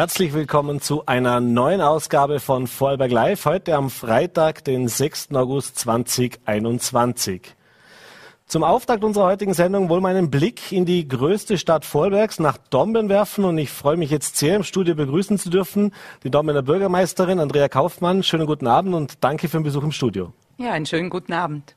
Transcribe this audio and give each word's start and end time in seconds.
Herzlich 0.00 0.32
willkommen 0.32 0.80
zu 0.80 1.04
einer 1.04 1.40
neuen 1.40 1.82
Ausgabe 1.82 2.40
von 2.40 2.66
Vorarlberg 2.66 3.10
Live, 3.10 3.44
heute 3.44 3.76
am 3.76 3.90
Freitag, 3.90 4.64
den 4.64 4.88
6. 4.88 5.32
August 5.34 5.78
2021. 5.78 7.54
Zum 8.46 8.64
Auftakt 8.64 9.04
unserer 9.04 9.26
heutigen 9.26 9.52
Sendung 9.52 9.90
wollen 9.90 10.02
wir 10.02 10.08
einen 10.08 10.30
Blick 10.30 10.72
in 10.72 10.86
die 10.86 11.06
größte 11.06 11.58
Stadt 11.58 11.84
Vorarlbergs 11.84 12.38
nach 12.40 12.56
Dornbirn 12.56 13.10
werfen 13.10 13.44
und 13.44 13.58
ich 13.58 13.68
freue 13.68 13.98
mich 13.98 14.10
jetzt 14.10 14.38
sehr 14.38 14.56
im 14.56 14.62
Studio 14.62 14.94
begrüßen 14.94 15.36
zu 15.36 15.50
dürfen 15.50 15.92
die 16.24 16.30
Dornbirner 16.30 16.62
Bürgermeisterin 16.62 17.38
Andrea 17.38 17.68
Kaufmann. 17.68 18.22
Schönen 18.22 18.46
guten 18.46 18.68
Abend 18.68 18.94
und 18.94 19.22
danke 19.22 19.50
für 19.50 19.58
den 19.58 19.64
Besuch 19.64 19.82
im 19.82 19.92
Studio. 19.92 20.32
Ja, 20.56 20.72
einen 20.72 20.86
schönen 20.86 21.10
guten 21.10 21.34
Abend. 21.34 21.76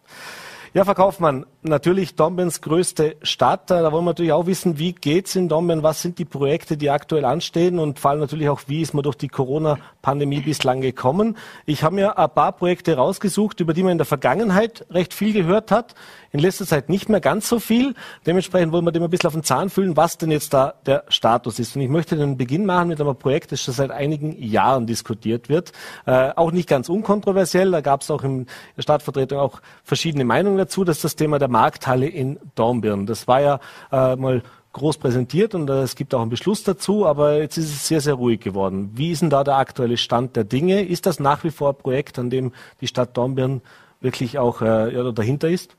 Ja, 0.73 0.85
Frau 0.85 0.93
Kaufmann, 0.93 1.45
natürlich 1.65 2.15
Dornbirns 2.15 2.61
größte 2.61 3.15
Stadt. 3.21 3.69
Da 3.69 3.91
wollen 3.91 4.05
wir 4.05 4.11
natürlich 4.11 4.31
auch 4.31 4.45
wissen, 4.45 4.79
wie 4.79 4.93
geht's 4.93 5.35
in 5.35 5.49
Dornbirn? 5.49 5.83
Was 5.83 6.01
sind 6.01 6.19
die 6.19 6.25
Projekte, 6.25 6.77
die 6.77 6.89
aktuell 6.89 7.25
anstehen? 7.25 7.79
Und 7.79 7.99
vor 7.99 8.11
allem 8.11 8.19
natürlich 8.19 8.49
auch, 8.49 8.61
wie 8.67 8.81
ist 8.81 8.93
man 8.93 9.03
durch 9.03 9.15
die 9.15 9.27
Corona-Pandemie 9.27 10.41
bislang 10.41 10.81
gekommen? 10.81 11.37
Ich 11.65 11.83
habe 11.83 11.95
mir 11.95 12.17
ein 12.17 12.29
paar 12.29 12.51
Projekte 12.51 12.95
rausgesucht, 12.95 13.59
über 13.59 13.73
die 13.73 13.83
man 13.83 13.93
in 13.93 13.97
der 13.97 14.05
Vergangenheit 14.05 14.85
recht 14.89 15.13
viel 15.13 15.33
gehört 15.33 15.71
hat. 15.71 15.95
In 16.31 16.39
letzter 16.39 16.65
Zeit 16.65 16.89
nicht 16.89 17.09
mehr 17.09 17.21
ganz 17.21 17.47
so 17.47 17.59
viel. 17.59 17.93
Dementsprechend 18.25 18.71
wollen 18.71 18.85
wir 18.85 18.91
dem 18.91 19.03
ein 19.03 19.09
bisschen 19.09 19.27
auf 19.27 19.33
den 19.33 19.43
Zahn 19.43 19.69
fühlen, 19.69 19.95
was 19.95 20.17
denn 20.17 20.31
jetzt 20.31 20.53
da 20.53 20.73
der 20.85 21.03
Status 21.07 21.59
ist. 21.59 21.75
Und 21.75 21.83
ich 21.83 21.89
möchte 21.89 22.15
den 22.15 22.37
Beginn 22.37 22.65
machen 22.65 22.87
mit 22.87 22.99
einem 22.99 23.15
Projekt, 23.15 23.51
das 23.51 23.61
schon 23.61 23.73
seit 23.73 23.91
einigen 23.91 24.41
Jahren 24.41 24.87
diskutiert 24.87 25.47
wird. 25.47 25.71
Äh, 26.07 26.31
auch 26.35 26.51
nicht 26.51 26.67
ganz 26.67 26.89
unkontroversiell. 26.89 27.69
Da 27.69 27.81
gab 27.81 28.01
es 28.01 28.09
auch 28.09 28.23
in 28.23 28.47
der 28.75 28.81
Stadtvertretung 28.81 29.37
auch 29.37 29.61
verschiedene 29.83 30.25
Meinungen 30.25 30.57
dazu. 30.57 30.83
Das 30.83 30.97
ist 30.97 31.03
das 31.03 31.15
Thema 31.15 31.37
der 31.37 31.49
Markthalle 31.53 32.07
in 32.07 32.39
Dornbirn. 32.55 33.05
Das 33.05 33.27
war 33.27 33.39
ja 33.39 33.59
äh, 33.91 34.15
mal 34.17 34.43
groß 34.73 34.97
präsentiert 34.97 35.55
und 35.55 35.69
äh, 35.69 35.83
es 35.83 35.95
gibt 35.95 36.13
auch 36.13 36.21
einen 36.21 36.29
Beschluss 36.29 36.63
dazu, 36.63 37.05
aber 37.05 37.37
jetzt 37.37 37.57
ist 37.57 37.69
es 37.69 37.87
sehr, 37.87 38.01
sehr 38.01 38.15
ruhig 38.15 38.41
geworden. 38.41 38.91
Wie 38.95 39.11
ist 39.11 39.21
denn 39.21 39.29
da 39.29 39.43
der 39.43 39.57
aktuelle 39.57 39.97
Stand 39.97 40.35
der 40.35 40.43
Dinge? 40.43 40.81
Ist 40.81 41.05
das 41.05 41.19
nach 41.19 41.43
wie 41.43 41.51
vor 41.51 41.69
ein 41.69 41.77
Projekt, 41.77 42.19
an 42.19 42.29
dem 42.29 42.51
die 42.81 42.87
Stadt 42.87 43.15
Dornbirn 43.15 43.61
wirklich 44.01 44.39
auch 44.39 44.61
äh, 44.61 44.93
ja, 44.93 45.11
dahinter 45.11 45.47
ist? 45.47 45.77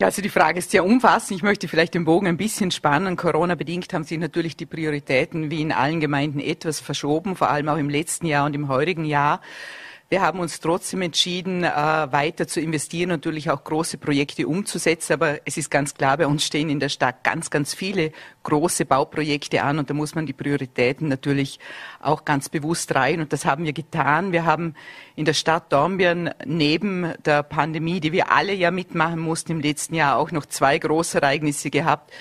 Ja, 0.00 0.06
also 0.06 0.22
die 0.22 0.30
Frage 0.30 0.58
ist 0.58 0.70
sehr 0.70 0.82
umfassend. 0.82 1.36
Ich 1.36 1.42
möchte 1.42 1.68
vielleicht 1.68 1.92
den 1.92 2.06
Bogen 2.06 2.26
ein 2.26 2.38
bisschen 2.38 2.70
spannen. 2.70 3.16
Corona-bedingt 3.16 3.92
haben 3.92 4.04
sich 4.04 4.18
natürlich 4.18 4.56
die 4.56 4.64
Prioritäten 4.64 5.50
wie 5.50 5.60
in 5.60 5.72
allen 5.72 6.00
Gemeinden 6.00 6.40
etwas 6.40 6.80
verschoben, 6.80 7.36
vor 7.36 7.50
allem 7.50 7.68
auch 7.68 7.76
im 7.76 7.90
letzten 7.90 8.24
Jahr 8.24 8.46
und 8.46 8.54
im 8.54 8.68
heurigen 8.68 9.04
Jahr. 9.04 9.42
Wir 10.12 10.22
haben 10.22 10.40
uns 10.40 10.58
trotzdem 10.58 11.02
entschieden, 11.02 11.62
äh, 11.62 11.68
weiter 11.70 12.48
zu 12.48 12.60
investieren, 12.60 13.10
natürlich 13.10 13.48
auch 13.48 13.62
große 13.62 13.96
Projekte 13.96 14.48
umzusetzen. 14.48 15.12
Aber 15.12 15.38
es 15.44 15.56
ist 15.56 15.70
ganz 15.70 15.94
klar, 15.94 16.16
bei 16.16 16.26
uns 16.26 16.44
stehen 16.44 16.68
in 16.68 16.80
der 16.80 16.88
Stadt 16.88 17.22
ganz, 17.22 17.48
ganz 17.48 17.74
viele 17.74 18.10
große 18.42 18.86
Bauprojekte 18.86 19.62
an 19.62 19.78
und 19.78 19.88
da 19.88 19.94
muss 19.94 20.16
man 20.16 20.26
die 20.26 20.32
Prioritäten 20.32 21.06
natürlich 21.06 21.60
auch 22.00 22.24
ganz 22.24 22.48
bewusst 22.48 22.92
rein. 22.96 23.20
Und 23.20 23.32
das 23.32 23.44
haben 23.44 23.64
wir 23.64 23.72
getan. 23.72 24.32
Wir 24.32 24.44
haben 24.44 24.74
in 25.14 25.26
der 25.26 25.32
Stadt 25.32 25.72
Dornbirn 25.72 26.30
neben 26.44 27.12
der 27.24 27.44
Pandemie, 27.44 28.00
die 28.00 28.10
wir 28.10 28.32
alle 28.32 28.52
ja 28.52 28.72
mitmachen 28.72 29.20
mussten 29.20 29.52
im 29.52 29.60
letzten 29.60 29.94
Jahr, 29.94 30.16
auch 30.16 30.32
noch 30.32 30.46
zwei 30.46 30.76
Großereignisse 30.76 31.70
gehabt 31.70 32.12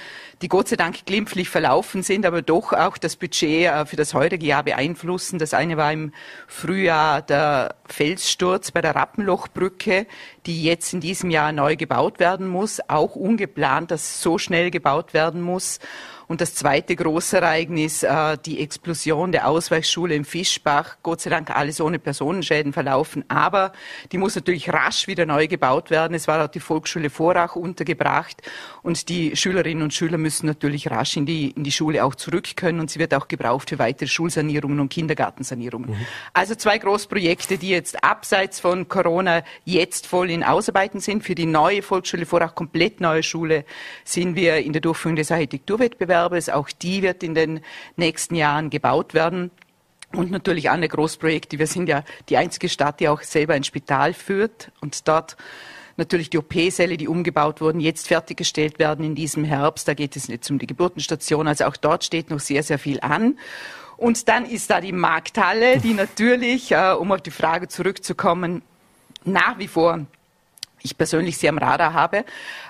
die 0.41 0.47
Gott 0.47 0.69
sei 0.69 0.75
Dank 0.77 1.05
glimpflich 1.05 1.49
verlaufen 1.49 2.01
sind, 2.01 2.25
aber 2.25 2.41
doch 2.41 2.71
auch 2.73 2.97
das 2.97 3.15
Budget 3.15 3.65
äh, 3.65 3.85
für 3.85 3.95
das 3.95 4.13
heutige 4.13 4.45
Jahr 4.45 4.63
beeinflussen. 4.63 5.39
Das 5.39 5.53
eine 5.53 5.75
war 5.77 5.91
im 5.91 6.13
Frühjahr 6.47 7.21
der 7.21 7.75
Felssturz 7.85 8.71
bei 8.71 8.81
der 8.81 8.95
Rappenlochbrücke, 8.95 10.07
die 10.45 10.63
jetzt 10.63 10.93
in 10.93 11.01
diesem 11.01 11.29
Jahr 11.29 11.51
neu 11.51 11.75
gebaut 11.75 12.19
werden 12.19 12.47
muss, 12.47 12.79
auch 12.87 13.15
ungeplant, 13.15 13.91
dass 13.91 14.21
so 14.21 14.37
schnell 14.37 14.71
gebaut 14.71 15.13
werden 15.13 15.41
muss. 15.41 15.79
Und 16.29 16.41
das 16.41 16.53
zweite 16.53 16.95
Großereignis, 16.95 18.03
äh, 18.03 18.37
die 18.45 18.61
Explosion 18.61 19.31
der 19.31 19.47
Ausweichschule 19.47 20.13
im 20.13 20.25
Fischbach. 20.25 20.97
Gott 21.01 21.21
sei 21.21 21.31
Dank 21.31 21.49
alles 21.49 21.81
ohne 21.81 21.97
Personenschäden 21.97 22.71
verlaufen. 22.71 23.25
Aber 23.29 23.73
die 24.11 24.19
muss 24.19 24.35
natürlich 24.35 24.71
rasch 24.71 25.07
wieder 25.07 25.25
neu 25.25 25.47
gebaut 25.47 25.89
werden. 25.89 26.13
Es 26.13 26.27
war 26.27 26.45
auch 26.45 26.47
die 26.47 26.59
Volksschule 26.59 27.09
Vorach 27.09 27.55
untergebracht. 27.55 28.43
Und 28.83 29.09
die 29.09 29.35
Schülerinnen 29.35 29.81
und 29.81 29.91
Schüler 29.91 30.19
müssen 30.19 30.45
natürlich 30.45 30.91
rasch 30.91 31.17
in 31.17 31.25
die, 31.25 31.49
in 31.49 31.63
die 31.63 31.71
Schule 31.71 32.05
auch 32.05 32.13
zurück 32.13 32.55
können. 32.55 32.79
Und 32.79 32.91
sie 32.91 32.99
wird 32.99 33.15
auch 33.15 33.27
gebraucht 33.27 33.71
für 33.71 33.79
weitere 33.79 34.07
Schulsanierungen 34.07 34.79
und 34.81 34.89
Kindergartensanierungen. 34.89 35.89
Mhm. 35.89 36.05
Also 36.33 36.53
zwei 36.53 36.77
Großprojekte, 36.77 37.57
die 37.57 37.69
jetzt 37.69 38.03
abseits 38.03 38.59
von 38.59 38.87
Corona 38.87 39.41
jetzt 39.65 40.05
voll 40.05 40.29
in 40.29 40.43
Ausarbeiten 40.43 40.99
sind. 40.99 41.23
Für 41.23 41.33
die 41.33 41.47
neue 41.47 41.81
Volksschule 41.81 42.27
Vorach, 42.27 42.53
komplett 42.53 43.01
neue 43.01 43.23
Schule, 43.23 43.65
sind 44.03 44.35
wir 44.35 44.57
in 44.57 44.73
der 44.73 44.81
Durchführung 44.83 45.15
des 45.15 45.31
Architekturwettbewerbs 45.31 46.18
Erwerbes. 46.19 46.49
Auch 46.49 46.69
die 46.69 47.01
wird 47.01 47.23
in 47.23 47.33
den 47.33 47.61
nächsten 47.95 48.35
Jahren 48.35 48.69
gebaut 48.69 49.13
werden. 49.13 49.51
Und 50.11 50.31
natürlich 50.31 50.69
andere 50.69 50.89
Großprojekte. 50.89 51.59
Wir 51.59 51.67
sind 51.67 51.87
ja 51.87 52.03
die 52.29 52.37
einzige 52.37 52.67
Stadt, 52.67 52.99
die 52.99 53.07
auch 53.07 53.21
selber 53.21 53.53
ein 53.53 53.63
Spital 53.63 54.13
führt 54.13 54.71
und 54.81 55.07
dort 55.07 55.37
natürlich 55.97 56.31
die 56.31 56.39
OP-Säle, 56.39 56.97
die 56.97 57.07
umgebaut 57.07 57.61
wurden, 57.61 57.79
jetzt 57.79 58.07
fertiggestellt 58.07 58.79
werden 58.79 59.05
in 59.05 59.13
diesem 59.13 59.43
Herbst. 59.43 59.87
Da 59.87 59.93
geht 59.93 60.15
es 60.15 60.27
jetzt 60.27 60.49
um 60.49 60.57
die 60.57 60.65
Geburtenstation. 60.65 61.47
Also 61.47 61.65
auch 61.65 61.77
dort 61.77 62.03
steht 62.03 62.31
noch 62.31 62.39
sehr, 62.39 62.63
sehr 62.63 62.79
viel 62.79 62.99
an. 63.01 63.37
Und 63.97 64.29
dann 64.29 64.45
ist 64.45 64.69
da 64.71 64.81
die 64.81 64.93
Markthalle, 64.93 65.77
die 65.77 65.93
natürlich, 65.93 66.71
äh, 66.71 66.95
um 66.97 67.11
auf 67.11 67.21
die 67.21 67.31
Frage 67.31 67.67
zurückzukommen, 67.67 68.63
nach 69.25 69.59
wie 69.59 69.67
vor 69.67 70.05
ich 70.81 70.97
persönlich 70.97 71.37
sehr 71.37 71.49
am 71.49 71.57
Radar 71.57 71.93
habe, 71.93 72.25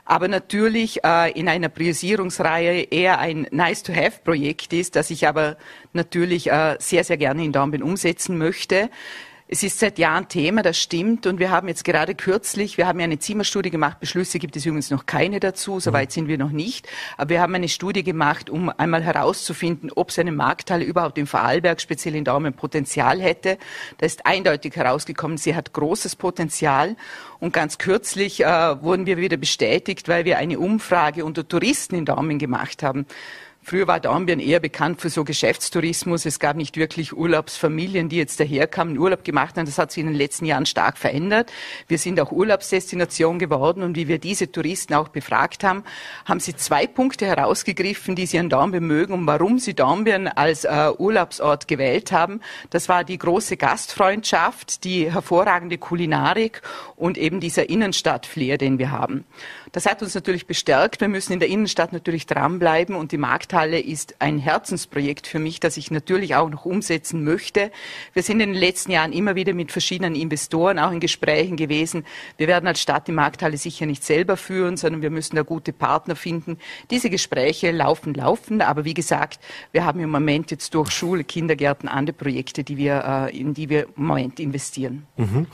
aber 0.05 0.27
natürlich 0.27 1.03
äh, 1.03 1.31
in 1.31 1.47
einer 1.47 1.69
Priorisierungsreihe 1.69 2.83
eher 2.83 3.19
ein 3.19 3.47
Nice-to-have-Projekt 3.51 4.73
ist, 4.73 4.95
das 4.95 5.09
ich 5.09 5.27
aber 5.27 5.57
natürlich 5.93 6.51
äh, 6.51 6.75
sehr, 6.79 7.03
sehr 7.03 7.17
gerne 7.17 7.43
in 7.43 7.51
Dornbirn 7.51 7.83
umsetzen 7.83 8.37
möchte. 8.37 8.89
Es 9.51 9.63
ist 9.63 9.79
seit 9.79 9.97
Jahren 9.97 10.27
Thema, 10.27 10.61
das 10.61 10.79
stimmt. 10.79 11.25
Und 11.25 11.39
wir 11.39 11.49
haben 11.49 11.67
jetzt 11.67 11.83
gerade 11.83 12.13
kürzlich, 12.13 12.77
wir 12.77 12.85
haben 12.85 12.99
ja 12.99 13.05
eine 13.05 13.17
Zimmerstudie 13.17 13.71
gemacht. 13.71 13.99
Beschlüsse 13.99 14.37
gibt 14.37 14.55
es 14.55 14.63
übrigens 14.63 14.91
noch 14.91 15.07
keine 15.07 15.39
dazu. 15.39 15.79
Soweit 15.79 16.09
mhm. 16.09 16.13
sind 16.13 16.27
wir 16.27 16.37
noch 16.37 16.51
nicht. 16.51 16.87
Aber 17.17 17.31
wir 17.31 17.41
haben 17.41 17.55
eine 17.55 17.67
Studie 17.67 18.03
gemacht, 18.03 18.51
um 18.51 18.69
einmal 18.69 19.01
herauszufinden, 19.01 19.91
ob 19.95 20.11
seine 20.11 20.31
Markthalle 20.31 20.85
überhaupt 20.85 21.17
im 21.17 21.25
Vorarlberg, 21.25 21.81
speziell 21.81 22.13
in 22.13 22.25
Daumen, 22.25 22.53
Potenzial 22.53 23.19
hätte. 23.19 23.57
Da 23.97 24.05
ist 24.05 24.23
eindeutig 24.27 24.75
herausgekommen, 24.75 25.37
sie 25.37 25.55
hat 25.55 25.73
großes 25.73 26.15
Potenzial. 26.15 26.95
Und 27.39 27.51
ganz 27.51 27.79
kürzlich 27.79 28.45
äh, 28.45 28.83
wurden 28.83 29.07
wir 29.07 29.17
wieder 29.17 29.37
bestätigt, 29.37 30.07
weil 30.07 30.25
wir 30.25 30.37
eine 30.37 30.59
Umfrage 30.59 31.25
unter 31.25 31.47
Touristen 31.47 31.95
in 31.95 32.05
Daumen 32.05 32.37
gemacht 32.37 32.83
haben. 32.83 33.07
Früher 33.69 33.85
war 33.85 33.99
Dornbirn 33.99 34.39
eher 34.39 34.59
bekannt 34.59 34.99
für 34.99 35.11
so 35.11 35.23
Geschäftstourismus. 35.23 36.25
Es 36.25 36.39
gab 36.39 36.55
nicht 36.55 36.75
wirklich 36.75 37.15
Urlaubsfamilien, 37.15 38.09
die 38.09 38.15
jetzt 38.15 38.39
daherkamen, 38.39 38.97
Urlaub 38.97 39.23
gemacht 39.23 39.57
haben. 39.57 39.67
Das 39.67 39.77
hat 39.77 39.91
sich 39.91 40.01
in 40.01 40.07
den 40.07 40.15
letzten 40.15 40.45
Jahren 40.45 40.65
stark 40.65 40.97
verändert. 40.97 41.51
Wir 41.87 41.99
sind 41.99 42.19
auch 42.19 42.31
Urlaubsdestination 42.31 43.37
geworden 43.37 43.83
und 43.83 43.95
wie 43.95 44.07
wir 44.07 44.17
diese 44.17 44.51
Touristen 44.51 44.95
auch 44.95 45.09
befragt 45.09 45.63
haben, 45.63 45.83
haben 46.25 46.39
sie 46.39 46.55
zwei 46.55 46.87
Punkte 46.87 47.27
herausgegriffen, 47.27 48.15
die 48.15 48.25
sie 48.25 48.39
an 48.39 48.49
Dornbirn 48.49 48.87
mögen 48.87 49.13
und 49.13 49.27
warum 49.27 49.59
sie 49.59 49.75
Dornbirn 49.75 50.27
als 50.29 50.63
äh, 50.63 50.89
Urlaubsort 50.97 51.67
gewählt 51.67 52.11
haben. 52.11 52.41
Das 52.71 52.89
war 52.89 53.03
die 53.03 53.19
große 53.19 53.55
Gastfreundschaft, 53.55 54.83
die 54.83 55.13
hervorragende 55.13 55.77
Kulinarik 55.77 56.63
und 56.95 57.19
eben 57.19 57.39
dieser 57.39 57.69
Innenstadtflair, 57.69 58.57
den 58.57 58.79
wir 58.79 58.89
haben. 58.89 59.25
Das 59.71 59.85
hat 59.85 60.01
uns 60.01 60.15
natürlich 60.15 60.47
bestärkt. 60.47 61.01
Wir 61.01 61.07
müssen 61.07 61.33
in 61.33 61.39
der 61.39 61.49
Innenstadt 61.49 61.93
natürlich 61.93 62.25
dranbleiben 62.25 62.95
und 62.95 63.11
die 63.11 63.17
Markthalle 63.17 63.79
ist 63.79 64.15
ein 64.19 64.39
Herzensprojekt 64.39 65.27
für 65.27 65.39
mich, 65.39 65.59
das 65.59 65.77
ich 65.77 65.91
natürlich 65.91 66.35
auch 66.35 66.49
noch 66.49 66.65
umsetzen 66.65 67.23
möchte. 67.23 67.71
Wir 68.13 68.23
sind 68.23 68.39
in 68.39 68.53
den 68.53 68.59
letzten 68.59 68.91
Jahren 68.91 69.13
immer 69.13 69.35
wieder 69.35 69.53
mit 69.53 69.71
verschiedenen 69.71 70.15
Investoren 70.15 70.79
auch 70.79 70.91
in 70.91 70.99
Gesprächen 70.99 71.55
gewesen. 71.55 72.05
Wir 72.37 72.47
werden 72.47 72.65
als 72.67 72.81
Stadt 72.81 73.07
die 73.07 73.11
Markthalle 73.11 73.57
sicher 73.57 73.85
nicht 73.85 74.03
selber 74.03 74.37
führen, 74.37 74.75
sondern 74.75 75.01
wir 75.01 75.11
müssen 75.11 75.35
da 75.35 75.43
gute 75.43 75.71
Partner 75.71 76.15
finden. 76.15 76.57
Diese 76.89 77.09
Gespräche 77.09 77.71
laufen, 77.71 78.13
laufen. 78.13 78.61
Aber 78.61 78.85
wie 78.85 78.93
gesagt, 78.95 79.39
wir 79.71 79.85
haben 79.85 79.99
im 79.99 80.09
Moment 80.09 80.51
jetzt 80.51 80.73
durch 80.73 80.91
Schule, 80.91 81.23
Kindergärten 81.23 81.87
andere 81.87 82.15
Projekte, 82.15 82.63
die 82.63 82.77
wir, 82.77 83.29
äh, 83.31 83.37
in 83.37 83.53
die 83.53 83.69
wir 83.69 83.87
im 83.95 84.05
Moment 84.05 84.39
investieren. 84.39 85.05
Mhm. 85.17 85.45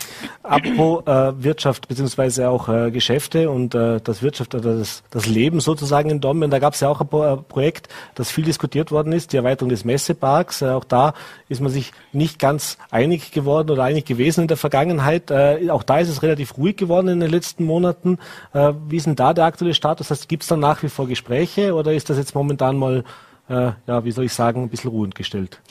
Apropos 0.43 1.05
äh, 1.05 1.43
Wirtschaft 1.43 1.87
bzw. 1.87 2.45
auch 2.45 2.69
äh, 2.69 2.91
Geschäfte 2.91 3.49
und 3.49 3.75
äh, 3.75 3.99
das 4.07 4.21
Wirtschaft 4.21 4.55
oder 4.55 4.77
das, 4.77 5.03
das 5.09 5.25
Leben 5.27 5.59
sozusagen 5.59 6.09
in 6.09 6.21
Dornbirn. 6.21 6.51
Da 6.51 6.59
gab 6.59 6.73
es 6.73 6.79
ja 6.79 6.89
auch 6.89 7.01
ein 7.01 7.43
Projekt, 7.47 7.89
das 8.15 8.31
viel 8.31 8.43
diskutiert 8.43 8.91
worden 8.91 9.13
ist, 9.13 9.33
die 9.33 9.37
Erweiterung 9.37 9.69
des 9.69 9.85
Messeparks. 9.85 10.61
Äh, 10.61 10.69
auch 10.69 10.83
da 10.83 11.13
ist 11.49 11.61
man 11.61 11.71
sich 11.71 11.91
nicht 12.13 12.39
ganz 12.39 12.77
einig 12.91 13.31
geworden 13.31 13.69
oder 13.69 13.83
einig 13.83 14.05
gewesen 14.05 14.41
in 14.41 14.47
der 14.47 14.57
Vergangenheit. 14.57 15.31
Äh, 15.31 15.69
auch 15.69 15.83
da 15.83 15.99
ist 15.99 16.09
es 16.09 16.23
relativ 16.23 16.57
ruhig 16.57 16.77
geworden 16.77 17.07
in 17.07 17.19
den 17.19 17.29
letzten 17.29 17.65
Monaten. 17.65 18.17
Äh, 18.53 18.73
wie 18.87 18.97
ist 18.97 19.05
denn 19.05 19.15
da 19.15 19.33
der 19.33 19.45
aktuelle 19.45 19.73
Status? 19.73 20.07
Das 20.07 20.19
heißt, 20.19 20.29
gibt 20.29 20.43
es 20.43 20.49
da 20.49 20.57
nach 20.57 20.83
wie 20.83 20.89
vor 20.89 21.07
Gespräche 21.07 21.73
oder 21.73 21.93
ist 21.93 22.09
das 22.09 22.17
jetzt 22.17 22.35
momentan 22.35 22.77
mal, 22.77 23.03
ja, 23.47 24.03
wie 24.03 24.09
soll 24.09 24.25
ich 24.25 24.33
sagen, 24.33 24.63
ein 24.63 24.69
bisschen 24.69 24.89
ruhend 24.89 25.13
gestellt? 25.13 25.61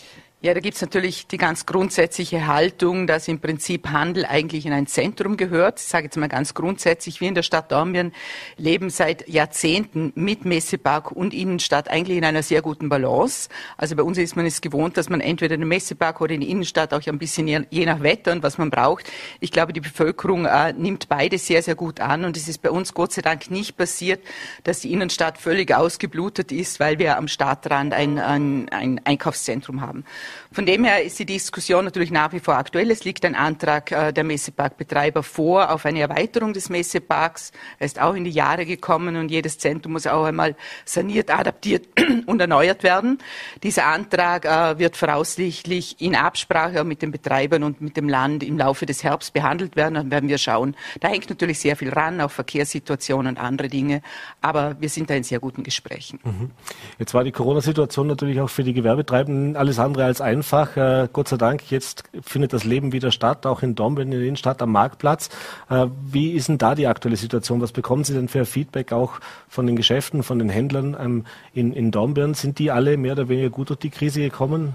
Ja, 0.45 0.53
da 0.53 0.61
gibt's 0.61 0.83
natürlich 0.83 1.27
die 1.27 1.39
ganz 1.39 1.65
grundsätzliche 1.65 2.47
Haltung, 2.47 3.07
dass 3.07 3.29
im 3.29 3.41
Prinzip 3.41 3.89
Handel 3.89 4.27
eigentlich 4.27 4.67
in 4.67 4.75
ein 4.75 4.87
Zentrum 4.87 5.39
gehört. 5.39 5.81
Ich 5.81 5.87
sage 5.87 6.05
jetzt 6.05 6.19
mal 6.19 6.29
ganz 6.29 6.53
grundsätzlich, 6.53 7.23
wir 7.23 7.29
in 7.29 7.35
der 7.35 7.43
Stadt 7.43 7.73
Dornbirn 7.73 8.13
leben 8.59 8.91
seit 8.91 9.27
Jahrzehnten 9.27 10.13
mit 10.15 10.45
Messepark 10.45 11.13
und 11.13 11.33
Innenstadt 11.33 11.89
eigentlich 11.89 12.19
in 12.19 12.27
einer 12.27 12.43
sehr 12.43 12.61
guten 12.61 12.91
Balance. 12.91 13.49
Also 13.79 13.97
bei 13.97 14.03
uns 14.03 14.19
ist 14.19 14.37
man 14.37 14.45
es 14.45 14.61
gewohnt, 14.61 14.99
dass 14.99 15.09
man 15.09 15.23
entweder 15.23 15.57
den 15.57 15.67
Messepark 15.67 16.21
oder 16.21 16.35
in 16.35 16.43
die 16.43 16.51
Innenstadt 16.51 16.93
auch 16.93 17.01
ein 17.07 17.19
bisschen 17.19 17.49
je, 17.49 17.63
je 17.71 17.87
nach 17.87 18.03
Wetter 18.03 18.33
und 18.33 18.43
was 18.43 18.59
man 18.59 18.69
braucht. 18.69 19.11
Ich 19.41 19.51
glaube, 19.51 19.73
die 19.73 19.81
Bevölkerung 19.81 20.45
äh, 20.45 20.75
nimmt 20.75 21.09
beide 21.09 21.39
sehr, 21.39 21.63
sehr 21.63 21.75
gut 21.75 22.01
an 22.01 22.27
und 22.27 22.37
es 22.37 22.49
ist 22.49 22.61
bei 22.61 22.71
uns 22.71 22.93
Gott 22.93 23.13
sei 23.13 23.23
Dank 23.23 23.51
nicht 23.51 23.79
passiert, 23.79 24.23
dass 24.65 24.81
die 24.81 24.93
Innenstadt 24.93 25.39
völlig 25.39 25.75
ausgeblutet 25.75 26.53
ist, 26.53 26.81
weil 26.81 26.99
wir 26.99 27.17
am 27.17 27.29
Stadtrand 27.29 27.95
ein, 27.95 28.19
ein, 28.19 28.69
ein 28.69 29.01
Einkaufszentrum 29.07 29.81
haben. 29.81 30.05
Von 30.53 30.67
dem 30.67 30.85
her 30.85 31.03
ist 31.03 31.19
die 31.19 31.27
Diskussion 31.27 31.85
natürlich 31.85 32.11
nach 32.11 32.33
wie 32.33 32.41
vor 32.41 32.55
aktuell. 32.57 32.91
Es 32.91 33.05
liegt 33.05 33.25
ein 33.25 33.35
Antrag 33.35 33.91
äh, 33.93 34.13
der 34.13 34.25
Messeparkbetreiber 34.25 35.23
vor 35.23 35.73
auf 35.73 35.87
eine 35.87 36.01
Erweiterung 36.01 36.53
des 36.53 36.69
Messeparks. 36.69 37.53
Er 37.79 37.87
ist 37.87 38.01
auch 38.01 38.15
in 38.15 38.25
die 38.25 38.31
Jahre 38.31 38.67
gekommen 38.67 39.17
und 39.17 39.31
jedes 39.31 39.59
Zentrum 39.59 39.93
muss 39.93 40.07
auch 40.07 40.25
einmal 40.25 40.57
saniert, 40.85 41.31
adaptiert 41.31 41.87
und 42.27 42.41
erneuert 42.41 42.83
werden. 42.83 43.19
Dieser 43.63 43.87
Antrag 43.87 44.45
äh, 44.45 44.79
wird 44.79 44.97
voraussichtlich 44.97 46.01
in 46.01 46.15
Absprache 46.15 46.85
mit 46.85 47.03
den 47.03 47.11
Betreibern 47.11 47.63
und 47.63 47.81
mit 47.81 47.97
dem 47.97 48.09
Land 48.09 48.43
im 48.43 48.59
Laufe 48.59 48.87
des 48.87 49.03
Herbst 49.03 49.33
behandelt 49.33 49.77
werden. 49.77 49.95
Dann 49.95 50.11
werden 50.11 50.29
wir 50.29 50.39
schauen. 50.39 50.77
Da 51.01 51.09
hängt 51.09 51.29
natürlich 51.29 51.59
sehr 51.59 51.77
viel 51.77 51.91
ran, 51.91 52.21
auch 52.21 52.31
Verkehrssituationen 52.31 53.37
und 53.37 53.39
andere 53.39 53.69
Dinge. 53.69 54.03
Aber 54.41 54.77
wir 54.81 54.89
sind 54.89 55.11
da 55.11 55.15
in 55.15 55.25
sehr 55.25 55.41
guten 55.41 55.63
Gesprächen. 55.63 56.21
Mhm. 56.25 56.51
Jetzt 56.99 57.15
war 57.15 57.25
die 57.25 57.33
Corona-Situation 57.33 58.07
natürlich 58.07 58.41
auch 58.41 58.51
für 58.51 58.65
die 58.65 58.73
Gewerbetreibenden 58.73 59.57
alles 59.57 59.79
andere 59.79 60.05
als 60.05 60.21
einfach. 60.25 60.77
Äh, 60.77 61.09
Gott 61.13 61.29
sei 61.29 61.37
Dank, 61.37 61.71
jetzt 61.71 62.05
findet 62.23 62.53
das 62.53 62.65
Leben 62.65 62.93
wieder 62.93 63.13
statt, 63.13 63.47
auch 63.47 63.63
in 63.63 63.75
Dornbirn, 63.77 64.11
in 64.11 64.19
der 64.19 64.27
Innenstadt, 64.27 64.61
am 64.61 64.73
Marktplatz. 64.73 65.29
Äh, 65.71 65.87
wie 66.05 66.33
ist 66.33 66.49
denn 66.49 66.59
da 66.59 66.75
die 66.75 66.89
aktuelle 66.89 67.17
Situation? 67.17 67.61
Was 67.61 67.71
bekommen 67.71 68.03
Sie 68.03 68.15
denn 68.15 68.29
für 68.29 68.45
Feedback 68.45 68.93
auch 68.93 69.21
von 69.49 69.67
den 69.67 69.77
Geschäften, 69.77 70.23
von 70.23 70.39
den 70.39 70.49
Händlern 70.49 70.97
ähm, 70.99 71.27
in, 71.53 71.73
in 71.73 71.91
Dornbirn? 71.93 72.35
Sind 72.35 72.59
die 72.59 72.71
alle 72.71 72.97
mehr 72.97 73.13
oder 73.13 73.29
weniger 73.29 73.51
gut 73.51 73.69
durch 73.69 73.79
die 73.79 73.91
Krise 73.91 74.21
gekommen? 74.21 74.75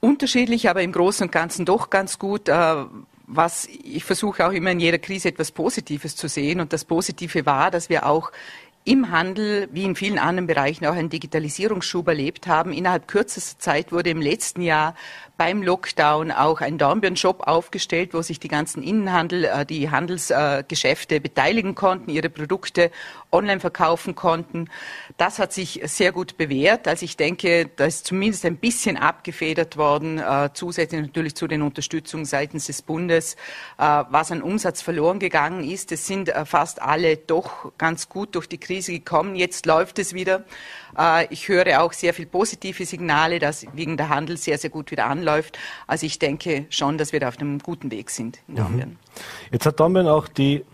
Unterschiedlich, 0.00 0.68
aber 0.68 0.82
im 0.82 0.92
Großen 0.92 1.26
und 1.26 1.32
Ganzen 1.32 1.64
doch 1.64 1.88
ganz 1.88 2.18
gut. 2.18 2.48
Äh, 2.48 2.84
was 3.28 3.66
ich 3.66 4.04
versuche 4.04 4.46
auch 4.46 4.52
immer 4.52 4.70
in 4.70 4.80
jeder 4.80 4.98
Krise 4.98 5.28
etwas 5.28 5.52
Positives 5.52 6.16
zu 6.16 6.28
sehen. 6.28 6.60
Und 6.60 6.72
das 6.72 6.84
Positive 6.84 7.44
war, 7.44 7.70
dass 7.70 7.90
wir 7.90 8.06
auch 8.06 8.32
im 8.88 9.10
Handel 9.10 9.68
wie 9.70 9.84
in 9.84 9.94
vielen 9.94 10.18
anderen 10.18 10.46
Bereichen 10.46 10.86
auch 10.86 10.94
einen 10.94 11.10
Digitalisierungsschub 11.10 12.08
erlebt 12.08 12.46
haben. 12.46 12.72
Innerhalb 12.72 13.06
kürzester 13.06 13.58
Zeit 13.58 13.92
wurde 13.92 14.08
im 14.08 14.22
letzten 14.22 14.62
Jahr 14.62 14.94
beim 15.36 15.62
Lockdown 15.62 16.32
auch 16.32 16.62
ein 16.62 16.78
Dornbirn-Shop 16.78 17.46
aufgestellt, 17.46 18.12
wo 18.12 18.22
sich 18.22 18.40
die 18.40 18.48
ganzen 18.48 18.82
Innenhandel, 18.82 19.44
äh, 19.44 19.66
die 19.66 19.90
Handelsgeschäfte 19.90 21.20
beteiligen 21.20 21.74
konnten, 21.74 22.10
ihre 22.10 22.30
Produkte 22.30 22.90
online 23.30 23.60
verkaufen 23.60 24.14
konnten. 24.14 24.68
Das 25.18 25.38
hat 25.38 25.52
sich 25.52 25.80
sehr 25.84 26.10
gut 26.10 26.38
bewährt. 26.38 26.88
Also 26.88 27.04
ich 27.04 27.16
denke, 27.16 27.70
da 27.76 27.84
ist 27.84 28.06
zumindest 28.06 28.46
ein 28.46 28.56
bisschen 28.56 28.96
abgefedert 28.96 29.76
worden, 29.76 30.18
äh, 30.18 30.48
zusätzlich 30.54 31.02
natürlich 31.02 31.36
zu 31.36 31.46
den 31.46 31.60
Unterstützungen 31.62 32.24
seitens 32.24 32.66
des 32.66 32.80
Bundes, 32.82 33.34
äh, 33.76 34.04
was 34.08 34.32
an 34.32 34.42
Umsatz 34.42 34.80
verloren 34.80 35.18
gegangen 35.18 35.62
ist. 35.62 35.92
Es 35.92 36.06
sind 36.06 36.32
fast 36.46 36.80
alle 36.82 37.16
doch 37.16 37.72
ganz 37.78 38.08
gut 38.08 38.34
durch 38.34 38.48
die 38.48 38.58
Krise 38.58 38.77
gekommen. 38.86 39.34
Jetzt 39.34 39.66
läuft 39.66 39.98
es 39.98 40.14
wieder. 40.14 40.44
ich 41.30 41.48
höre 41.48 41.82
auch 41.82 41.92
sehr 41.92 42.14
viel 42.14 42.26
positive 42.26 42.84
Signale, 42.84 43.38
dass 43.38 43.66
wegen 43.74 43.96
der 43.96 44.08
Handel 44.08 44.36
sehr, 44.36 44.58
sehr 44.58 44.70
gut 44.70 44.90
wieder 44.90 45.06
anläuft 45.06 45.38
läuft. 45.38 45.58
Also 45.86 46.06
ich 46.06 46.18
denke 46.18 46.66
schon, 46.70 46.98
dass 46.98 47.12
wir 47.12 47.20
da 47.20 47.28
auf 47.28 47.38
einem 47.38 47.58
guten 47.58 47.90
Weg 47.90 48.10
sind 48.10 48.40
in 48.48 48.56
Dornbirn. 48.56 48.90
Mhm. 48.90 48.96
Jetzt 49.52 49.66
hat 49.66 49.80
Dornbirn 49.80 50.06
auch 50.06 50.28
die 50.28 50.64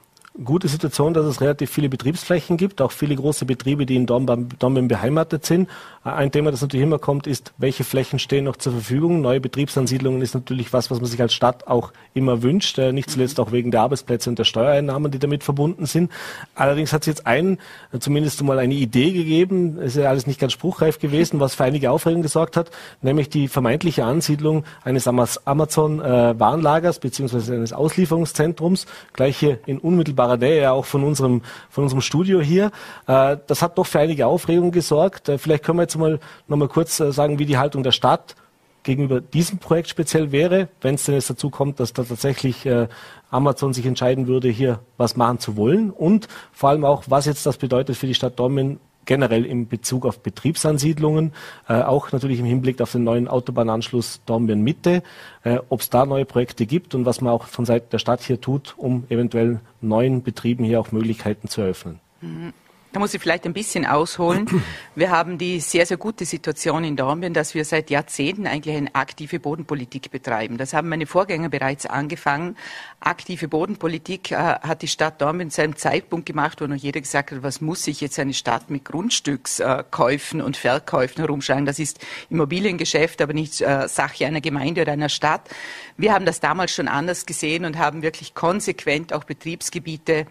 gute 0.43 0.67
Situation, 0.67 1.15
dass 1.15 1.27
es 1.27 1.41
relativ 1.41 1.71
viele 1.71 1.89
Betriebsflächen 1.89 2.56
gibt, 2.56 2.81
auch 2.81 2.91
viele 2.91 3.15
große 3.15 3.45
Betriebe, 3.45 3.87
die 3.87 3.95
in 3.95 4.07
Dornbirn 4.07 4.89
beheimatet 4.89 5.47
sind. 5.47 5.69
Ein 6.05 6.31
Thema, 6.31 6.51
das 6.51 6.61
natürlich 6.61 6.85
immer 6.85 6.99
kommt, 6.99 7.27
ist, 7.27 7.55
welche 7.56 7.83
Flächen 7.83 8.19
stehen 8.19 8.45
noch 8.45 8.56
zur 8.56 8.75
Verfügung. 8.75 9.23
Neue 9.23 9.41
Betriebsansiedlungen 9.41 10.21
ist 10.21 10.35
natürlich 10.35 10.71
was, 10.75 10.91
was 10.91 11.01
man 11.01 11.06
sich 11.06 11.23
als 11.23 11.33
Stadt 11.33 11.67
auch 11.67 11.95
immer 12.12 12.43
wünscht, 12.43 12.77
äh, 12.77 12.93
nicht 12.93 13.09
zuletzt 13.09 13.41
auch 13.41 13.53
wegen 13.53 13.71
der 13.71 13.81
Arbeitsplätze 13.81 14.29
und 14.29 14.39
der 14.39 14.45
Steuereinnahmen, 14.45 15.11
die 15.11 15.19
damit 15.19 15.45
verbunden 15.45 15.87
sind. 15.87 16.12
Allerdings 16.55 16.93
hat 16.93 17.01
es 17.03 17.06
jetzt 17.06 17.27
einen, 17.27 17.56
äh, 17.91 18.01
zumindest 18.01 18.43
mal 18.43 18.59
eine 18.59 18.75
Idee 18.75 19.12
gegeben, 19.12 19.79
ist 19.79 19.97
ja 19.97 20.11
alles 20.11 20.27
nicht 20.27 20.39
ganz 20.39 20.53
spruchreif 20.53 20.99
gewesen, 20.99 21.41
was 21.41 21.55
für 21.55 21.65
einige 21.65 21.91
Aufregung 21.91 22.21
gesorgt 22.21 22.59
hat, 22.59 22.71
nämlich 23.00 23.31
die 23.31 23.49
vermeintliche 23.49 24.05
Ansiedlung 24.05 24.65
eines 24.85 25.09
Amazon-Warenlagers 25.09 26.99
äh, 26.99 27.00
beziehungsweise 27.00 27.55
eines 27.55 27.73
Auslieferungszentrums, 27.73 28.85
gleich 29.15 29.39
hier 29.39 29.59
in 29.65 29.79
unmittelbarer 29.79 30.37
Nähe 30.37 30.71
auch 30.71 30.85
von 30.85 31.03
unserem, 31.03 31.41
von 31.71 31.85
unserem 31.85 32.03
Studio 32.03 32.43
hier. 32.43 32.73
Das 33.07 33.62
hat 33.62 33.79
doch 33.79 33.87
für 33.87 34.00
einige 34.00 34.27
Aufregung 34.27 34.71
gesorgt. 34.71 35.31
Vielleicht 35.39 35.65
können 35.65 35.79
wir 35.79 35.83
jetzt 35.83 35.94
jetzt 35.94 36.00
mal 36.00 36.20
noch 36.49 36.56
mal 36.56 36.69
kurz 36.69 37.00
äh, 37.00 37.12
sagen, 37.12 37.38
wie 37.38 37.46
die 37.46 37.58
Haltung 37.58 37.82
der 37.82 37.93
Stadt 37.93 38.37
gegenüber 38.82 39.20
diesem 39.20 39.58
Projekt 39.58 39.88
speziell 39.88 40.31
wäre, 40.31 40.69
wenn 40.81 40.96
es 40.96 41.05
denn 41.05 41.14
jetzt 41.14 41.31
dazu 41.31 41.50
kommt, 41.50 41.81
dass 41.81 41.93
da 41.93 42.05
tatsächlich 42.05 42.67
äh, 42.67 42.88
Amazon 43.31 43.73
sich 43.73 43.87
entscheiden 43.87 44.26
würde, 44.26 44.49
hier 44.49 44.81
was 44.99 45.17
machen 45.17 45.38
zu 45.38 45.56
wollen 45.56 45.91
und 45.91 46.29
vor 46.52 46.70
allem 46.70 46.85
auch, 46.85 47.05
was 47.06 47.25
jetzt 47.25 47.46
das 47.46 47.56
bedeutet 47.56 47.96
für 47.96 48.06
die 48.06 48.14
Stadt 48.14 48.38
Dortmund 48.38 48.79
generell 49.06 49.44
in 49.44 49.69
Bezug 49.69 50.06
auf 50.06 50.20
Betriebsansiedlungen, 50.20 51.32
äh, 51.69 51.82
auch 51.82 52.12
natürlich 52.12 52.38
im 52.40 52.47
Hinblick 52.47 52.81
auf 52.81 52.93
den 52.93 53.05
neuen 53.05 53.29
Autobahnanschluss 53.29 54.23
Dornbirn 54.25 54.62
Mitte, 54.62 55.02
äh, 55.43 55.58
ob 55.69 55.81
es 55.81 55.90
da 55.90 56.06
neue 56.06 56.25
Projekte 56.25 56.67
gibt 56.67 56.94
und 56.94 57.05
was 57.05 57.20
man 57.20 57.32
auch 57.32 57.44
von 57.44 57.64
Seiten 57.64 57.90
der 57.90 57.99
Stadt 57.99 58.23
hier 58.23 58.40
tut, 58.40 58.75
um 58.76 59.05
eventuell 59.08 59.61
neuen 59.81 60.23
Betrieben 60.23 60.64
hier 60.64 60.81
auch 60.81 60.93
Möglichkeiten 60.93 61.49
zu 61.49 61.61
eröffnen. 61.61 62.00
Mhm. 62.20 62.52
Da 62.94 63.00
muss 63.00 63.12
ich 63.12 63.20
vielleicht 63.20 63.44
ein 63.44 63.52
bisschen 63.52 63.87
ausholen. 63.87 64.46
Wir 64.94 65.11
haben 65.11 65.37
die 65.37 65.58
sehr, 65.58 65.85
sehr 65.85 65.96
gute 65.96 66.25
Situation 66.25 66.85
in 66.85 66.94
Dornbirn, 66.94 67.35
dass 67.35 67.52
wir 67.56 67.64
seit 67.64 67.91
Jahrzehnten 67.91 68.46
eigentlich 68.46 68.76
eine 68.76 68.94
aktive 68.94 69.41
Bodenpolitik 69.41 70.12
betreiben. 70.12 70.58
Das 70.58 70.73
haben 70.75 70.88
meine 70.88 71.06
Vorgänger 71.06 71.49
bereits 71.49 71.87
angefangen. 71.87 72.56
Aktive 73.00 73.49
Bodenpolitik 73.49 74.31
äh, 74.31 74.37
hat 74.37 74.82
die 74.82 74.87
Stadt 74.87 75.20
Dornbirn 75.20 75.50
zu 75.50 75.62
einem 75.62 75.75
Zeitpunkt 75.75 76.26
gemacht, 76.26 76.61
wo 76.61 76.69
noch 76.69 76.76
jeder 76.76 77.00
gesagt 77.00 77.32
hat, 77.32 77.43
was 77.43 77.61
muss 77.61 77.82
sich 77.82 78.00
jetzt 78.00 78.17
eine 78.20 78.32
Stadt 78.32 78.70
mit 78.70 78.85
Grundstückskäufen 78.85 80.40
und 80.40 80.56
Verkäufen 80.56 81.20
herumschlagen? 81.20 81.67
Das 81.67 81.81
ist 81.81 81.99
Immobiliengeschäft, 82.31 83.20
aber 83.20 83.32
nicht 83.32 83.61
äh, 83.61 83.88
Sache 83.88 84.25
einer 84.25 84.40
Gemeinde 84.40 84.82
oder 84.82 84.93
einer 84.93 85.08
Stadt. 85.08 85.50
Wir 85.97 86.12
haben 86.12 86.26
das 86.26 86.38
damals 86.38 86.73
schon 86.73 86.87
anders 86.87 87.26
gesehen 87.26 87.64
und 87.64 87.76
haben 87.76 88.02
wirklich 88.02 88.35
konsequent 88.35 89.12
auch 89.12 89.25
Betriebsgebiete 89.25 90.26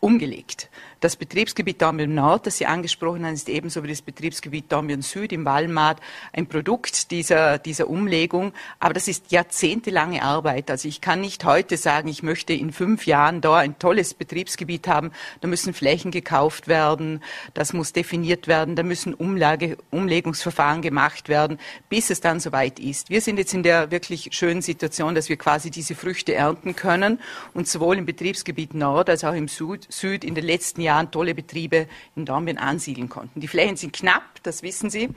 umgelegt. 0.00 0.68
Das 1.04 1.16
Betriebsgebiet 1.16 1.82
Dornbirn 1.82 2.14
Nord, 2.14 2.46
das 2.46 2.56
Sie 2.56 2.64
angesprochen 2.64 3.26
haben, 3.26 3.34
ist 3.34 3.50
ebenso 3.50 3.82
wie 3.82 3.88
das 3.88 4.00
Betriebsgebiet 4.00 4.72
Dornbirn 4.72 5.02
Süd 5.02 5.34
im 5.34 5.44
Wallmaat 5.44 6.00
ein 6.32 6.46
Produkt 6.46 7.10
dieser, 7.10 7.58
dieser 7.58 7.90
Umlegung. 7.90 8.54
Aber 8.80 8.94
das 8.94 9.06
ist 9.06 9.30
jahrzehntelange 9.30 10.22
Arbeit. 10.22 10.70
Also 10.70 10.88
ich 10.88 11.02
kann 11.02 11.20
nicht 11.20 11.44
heute 11.44 11.76
sagen, 11.76 12.08
ich 12.08 12.22
möchte 12.22 12.54
in 12.54 12.72
fünf 12.72 13.06
Jahren 13.06 13.42
da 13.42 13.56
ein 13.56 13.78
tolles 13.78 14.14
Betriebsgebiet 14.14 14.88
haben. 14.88 15.12
Da 15.42 15.48
müssen 15.48 15.74
Flächen 15.74 16.10
gekauft 16.10 16.68
werden. 16.68 17.22
Das 17.52 17.74
muss 17.74 17.92
definiert 17.92 18.48
werden. 18.48 18.74
Da 18.74 18.82
müssen 18.82 19.12
Umlage, 19.12 19.76
Umlegungsverfahren 19.90 20.80
gemacht 20.80 21.28
werden, 21.28 21.58
bis 21.90 22.08
es 22.08 22.22
dann 22.22 22.40
soweit 22.40 22.78
ist. 22.80 23.10
Wir 23.10 23.20
sind 23.20 23.36
jetzt 23.36 23.52
in 23.52 23.62
der 23.62 23.90
wirklich 23.90 24.30
schönen 24.32 24.62
Situation, 24.62 25.14
dass 25.14 25.28
wir 25.28 25.36
quasi 25.36 25.70
diese 25.70 25.94
Früchte 25.94 26.32
ernten 26.32 26.74
können 26.74 27.20
und 27.52 27.68
sowohl 27.68 27.98
im 27.98 28.06
Betriebsgebiet 28.06 28.72
Nord 28.72 29.10
als 29.10 29.22
auch 29.22 29.34
im 29.34 29.48
Süd, 29.48 29.86
Süd 29.90 30.24
in 30.24 30.34
den 30.34 30.46
letzten 30.46 30.80
Jahren 30.80 30.93
Jahren 30.94 31.10
tolle 31.10 31.34
Betriebe 31.34 31.88
in 32.14 32.24
Dornbirn 32.24 32.58
ansiedeln 32.58 33.08
konnten. 33.08 33.40
Die 33.40 33.48
Flächen 33.48 33.76
sind 33.76 33.92
knapp, 33.92 34.42
das 34.42 34.62
wissen 34.62 34.90
Sie. 34.90 35.10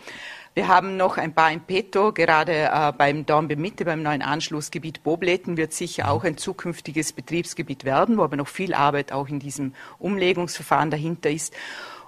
Wir 0.54 0.68
haben 0.68 0.98
noch 0.98 1.18
ein 1.18 1.34
paar 1.34 1.52
in 1.52 1.62
petto, 1.62 2.12
gerade 2.12 2.70
äh, 2.72 2.92
beim 2.98 3.26
Dornbirn 3.28 3.62
Mitte, 3.62 3.86
beim 3.86 4.02
neuen 4.02 4.24
Anschlussgebiet 4.24 5.04
Bobleten 5.04 5.56
wird 5.56 5.72
sicher 5.72 6.10
auch 6.10 6.24
ein 6.24 6.38
zukünftiges 6.38 7.14
Betriebsgebiet 7.14 7.84
werden, 7.84 8.18
wo 8.18 8.24
aber 8.24 8.38
noch 8.38 8.48
viel 8.48 8.74
Arbeit 8.74 9.12
auch 9.12 9.28
in 9.28 9.40
diesem 9.40 9.74
Umlegungsverfahren 10.00 10.90
dahinter 10.90 11.30
ist. 11.30 11.54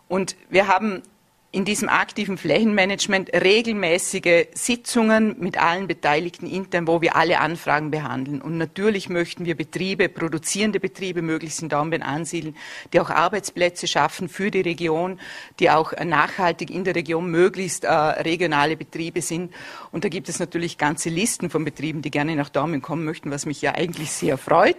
Und 0.07 0.35
wir 0.49 0.67
haben 0.67 1.03
in 1.51 1.65
diesem 1.65 1.89
aktiven 1.89 2.37
Flächenmanagement 2.37 3.31
regelmäßige 3.33 4.49
Sitzungen 4.53 5.35
mit 5.39 5.57
allen 5.57 5.87
Beteiligten 5.87 6.45
intern, 6.45 6.85
wo 6.85 7.01
wir 7.01 7.15
alle 7.15 7.39
Anfragen 7.39 7.89
behandeln. 7.89 8.39
Und 8.39 8.59
natürlich 8.59 9.09
möchten 9.09 9.45
wir 9.45 9.57
Betriebe, 9.57 10.09
produzierende 10.09 10.79
Betriebe 10.79 11.23
möglichst 11.23 11.63
in 11.63 11.69
Dornbirn 11.69 12.03
ansiedeln, 12.03 12.55
die 12.93 12.99
auch 12.99 13.09
Arbeitsplätze 13.09 13.87
schaffen 13.87 14.29
für 14.29 14.51
die 14.51 14.61
Region, 14.61 15.19
die 15.59 15.71
auch 15.71 15.91
nachhaltig 16.05 16.69
in 16.69 16.83
der 16.83 16.93
Region 16.93 17.31
möglichst 17.31 17.83
äh, 17.83 17.89
regionale 17.89 18.77
Betriebe 18.77 19.23
sind. 19.23 19.51
Und 19.91 20.03
da 20.03 20.09
gibt 20.09 20.29
es 20.29 20.37
natürlich 20.37 20.77
ganze 20.77 21.09
Listen 21.09 21.49
von 21.49 21.65
Betrieben, 21.65 22.03
die 22.03 22.11
gerne 22.11 22.35
nach 22.35 22.49
Dornbirn 22.49 22.83
kommen 22.83 23.05
möchten, 23.05 23.31
was 23.31 23.47
mich 23.47 23.59
ja 23.63 23.73
eigentlich 23.73 24.11
sehr 24.11 24.37
freut. 24.37 24.77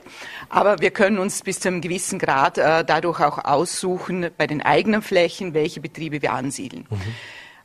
Aber 0.49 0.79
wir 0.79 0.93
können 0.93 1.19
uns 1.19 1.43
bis 1.43 1.59
zu 1.59 1.67
einem 1.67 1.81
gewissen 1.81 2.21
Grad 2.21 2.59
äh, 2.59 2.85
dadurch 2.85 3.19
auch 3.19 3.45
aussuchen 3.45 4.31
bei 4.39 4.47
den 4.47 4.63
eigenen 4.63 5.03
Flächen, 5.03 5.53
welche 5.53 5.81
Betriebe 5.81 6.23
wir 6.23 6.33
ansiedeln 6.33 6.60
ansiedeln. 6.61 6.87
Mhm. 6.91 7.15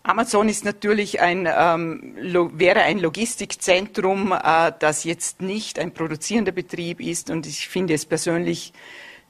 Amazon 0.04 0.50
ist 0.50 0.66
natürlich 0.66 1.20
ein, 1.20 1.50
ähm, 1.52 2.16
wäre 2.54 2.82
ein 2.82 3.00
Logistikzentrum, 3.00 4.34
äh, 4.34 4.72
das 4.78 5.04
jetzt 5.04 5.42
nicht 5.42 5.80
ein 5.80 5.94
produzierender 5.94 6.52
Betrieb 6.52 7.02
ist. 7.02 7.32
Und 7.32 7.48
ich 7.48 7.68
finde 7.68 7.96
es 7.96 8.06
persönlich 8.06 8.72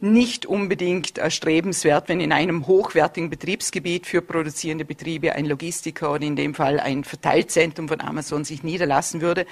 nicht 0.01 0.45
unbedingt 0.45 1.17
erstrebenswert, 1.17 2.09
wenn 2.09 2.19
in 2.19 2.33
einem 2.33 2.67
hochwertigen 2.67 3.29
Betriebsgebiet 3.29 4.05
für 4.05 4.21
produzierende 4.21 4.83
Betriebe 4.83 5.31
ein 5.33 5.45
Logistiker 5.45 6.11
oder 6.11 6.23
in 6.23 6.35
dem 6.35 6.53
Fall 6.53 6.81
ein 6.81 7.05
Verteilzentrum 7.05 7.87
von 7.87 8.01
Amazon 8.01 8.43
sich 8.43 8.61
niederlassen 8.61 9.21
würde. 9.21 9.45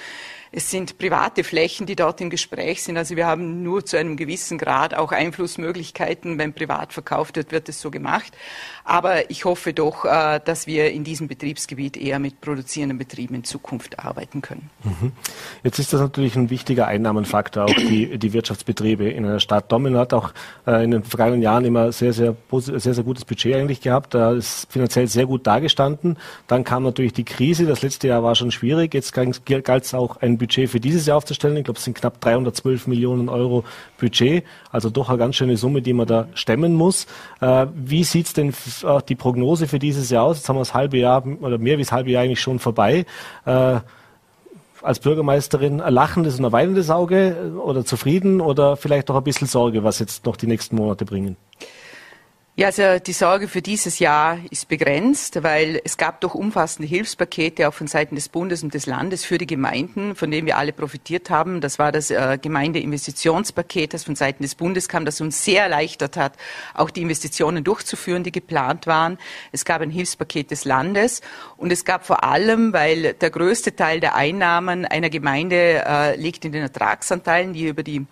Es 0.55 0.69
sind 0.69 0.99
private 0.99 1.43
Flächen, 1.43 1.87
die 1.87 1.95
dort 1.95 2.21
im 2.21 2.29
Gespräch 2.29 2.83
sind. 2.83 2.95
Also 2.95 3.15
wir 3.15 3.25
haben 3.25 3.63
nur 3.63 3.83
zu 3.85 3.97
einem 3.97 4.15
gewissen 4.15 4.59
Grad 4.59 4.93
auch 4.93 5.11
Einflussmöglichkeiten. 5.11 6.37
Wenn 6.37 6.53
privat 6.53 6.93
verkauft 6.93 7.37
wird, 7.37 7.51
wird 7.51 7.69
es 7.69 7.81
so 7.81 7.89
gemacht. 7.89 8.31
Aber 8.83 9.31
ich 9.31 9.45
hoffe 9.45 9.73
doch, 9.73 10.05
äh, 10.05 10.39
dass 10.45 10.67
wir 10.67 10.91
in 10.91 11.03
diesem 11.03 11.27
Betriebsgebiet 11.27 11.97
eher 11.97 12.19
mit 12.19 12.39
produzierenden 12.39 12.99
Betrieben 12.99 13.33
in 13.33 13.43
Zukunft 13.43 13.97
arbeiten 13.97 14.43
können. 14.43 14.69
Mhm. 14.83 15.11
Jetzt 15.63 15.79
ist 15.79 15.91
das 15.91 16.01
natürlich 16.01 16.35
ein 16.35 16.51
wichtiger 16.51 16.85
Einnahmenfaktor, 16.85 17.63
auch 17.63 17.73
die, 17.73 18.19
die 18.19 18.33
Wirtschaftsbetriebe 18.33 19.09
in 19.09 19.25
einer 19.25 19.39
Stadt. 19.39 19.71
Domin 19.71 19.97
hat 19.97 20.13
auch 20.13 20.33
äh, 20.67 20.83
in 20.83 20.91
den 20.91 21.03
vergangenen 21.03 21.41
Jahren 21.41 21.65
immer 21.65 21.91
sehr, 21.91 22.13
sehr, 22.13 22.35
sehr, 22.51 22.93
sehr 22.93 23.03
gutes 23.03 23.25
Budget 23.25 23.55
eigentlich 23.55 23.81
gehabt. 23.81 24.13
Da 24.13 24.33
ist 24.33 24.67
finanziell 24.69 25.07
sehr 25.07 25.25
gut 25.25 25.47
dargestanden. 25.47 26.17
Dann 26.45 26.63
kam 26.63 26.83
natürlich 26.83 27.13
die 27.13 27.25
Krise. 27.25 27.65
Das 27.65 27.81
letzte 27.81 28.07
Jahr 28.09 28.21
war 28.21 28.35
schon 28.35 28.51
schwierig. 28.51 28.93
Jetzt 28.93 29.13
galt 29.13 29.83
es 29.83 29.93
auch 29.95 30.17
ein 30.17 30.37
Budget 30.43 30.69
für 30.69 30.79
dieses 30.79 31.05
Jahr 31.05 31.17
aufzustellen. 31.17 31.55
Ich 31.55 31.63
glaube, 31.63 31.77
es 31.77 31.85
sind 31.85 31.95
knapp 31.95 32.19
312 32.19 32.87
Millionen 32.87 33.29
Euro 33.29 33.63
Budget, 33.97 34.43
also 34.71 34.89
doch 34.89 35.07
eine 35.07 35.17
ganz 35.17 35.37
schöne 35.37 35.55
Summe, 35.55 35.81
die 35.81 35.93
man 35.93 36.05
da 36.05 36.27
stemmen 36.33 36.73
muss. 36.73 37.07
Äh, 37.39 37.67
wie 37.73 38.03
sieht 38.03 38.27
es 38.27 38.33
denn 38.33 38.49
äh, 38.49 38.99
die 39.07 39.15
Prognose 39.15 39.67
für 39.67 39.79
dieses 39.79 40.09
Jahr 40.09 40.25
aus? 40.25 40.37
Jetzt 40.37 40.49
haben 40.49 40.57
wir 40.57 40.61
das 40.61 40.73
halbe 40.73 40.97
Jahr 40.97 41.25
oder 41.41 41.57
mehr 41.57 41.77
wie 41.77 41.83
das 41.83 41.93
halbe 41.93 42.11
Jahr 42.11 42.23
eigentlich 42.23 42.41
schon 42.41 42.59
vorbei. 42.59 43.05
Äh, 43.45 43.79
als 44.81 44.99
Bürgermeisterin 44.99 45.79
ein 45.79 45.93
lachendes 45.93 46.39
und 46.39 46.45
ein 46.45 46.51
weinendes 46.51 46.89
Auge 46.89 47.53
oder 47.63 47.85
zufrieden 47.85 48.41
oder 48.41 48.75
vielleicht 48.75 49.09
auch 49.09 49.15
ein 49.15 49.23
bisschen 49.23 49.47
Sorge, 49.47 49.85
was 49.85 49.99
jetzt 49.99 50.25
noch 50.25 50.35
die 50.35 50.47
nächsten 50.47 50.75
Monate 50.75 51.05
bringen? 51.05 51.37
Ja, 52.55 52.67
also 52.67 52.99
die 52.99 53.13
Sorge 53.13 53.47
für 53.47 53.63
dieses 53.63 53.97
Jahr 53.97 54.37
ist 54.51 54.67
begrenzt, 54.67 55.41
weil 55.41 55.81
es 55.83 55.97
gab 55.97 56.21
doch 56.21 56.35
umfassende 56.35 56.87
Hilfspakete 56.87 57.67
auch 57.67 57.73
von 57.73 57.87
Seiten 57.87 58.13
des 58.13 58.29
Bundes 58.29 58.61
und 58.61 58.75
des 58.75 58.85
Landes 58.85 59.25
für 59.25 59.39
die 59.39 59.47
Gemeinden, 59.47 60.13
von 60.13 60.29
denen 60.29 60.45
wir 60.45 60.55
alle 60.59 60.71
profitiert 60.71 61.31
haben. 61.31 61.61
Das 61.61 61.79
war 61.79 61.91
das 61.91 62.11
äh, 62.11 62.37
Gemeindeinvestitionspaket, 62.39 63.95
das 63.95 64.03
von 64.03 64.15
Seiten 64.15 64.43
des 64.43 64.53
Bundes 64.53 64.87
kam, 64.87 65.03
das 65.03 65.19
uns 65.19 65.43
sehr 65.43 65.63
erleichtert 65.63 66.15
hat, 66.15 66.33
auch 66.75 66.91
die 66.91 67.01
Investitionen 67.01 67.63
durchzuführen, 67.63 68.21
die 68.21 68.31
geplant 68.31 68.85
waren. 68.85 69.17
Es 69.51 69.65
gab 69.65 69.81
ein 69.81 69.89
Hilfspaket 69.89 70.51
des 70.51 70.63
Landes 70.63 71.21
und 71.57 71.71
es 71.71 71.85
gab 71.85 72.05
vor 72.05 72.23
allem, 72.23 72.71
weil 72.71 73.13
der 73.13 73.31
größte 73.31 73.75
Teil 73.75 73.99
der 73.99 74.13
Einnahmen 74.13 74.85
einer 74.85 75.09
Gemeinde 75.09 75.83
äh, 75.87 76.15
liegt 76.17 76.45
in 76.45 76.51
den 76.51 76.61
Ertragsanteilen, 76.61 77.53
die 77.53 77.67
über 77.67 77.81
die 77.81 78.05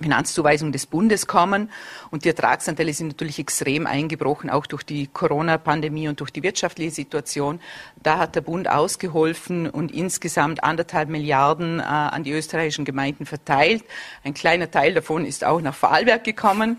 Finanzzuweisungen 0.00 0.72
des 0.72 0.86
Bundes 0.86 1.26
kommen. 1.26 1.70
Und 2.10 2.24
die 2.24 2.28
Ertragsanteile 2.28 2.92
sind 2.92 3.08
natürlich 3.08 3.38
extrem 3.38 3.86
eingebrochen, 3.86 4.50
auch 4.50 4.66
durch 4.66 4.82
die 4.82 5.06
Corona-Pandemie 5.06 6.08
und 6.08 6.20
durch 6.20 6.30
die 6.30 6.42
wirtschaftliche 6.42 6.90
Situation. 6.90 7.60
Da 8.02 8.18
hat 8.18 8.34
der 8.34 8.40
Bund 8.40 8.68
ausgeholfen 8.68 9.68
und 9.68 9.92
insgesamt 9.92 10.64
anderthalb 10.64 11.08
Milliarden 11.08 11.80
äh, 11.80 11.82
an 11.82 12.24
die 12.24 12.32
österreichischen 12.32 12.84
Gemeinden 12.84 13.26
verteilt. 13.26 13.84
Ein 14.24 14.34
kleiner 14.34 14.70
Teil 14.70 14.94
davon 14.94 15.24
ist 15.24 15.44
auch 15.44 15.60
nach 15.60 15.74
Vorarlberg 15.74 16.24
gekommen. 16.24 16.76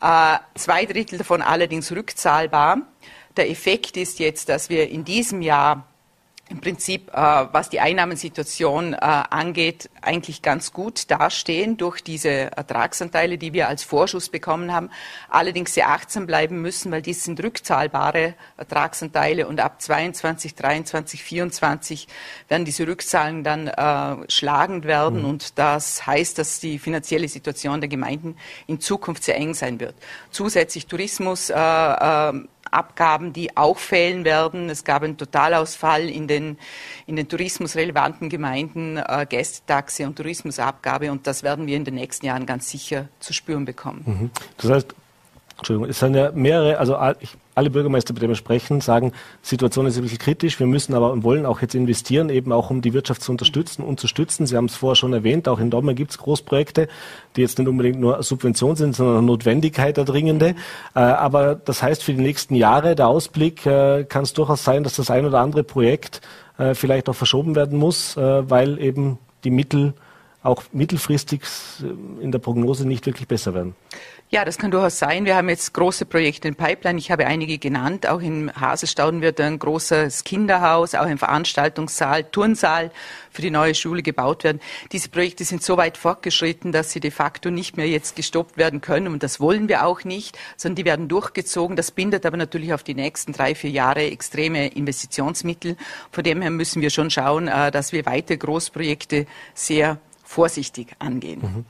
Äh, 0.00 0.38
zwei 0.54 0.84
Drittel 0.86 1.18
davon 1.18 1.42
allerdings 1.42 1.92
rückzahlbar. 1.92 2.78
Der 3.36 3.50
Effekt 3.50 3.96
ist 3.96 4.18
jetzt, 4.18 4.48
dass 4.48 4.68
wir 4.68 4.90
in 4.90 5.04
diesem 5.04 5.42
Jahr 5.42 5.86
im 6.52 6.60
Prinzip, 6.60 7.08
äh, 7.08 7.16
was 7.16 7.70
die 7.70 7.80
Einnahmensituation 7.80 8.92
äh, 8.92 8.96
angeht, 8.98 9.88
eigentlich 10.02 10.42
ganz 10.42 10.74
gut 10.74 11.10
dastehen 11.10 11.78
durch 11.78 12.02
diese 12.02 12.28
Ertragsanteile, 12.28 13.38
die 13.38 13.54
wir 13.54 13.68
als 13.68 13.82
Vorschuss 13.82 14.28
bekommen 14.28 14.70
haben. 14.70 14.90
Allerdings 15.30 15.72
sehr 15.72 15.88
achtsam 15.88 16.26
bleiben 16.26 16.60
müssen, 16.60 16.92
weil 16.92 17.00
dies 17.00 17.24
sind 17.24 17.42
rückzahlbare 17.42 18.34
Ertragsanteile 18.58 19.48
und 19.48 19.60
ab 19.60 19.80
22, 19.80 20.54
23, 20.54 21.22
24 21.22 22.06
werden 22.48 22.66
diese 22.66 22.86
Rückzahlen 22.86 23.44
dann 23.44 23.68
äh, 23.68 24.30
schlagend 24.30 24.84
werden 24.84 25.20
mhm. 25.20 25.28
und 25.30 25.58
das 25.58 26.06
heißt, 26.06 26.36
dass 26.36 26.60
die 26.60 26.78
finanzielle 26.78 27.28
Situation 27.28 27.80
der 27.80 27.88
Gemeinden 27.88 28.36
in 28.66 28.78
Zukunft 28.78 29.24
sehr 29.24 29.36
eng 29.36 29.54
sein 29.54 29.80
wird. 29.80 29.94
Zusätzlich 30.30 30.86
Tourismus 30.86 31.48
äh, 31.48 31.54
äh, 31.54 32.32
Abgaben, 32.72 33.32
die 33.32 33.56
auch 33.56 33.78
fehlen 33.78 34.24
werden. 34.24 34.70
Es 34.70 34.84
gab 34.84 35.02
einen 35.02 35.16
Totalausfall 35.16 36.08
in 36.08 36.26
den, 36.28 36.58
in 37.06 37.16
den 37.16 37.28
tourismusrelevanten 37.28 38.28
Gemeinden, 38.28 38.96
äh, 38.96 39.26
Gästetaxe 39.28 40.06
und 40.06 40.16
Tourismusabgabe 40.16 41.10
und 41.10 41.26
das 41.26 41.42
werden 41.42 41.66
wir 41.66 41.76
in 41.76 41.84
den 41.84 41.94
nächsten 41.94 42.26
Jahren 42.26 42.46
ganz 42.46 42.70
sicher 42.70 43.08
zu 43.20 43.32
spüren 43.32 43.64
bekommen. 43.64 44.02
Mhm. 44.06 44.30
Das 44.56 44.70
heißt, 44.70 44.94
Entschuldigung, 45.62 45.88
es 45.88 46.00
sind 46.00 46.16
ja 46.16 46.32
mehrere, 46.32 46.78
also 46.78 46.96
alle 46.96 47.70
Bürgermeister, 47.70 48.12
bei 48.14 48.18
denen 48.18 48.32
wir 48.32 48.36
sprechen, 48.36 48.80
sagen, 48.80 49.12
Situation 49.42 49.86
ist 49.86 49.96
ein 49.96 50.02
bisschen 50.02 50.18
kritisch, 50.18 50.58
wir 50.58 50.66
müssen 50.66 50.92
aber 50.92 51.12
und 51.12 51.22
wollen 51.22 51.46
auch 51.46 51.62
jetzt 51.62 51.76
investieren, 51.76 52.30
eben 52.30 52.50
auch 52.50 52.70
um 52.70 52.82
die 52.82 52.92
Wirtschaft 52.92 53.22
zu 53.22 53.30
unterstützen 53.30 53.84
und 53.84 54.00
zu 54.00 54.08
stützen. 54.08 54.44
Sie 54.44 54.56
haben 54.56 54.64
es 54.64 54.74
vorher 54.74 54.96
schon 54.96 55.12
erwähnt, 55.12 55.46
auch 55.46 55.60
in 55.60 55.70
Dortmund 55.70 55.96
gibt 55.96 56.10
es 56.10 56.18
Großprojekte, 56.18 56.88
die 57.36 57.42
jetzt 57.42 57.60
nicht 57.60 57.68
unbedingt 57.68 58.00
nur 58.00 58.20
Subvention 58.24 58.74
sind, 58.74 58.96
sondern 58.96 59.18
eine 59.18 59.26
Notwendigkeit 59.26 59.96
der 59.96 60.04
dringende. 60.04 60.56
Äh, 60.96 60.98
aber 60.98 61.54
das 61.54 61.80
heißt, 61.80 62.02
für 62.02 62.12
die 62.12 62.22
nächsten 62.22 62.56
Jahre, 62.56 62.96
der 62.96 63.06
Ausblick, 63.06 63.64
äh, 63.64 64.02
kann 64.02 64.24
es 64.24 64.32
durchaus 64.32 64.64
sein, 64.64 64.82
dass 64.82 64.96
das 64.96 65.10
ein 65.10 65.24
oder 65.24 65.38
andere 65.38 65.62
Projekt 65.62 66.22
äh, 66.58 66.74
vielleicht 66.74 67.08
auch 67.08 67.14
verschoben 67.14 67.54
werden 67.54 67.78
muss, 67.78 68.16
weil 68.16 68.80
eben 68.80 69.18
die 69.44 69.50
Mittel 69.50 69.94
auch 70.42 70.64
mittelfristig 70.72 71.42
in 72.20 72.32
der 72.32 72.40
Prognose 72.40 72.86
nicht 72.86 73.06
wirklich 73.06 73.28
besser 73.28 73.54
werden. 73.54 73.76
Ja, 74.34 74.46
das 74.46 74.56
kann 74.56 74.70
durchaus 74.70 74.98
sein. 74.98 75.26
Wir 75.26 75.36
haben 75.36 75.50
jetzt 75.50 75.74
große 75.74 76.06
Projekte 76.06 76.48
in 76.48 76.54
Pipeline. 76.54 76.98
Ich 76.98 77.10
habe 77.10 77.26
einige 77.26 77.58
genannt. 77.58 78.08
Auch 78.08 78.22
in 78.22 78.50
Haselstauden 78.58 79.20
wird 79.20 79.38
ein 79.40 79.58
großes 79.58 80.24
Kinderhaus, 80.24 80.94
auch 80.94 81.04
ein 81.04 81.18
Veranstaltungssaal, 81.18 82.24
Turnsaal 82.24 82.92
für 83.30 83.42
die 83.42 83.50
neue 83.50 83.74
Schule 83.74 84.02
gebaut 84.02 84.44
werden. 84.44 84.62
Diese 84.90 85.10
Projekte 85.10 85.44
sind 85.44 85.62
so 85.62 85.76
weit 85.76 85.98
fortgeschritten, 85.98 86.72
dass 86.72 86.92
sie 86.92 87.00
de 87.00 87.10
facto 87.10 87.50
nicht 87.50 87.76
mehr 87.76 87.86
jetzt 87.86 88.16
gestoppt 88.16 88.56
werden 88.56 88.80
können. 88.80 89.08
Und 89.08 89.22
das 89.22 89.38
wollen 89.38 89.68
wir 89.68 89.84
auch 89.84 90.02
nicht, 90.04 90.38
sondern 90.56 90.76
die 90.76 90.86
werden 90.86 91.08
durchgezogen. 91.08 91.76
Das 91.76 91.90
bindet 91.90 92.24
aber 92.24 92.38
natürlich 92.38 92.72
auf 92.72 92.82
die 92.82 92.94
nächsten 92.94 93.34
drei, 93.34 93.54
vier 93.54 93.70
Jahre 93.70 94.04
extreme 94.04 94.68
Investitionsmittel. 94.68 95.76
Von 96.10 96.24
dem 96.24 96.40
her 96.40 96.50
müssen 96.50 96.80
wir 96.80 96.88
schon 96.88 97.10
schauen, 97.10 97.48
äh, 97.48 97.70
dass 97.70 97.92
wir 97.92 98.06
weite 98.06 98.38
Großprojekte 98.38 99.26
sehr 99.52 99.98
vorsichtig 100.24 100.96
angehen. 100.98 101.40
Mhm. 101.42 101.64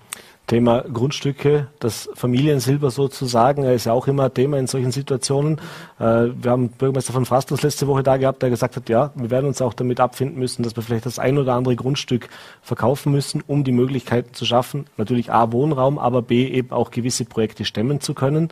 Thema 0.46 0.82
Grundstücke, 0.82 1.68
das 1.78 2.10
Familiensilber 2.14 2.90
sozusagen, 2.90 3.64
ist 3.64 3.86
ja 3.86 3.92
auch 3.92 4.08
immer 4.08 4.24
ein 4.24 4.34
Thema 4.34 4.58
in 4.58 4.66
solchen 4.66 4.90
Situationen. 4.90 5.58
Äh, 5.98 6.28
wir 6.34 6.50
haben 6.50 6.68
Bürgermeister 6.68 7.12
von 7.12 7.24
Frastlos 7.24 7.62
letzte 7.62 7.86
Woche 7.86 8.02
da 8.02 8.16
gehabt, 8.16 8.42
der 8.42 8.50
gesagt 8.50 8.76
hat, 8.76 8.88
ja, 8.88 9.12
wir 9.14 9.30
werden 9.30 9.46
uns 9.46 9.62
auch 9.62 9.72
damit 9.72 10.00
abfinden 10.00 10.38
müssen, 10.38 10.62
dass 10.62 10.76
wir 10.76 10.82
vielleicht 10.82 11.06
das 11.06 11.18
ein 11.18 11.38
oder 11.38 11.54
andere 11.54 11.76
Grundstück 11.76 12.28
verkaufen 12.60 13.12
müssen, 13.12 13.42
um 13.46 13.64
die 13.64 13.72
Möglichkeiten 13.72 14.34
zu 14.34 14.44
schaffen, 14.44 14.86
natürlich 14.96 15.32
A, 15.32 15.52
Wohnraum, 15.52 15.98
aber 15.98 16.22
B, 16.22 16.46
eben 16.46 16.72
auch 16.72 16.90
gewisse 16.90 17.24
Projekte 17.24 17.64
stemmen 17.64 18.00
zu 18.00 18.12
können. 18.12 18.48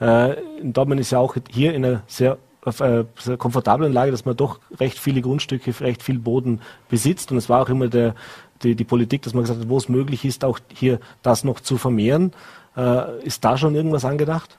Äh, 0.00 0.40
in 0.60 0.72
Dortmund 0.72 1.00
ist 1.00 1.12
ja 1.12 1.18
auch 1.18 1.36
hier 1.50 1.74
in 1.74 1.84
einer 1.84 2.02
sehr 2.06 2.38
auf 2.64 2.80
einer 2.80 3.06
komfortablen 3.38 3.92
Lage, 3.92 4.10
dass 4.10 4.24
man 4.24 4.36
doch 4.36 4.60
recht 4.78 4.98
viele 4.98 5.20
Grundstücke, 5.20 5.78
recht 5.80 6.02
viel 6.02 6.18
Boden 6.18 6.60
besitzt. 6.88 7.30
Und 7.30 7.38
es 7.38 7.48
war 7.48 7.62
auch 7.62 7.68
immer 7.68 7.88
der, 7.88 8.14
die, 8.62 8.74
die 8.74 8.84
Politik, 8.84 9.22
dass 9.22 9.34
man 9.34 9.44
gesagt 9.44 9.60
hat, 9.60 9.68
wo 9.68 9.76
es 9.76 9.88
möglich 9.88 10.24
ist, 10.24 10.44
auch 10.44 10.58
hier 10.72 11.00
das 11.22 11.44
noch 11.44 11.60
zu 11.60 11.78
vermehren. 11.78 12.32
Äh, 12.76 13.24
ist 13.24 13.44
da 13.44 13.56
schon 13.56 13.74
irgendwas 13.74 14.04
angedacht? 14.04 14.58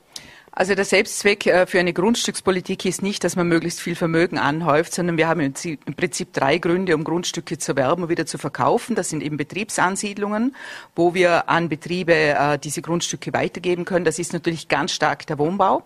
Also 0.57 0.74
der 0.74 0.85
Selbstzweck 0.85 1.45
äh, 1.47 1.65
für 1.65 1.81
eine 1.81 1.91
Grundstückspolitik 1.91 2.85
ist 2.85 3.01
nicht, 3.01 3.25
dass 3.25 3.35
man 3.35 3.45
möglichst 3.45 3.81
viel 3.81 3.95
Vermögen 3.95 4.38
anhäuft, 4.38 4.93
sondern 4.93 5.17
wir 5.17 5.27
haben 5.27 5.41
im 5.41 5.95
Prinzip 5.97 6.31
drei 6.31 6.59
Gründe, 6.59 6.95
um 6.95 7.03
Grundstücke 7.03 7.57
zu 7.57 7.74
erwerben 7.74 8.03
und 8.03 8.09
wieder 8.09 8.25
zu 8.25 8.38
verkaufen. 8.38 8.95
Das 8.95 9.09
sind 9.09 9.21
eben 9.21 9.35
Betriebsansiedlungen, 9.35 10.55
wo 10.95 11.13
wir 11.13 11.50
an 11.50 11.67
Betriebe 11.67 12.13
äh, 12.13 12.57
diese 12.57 12.81
Grundstücke 12.81 13.33
weitergeben 13.33 13.83
können. 13.83 14.05
Das 14.05 14.17
ist 14.17 14.31
natürlich 14.31 14.69
ganz 14.69 14.93
stark 14.93 15.27
der 15.27 15.39
Wohnbau. 15.39 15.83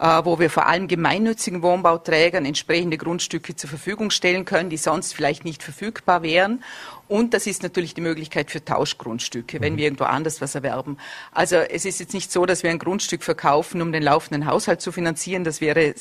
Äh, 0.00 0.24
wo 0.24 0.38
wir 0.38 0.48
vor 0.48 0.66
allem 0.66 0.88
gemeinnützigen 0.88 1.62
Wohnbauträgern 1.62 2.46
entsprechende 2.46 2.96
Grundstücke 2.96 3.54
zur 3.54 3.68
Verfügung 3.68 4.10
stellen 4.10 4.46
können, 4.46 4.70
die 4.70 4.78
sonst 4.78 5.12
vielleicht 5.12 5.44
nicht 5.44 5.62
verfügbar 5.62 6.22
wären. 6.22 6.64
Und 7.06 7.34
das 7.34 7.46
ist 7.46 7.62
natürlich 7.62 7.92
die 7.92 8.00
Möglichkeit 8.00 8.50
für 8.50 8.64
Tauschgrundstücke, 8.64 9.60
wenn 9.60 9.74
mhm. 9.74 9.76
wir 9.76 9.84
irgendwo 9.84 10.04
anders 10.04 10.40
was 10.40 10.54
erwerben. 10.54 10.96
Also 11.32 11.56
es 11.56 11.84
ist 11.84 12.00
jetzt 12.00 12.14
nicht 12.14 12.32
so, 12.32 12.46
dass 12.46 12.62
wir 12.62 12.70
ein 12.70 12.78
Grundstück 12.78 13.22
verkaufen, 13.22 13.82
um 13.82 13.92
den 13.92 14.02
laufenden 14.02 14.46
Haushalt 14.46 14.80
zu 14.80 14.90
finanzieren. 14.90 15.44
Das 15.44 15.60
wäre 15.60 15.94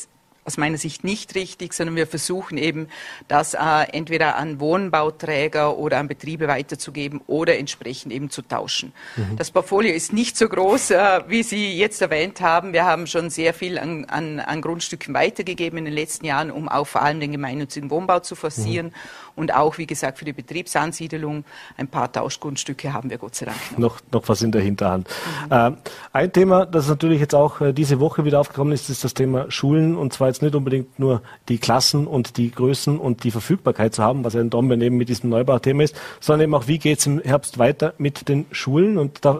aus 0.49 0.57
meiner 0.57 0.79
Sicht 0.79 1.03
nicht 1.03 1.35
richtig, 1.35 1.75
sondern 1.75 1.95
wir 1.95 2.07
versuchen 2.07 2.57
eben, 2.57 2.87
das 3.27 3.53
äh, 3.53 3.59
entweder 3.91 4.35
an 4.35 4.59
Wohnbauträger 4.59 5.77
oder 5.77 5.99
an 5.99 6.07
Betriebe 6.07 6.47
weiterzugeben 6.47 7.21
oder 7.27 7.59
entsprechend 7.59 8.11
eben 8.11 8.31
zu 8.31 8.41
tauschen. 8.41 8.93
Mhm. 9.15 9.37
Das 9.37 9.51
Portfolio 9.51 9.93
ist 9.93 10.11
nicht 10.11 10.37
so 10.37 10.49
groß, 10.49 10.89
äh, 10.89 11.21
wie 11.27 11.43
Sie 11.43 11.77
jetzt 11.77 12.01
erwähnt 12.01 12.41
haben. 12.41 12.73
Wir 12.73 12.85
haben 12.85 13.05
schon 13.05 13.29
sehr 13.29 13.53
viel 13.53 13.77
an, 13.77 14.05
an, 14.05 14.39
an, 14.39 14.61
Grundstücken 14.61 15.13
weitergegeben 15.13 15.77
in 15.77 15.85
den 15.85 15.93
letzten 15.93 16.25
Jahren, 16.25 16.49
um 16.49 16.67
auch 16.67 16.87
vor 16.87 17.03
allem 17.03 17.19
den 17.19 17.31
gemeinnützigen 17.31 17.91
Wohnbau 17.91 18.21
zu 18.21 18.33
forcieren. 18.33 18.87
Mhm. 18.87 18.93
Und 19.39 19.53
auch, 19.53 19.77
wie 19.77 19.87
gesagt, 19.87 20.19
für 20.19 20.25
die 20.25 20.33
Betriebsansiedelung 20.33 21.45
ein 21.77 21.87
paar 21.87 22.11
Tauschgrundstücke 22.11 22.91
haben 22.91 23.09
wir 23.09 23.17
Gott 23.17 23.35
sei 23.35 23.45
Dank 23.45 23.57
noch. 23.71 23.79
Noch, 23.79 23.99
noch 24.11 24.27
was 24.27 24.41
in 24.41 24.51
der 24.51 24.61
Hinterhand. 24.61 25.07
Mhm. 25.45 25.51
Äh, 25.51 25.71
ein 26.11 26.33
Thema, 26.33 26.65
das 26.65 26.89
natürlich 26.89 27.21
jetzt 27.21 27.33
auch 27.33 27.61
äh, 27.61 27.71
diese 27.71 28.01
Woche 28.01 28.25
wieder 28.25 28.41
aufgekommen 28.41 28.73
ist, 28.73 28.89
ist 28.89 29.05
das 29.05 29.13
Thema 29.13 29.49
Schulen. 29.49 29.95
Und 29.95 30.11
zwar 30.11 30.27
jetzt 30.27 30.41
nicht 30.41 30.55
unbedingt 30.55 30.99
nur 30.99 31.21
die 31.47 31.57
Klassen 31.57 32.05
und 32.05 32.35
die 32.35 32.51
Größen 32.51 32.99
und 32.99 33.23
die 33.23 33.31
Verfügbarkeit 33.31 33.95
zu 33.95 34.03
haben, 34.03 34.25
was 34.25 34.33
ja 34.33 34.41
in 34.41 34.49
Domben 34.49 34.81
eben 34.81 34.97
mit 34.97 35.07
diesem 35.07 35.29
Neubauthema 35.29 35.83
ist, 35.83 35.95
sondern 36.19 36.43
eben 36.43 36.53
auch, 36.53 36.67
wie 36.67 36.77
geht 36.77 36.99
es 36.99 37.05
im 37.05 37.21
Herbst 37.21 37.59
weiter 37.59 37.93
mit 37.97 38.27
den 38.27 38.45
Schulen. 38.51 38.97
Und 38.97 39.23
da 39.23 39.39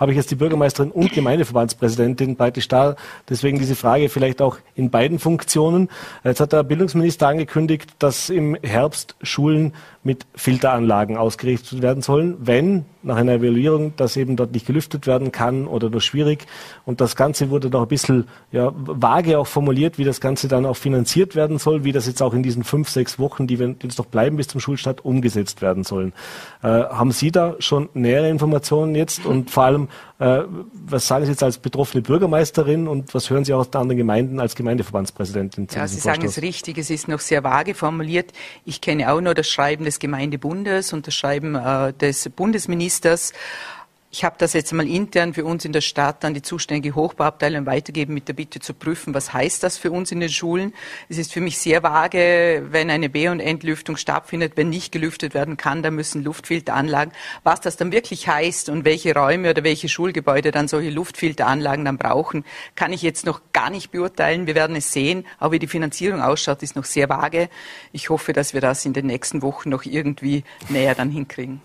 habe 0.00 0.12
ich 0.12 0.16
jetzt 0.16 0.30
die 0.30 0.36
Bürgermeisterin 0.36 0.90
und 0.90 1.12
Gemeindeverbandspräsidentin 1.12 2.34
praktisch 2.36 2.66
da. 2.68 2.96
Deswegen 3.28 3.58
diese 3.58 3.76
Frage 3.76 4.08
vielleicht 4.08 4.40
auch 4.40 4.56
in 4.74 4.90
beiden 4.90 5.18
Funktionen. 5.18 5.90
Jetzt 6.24 6.40
hat 6.40 6.54
der 6.54 6.62
Bildungsminister 6.62 7.28
angekündigt, 7.28 7.90
dass 7.98 8.30
im 8.30 8.56
Herbst 8.62 9.14
Schulen 9.22 9.74
mit 10.02 10.26
Filteranlagen 10.34 11.18
ausgerichtet 11.18 11.82
werden 11.82 12.02
sollen, 12.02 12.36
wenn 12.40 12.86
nach 13.02 13.16
einer 13.16 13.34
Evaluierung 13.34 13.92
das 13.96 14.16
eben 14.16 14.36
dort 14.36 14.52
nicht 14.52 14.66
gelüftet 14.66 15.06
werden 15.06 15.30
kann 15.30 15.66
oder 15.66 15.90
nur 15.90 16.00
schwierig. 16.00 16.46
Und 16.86 17.02
das 17.02 17.16
Ganze 17.16 17.50
wurde 17.50 17.68
noch 17.68 17.82
ein 17.82 17.88
bisschen 17.88 18.26
ja, 18.50 18.72
vage 18.74 19.38
auch 19.38 19.46
formuliert, 19.46 19.98
wie 19.98 20.04
das 20.04 20.20
Ganze 20.20 20.48
dann 20.48 20.64
auch 20.64 20.76
finanziert 20.76 21.34
werden 21.34 21.58
soll, 21.58 21.84
wie 21.84 21.92
das 21.92 22.06
jetzt 22.06 22.22
auch 22.22 22.32
in 22.32 22.42
diesen 22.42 22.64
fünf, 22.64 22.88
sechs 22.88 23.18
Wochen, 23.18 23.46
die 23.46 23.58
wir 23.58 23.74
jetzt 23.82 23.98
noch 23.98 24.06
bleiben 24.06 24.38
bis 24.38 24.48
zum 24.48 24.60
Schulstart, 24.60 25.04
umgesetzt 25.04 25.60
werden 25.60 25.84
sollen. 25.84 26.14
Äh, 26.62 26.68
haben 26.68 27.12
Sie 27.12 27.30
da 27.30 27.56
schon 27.58 27.90
nähere 27.92 28.30
Informationen 28.30 28.94
jetzt 28.94 29.26
und 29.26 29.50
vor 29.50 29.64
allem, 29.64 29.88
äh, 30.20 30.44
was 30.72 31.06
sagen 31.06 31.24
Sie 31.24 31.30
jetzt 31.30 31.42
als 31.42 31.56
betroffene 31.56 32.02
Bürgermeisterin 32.02 32.86
und 32.88 33.14
was 33.14 33.30
hören 33.30 33.46
Sie 33.46 33.54
auch 33.54 33.60
aus 33.60 33.70
den 33.70 33.80
anderen 33.80 33.96
Gemeinden 33.96 34.38
als 34.38 34.54
Gemeindeverbandspräsidentin? 34.54 35.66
Zu 35.66 35.78
ja, 35.78 35.88
Sie 35.88 35.98
sagen 35.98 36.26
es 36.26 36.42
richtig, 36.42 36.76
es 36.76 36.90
ist 36.90 37.08
noch 37.08 37.20
sehr 37.20 37.42
vage 37.42 37.74
formuliert. 37.74 38.32
Ich 38.66 38.82
kenne 38.82 39.10
auch 39.10 39.22
nur 39.22 39.32
das 39.32 39.48
Schreiben 39.48 39.86
des 39.86 39.98
Gemeindebundes 39.98 40.92
und 40.92 41.06
das 41.06 41.14
Schreiben 41.14 41.54
äh, 41.54 41.94
des 41.94 42.28
Bundesministers. 42.28 43.32
Ich 44.12 44.24
habe 44.24 44.34
das 44.38 44.54
jetzt 44.54 44.72
mal 44.72 44.88
intern 44.88 45.34
für 45.34 45.44
uns 45.44 45.64
in 45.64 45.72
der 45.72 45.82
Stadt 45.82 46.24
an 46.24 46.34
die 46.34 46.42
zuständige 46.42 46.96
Hochbauabteilung 46.96 47.64
weitergeben 47.66 48.12
mit 48.12 48.26
der 48.26 48.32
Bitte 48.32 48.58
zu 48.58 48.74
prüfen, 48.74 49.14
was 49.14 49.32
heißt 49.32 49.62
das 49.62 49.78
für 49.78 49.92
uns 49.92 50.10
in 50.10 50.18
den 50.18 50.30
Schulen. 50.30 50.74
Es 51.08 51.16
ist 51.16 51.32
für 51.32 51.40
mich 51.40 51.58
sehr 51.58 51.84
vage, 51.84 52.66
wenn 52.70 52.90
eine 52.90 53.08
B- 53.08 53.28
und 53.28 53.38
Entlüftung 53.38 53.96
stattfindet, 53.96 54.54
wenn 54.56 54.68
nicht 54.68 54.90
gelüftet 54.90 55.32
werden 55.32 55.56
kann, 55.56 55.84
da 55.84 55.92
müssen 55.92 56.24
Luftfilteranlagen. 56.24 57.14
Was 57.44 57.60
das 57.60 57.76
dann 57.76 57.92
wirklich 57.92 58.26
heißt 58.26 58.68
und 58.68 58.84
welche 58.84 59.14
Räume 59.14 59.50
oder 59.50 59.62
welche 59.62 59.88
Schulgebäude 59.88 60.50
dann 60.50 60.66
solche 60.66 60.90
Luftfilteranlagen 60.90 61.84
dann 61.84 61.96
brauchen, 61.96 62.44
kann 62.74 62.92
ich 62.92 63.02
jetzt 63.02 63.24
noch 63.24 63.40
gar 63.52 63.70
nicht 63.70 63.92
beurteilen. 63.92 64.48
Wir 64.48 64.56
werden 64.56 64.74
es 64.74 64.92
sehen. 64.92 65.24
Aber 65.38 65.52
wie 65.52 65.60
die 65.60 65.68
Finanzierung 65.68 66.20
ausschaut, 66.20 66.64
ist 66.64 66.74
noch 66.74 66.84
sehr 66.84 67.08
vage. 67.08 67.48
Ich 67.92 68.10
hoffe, 68.10 68.32
dass 68.32 68.54
wir 68.54 68.60
das 68.60 68.84
in 68.84 68.92
den 68.92 69.06
nächsten 69.06 69.40
Wochen 69.40 69.68
noch 69.68 69.84
irgendwie 69.84 70.42
näher 70.68 70.96
dann 70.96 71.10
hinkriegen. 71.10 71.60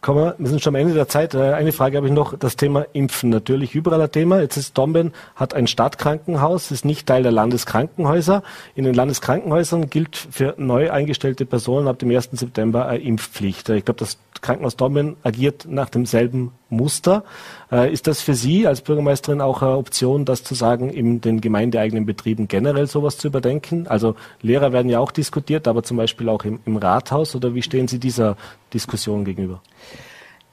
Kommen 0.00 0.24
wir, 0.24 0.34
wir 0.38 0.46
sind 0.48 0.62
schon 0.62 0.76
am 0.76 0.80
Ende 0.80 0.94
der 0.94 1.08
Zeit. 1.08 1.34
Äh, 1.34 1.54
eine 1.54 1.72
Frage 1.72 1.96
habe 1.96 2.06
ich 2.06 2.12
noch, 2.12 2.38
das 2.38 2.54
Thema 2.54 2.86
Impfen. 2.92 3.30
Natürlich 3.30 3.74
überall 3.74 4.00
ein 4.00 4.12
Thema. 4.12 4.40
Jetzt 4.40 4.56
ist 4.56 4.78
Domben, 4.78 5.12
hat 5.34 5.54
ein 5.54 5.66
Stadtkrankenhaus, 5.66 6.70
ist 6.70 6.84
nicht 6.84 7.06
Teil 7.06 7.24
der 7.24 7.32
Landeskrankenhäuser. 7.32 8.44
In 8.76 8.84
den 8.84 8.94
Landeskrankenhäusern 8.94 9.90
gilt 9.90 10.16
für 10.16 10.54
neu 10.56 10.92
eingestellte 10.92 11.46
Personen 11.46 11.88
ab 11.88 11.98
dem 11.98 12.10
1. 12.10 12.30
September 12.32 12.86
eine 12.86 13.02
Impfpflicht. 13.02 13.68
Ich 13.70 13.84
glaube, 13.84 13.98
das 13.98 14.18
Krankenhaus 14.40 14.76
Domben 14.76 15.16
agiert 15.24 15.66
nach 15.68 15.88
demselben 15.88 16.52
Muster. 16.70 17.24
Äh, 17.72 17.92
ist 17.92 18.06
das 18.06 18.20
für 18.20 18.34
Sie 18.34 18.66
als 18.66 18.80
Bürgermeisterin 18.82 19.40
auch 19.40 19.62
eine 19.62 19.76
Option, 19.76 20.24
das 20.24 20.44
zu 20.44 20.54
sagen, 20.54 20.90
in 20.90 21.20
den 21.20 21.40
gemeindeeigenen 21.40 22.06
Betrieben 22.06 22.48
generell 22.48 22.86
sowas 22.86 23.18
zu 23.18 23.28
überdenken? 23.28 23.86
Also 23.86 24.16
Lehrer 24.42 24.72
werden 24.72 24.88
ja 24.88 24.98
auch 25.00 25.12
diskutiert, 25.12 25.66
aber 25.66 25.82
zum 25.82 25.96
Beispiel 25.96 26.28
auch 26.28 26.44
im, 26.44 26.60
im 26.66 26.76
Rathaus. 26.76 27.34
Oder 27.34 27.54
wie 27.54 27.62
stehen 27.62 27.88
Sie 27.88 27.98
dieser 27.98 28.36
Diskussion 28.72 29.24
gegenüber? 29.24 29.62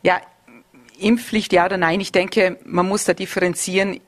Ja, 0.03 0.19
Impfpflicht 0.99 1.51
ja 1.51 1.65
oder 1.65 1.77
nein. 1.77 1.99
Ich 1.99 2.11
denke, 2.11 2.57
man 2.65 2.87
muss 2.87 3.05
da 3.05 3.13
differenzieren 3.13 3.99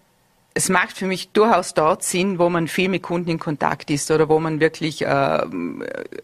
es 0.58 0.70
macht 0.70 0.98
für 0.98 1.06
mich 1.06 1.30
durchaus 1.30 1.76
dort 1.76 2.02
Sinn, 2.02 2.40
wo 2.40 2.50
man 2.50 2.68
viel 2.68 2.90
mit 2.90 3.04
Kunden 3.04 3.30
in 3.30 3.38
Kontakt 3.38 3.92
ist 3.92 4.10
oder 4.10 4.28
wo 4.28 4.40
man 4.40 4.60
wirklich 4.60 5.04
äh, 5.04 5.40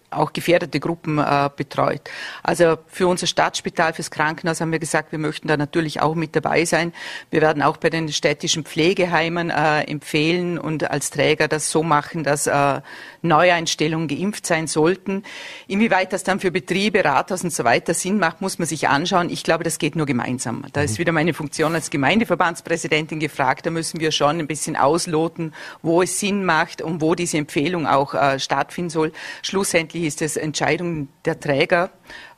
auch 0.09 0.33
gefährdete 0.33 0.79
Gruppen 0.79 1.19
äh, 1.19 1.51
betreut. 1.55 2.01
Also 2.41 2.79
für 2.87 3.07
unser 3.07 3.27
Stadtspital, 3.27 3.93
fürs 3.93 4.09
Krankenhaus 4.09 4.59
haben 4.59 4.71
wir 4.71 4.79
gesagt, 4.79 5.11
wir 5.11 5.19
möchten 5.19 5.47
da 5.47 5.55
natürlich 5.55 6.01
auch 6.01 6.15
mit 6.15 6.35
dabei 6.35 6.65
sein. 6.65 6.93
Wir 7.29 7.41
werden 7.41 7.61
auch 7.61 7.77
bei 7.77 7.91
den 7.91 8.11
städtischen 8.11 8.63
Pflegeheimen 8.63 9.51
äh, 9.51 9.81
empfehlen 9.81 10.57
und 10.57 10.89
als 10.89 11.11
Träger 11.11 11.47
das 11.47 11.69
so 11.69 11.83
machen, 11.83 12.23
dass 12.23 12.47
äh, 12.47 12.81
Neueinstellungen 13.21 14.07
geimpft 14.07 14.47
sein 14.47 14.65
sollten. 14.65 15.21
Inwieweit 15.67 16.11
das 16.11 16.23
dann 16.23 16.39
für 16.39 16.49
Betriebe, 16.49 17.05
Rathaus 17.05 17.43
und 17.43 17.53
so 17.53 17.65
weiter 17.65 17.93
Sinn 17.93 18.17
macht, 18.17 18.41
muss 18.41 18.57
man 18.57 18.67
sich 18.67 18.87
anschauen. 18.89 19.29
Ich 19.29 19.43
glaube, 19.43 19.63
das 19.63 19.77
geht 19.77 19.95
nur 19.95 20.07
gemeinsam. 20.07 20.65
Da 20.73 20.81
ist 20.81 20.93
mhm. 20.93 20.97
wieder 20.97 21.11
meine 21.11 21.35
Funktion 21.35 21.75
als 21.75 21.91
Gemeindeverbandspräsidentin 21.91 23.19
gefragt. 23.19 23.67
Da 23.67 23.69
müssen 23.69 23.99
wir 23.99 24.11
schon 24.11 24.22
schon 24.23 24.39
ein 24.39 24.47
bisschen 24.47 24.77
ausloten, 24.77 25.53
wo 25.81 26.01
es 26.01 26.19
Sinn 26.19 26.45
macht 26.45 26.81
und 26.81 27.01
wo 27.01 27.13
diese 27.13 27.37
Empfehlung 27.37 27.85
auch 27.85 28.13
äh, 28.13 28.39
stattfinden 28.39 28.89
soll. 28.89 29.11
Schlussendlich 29.41 30.03
ist 30.03 30.21
es 30.21 30.37
Entscheidung 30.37 31.09
der 31.25 31.39
Träger, 31.39 31.89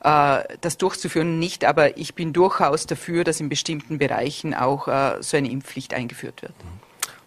äh, 0.02 0.42
das 0.60 0.78
durchzuführen, 0.78 1.38
nicht. 1.38 1.64
Aber 1.64 1.96
ich 1.96 2.14
bin 2.14 2.32
durchaus 2.32 2.86
dafür, 2.86 3.22
dass 3.22 3.40
in 3.40 3.48
bestimmten 3.48 3.98
Bereichen 3.98 4.52
auch 4.52 4.88
äh, 4.88 5.22
so 5.22 5.36
eine 5.36 5.48
Impfpflicht 5.48 5.94
eingeführt 5.94 6.42
wird. 6.42 6.54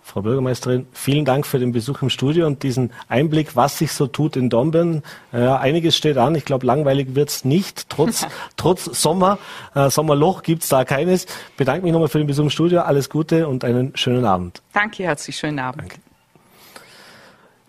Frau 0.10 0.24
Bürgermeisterin, 0.24 0.88
vielen 0.92 1.24
Dank 1.24 1.46
für 1.46 1.60
den 1.60 1.72
Besuch 1.72 2.02
im 2.02 2.10
Studio 2.10 2.48
und 2.48 2.64
diesen 2.64 2.92
Einblick, 3.08 3.56
was 3.56 3.78
sich 3.78 3.92
so 3.92 4.08
tut 4.08 4.36
in 4.36 4.50
Dombern. 4.50 5.04
Äh, 5.32 5.48
einiges 5.48 5.96
steht 5.96 6.18
an. 6.18 6.34
Ich 6.34 6.46
glaube, 6.46 6.66
langweilig 6.66 7.14
wird's 7.14 7.46
nicht. 7.46 7.90
Trotz, 7.90 8.26
trotz 8.58 8.86
Sommer, 8.86 9.38
äh, 9.76 9.92
Sommerloch 9.92 10.42
gibt's 10.42 10.68
da 10.70 10.84
keines. 10.84 11.28
Bedanke 11.58 11.84
mich 11.84 11.94
nochmal 11.94 12.10
für 12.10 12.18
den 12.18 12.26
Besuch 12.26 12.46
im 12.46 12.50
Studio. 12.50 12.82
Alles 12.82 13.10
Gute 13.10 13.48
und 13.48 13.64
einen 13.64 13.96
schönen 13.96 14.26
Abend. 14.26 14.64
Danke, 14.74 15.04
herzlich 15.04 15.38
schönen 15.38 15.60
Abend. 15.60 15.84
Danke. 15.84 16.09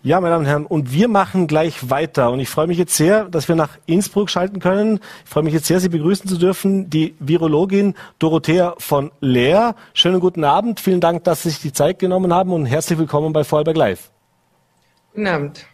Ja, 0.03 0.19
meine 0.19 0.33
Damen 0.33 0.45
und 0.45 0.49
Herren, 0.49 0.65
und 0.65 0.91
wir 0.91 1.07
machen 1.07 1.45
gleich 1.45 1.91
weiter. 1.91 2.31
Und 2.31 2.39
ich 2.39 2.49
freue 2.49 2.65
mich 2.65 2.79
jetzt 2.79 2.95
sehr, 2.97 3.25
dass 3.25 3.47
wir 3.47 3.55
nach 3.55 3.77
Innsbruck 3.85 4.31
schalten 4.31 4.59
können. 4.59 4.99
Ich 5.23 5.29
freue 5.29 5.43
mich 5.43 5.53
jetzt 5.53 5.67
sehr, 5.67 5.79
Sie 5.79 5.89
begrüßen 5.89 6.27
zu 6.27 6.37
dürfen, 6.37 6.89
die 6.89 7.13
Virologin 7.19 7.93
Dorothea 8.17 8.73
von 8.79 9.11
Leer. 9.19 9.75
Schönen 9.93 10.19
guten 10.19 10.43
Abend. 10.43 10.79
Vielen 10.79 11.01
Dank, 11.01 11.23
dass 11.25 11.43
Sie 11.43 11.51
sich 11.51 11.59
die 11.59 11.71
Zeit 11.71 11.99
genommen 11.99 12.33
haben 12.33 12.51
und 12.51 12.65
herzlich 12.65 12.97
willkommen 12.97 13.31
bei 13.31 13.43
Vorarlberg 13.43 13.77
Live. 13.77 14.09
Guten 15.13 15.27
Abend. 15.27 15.67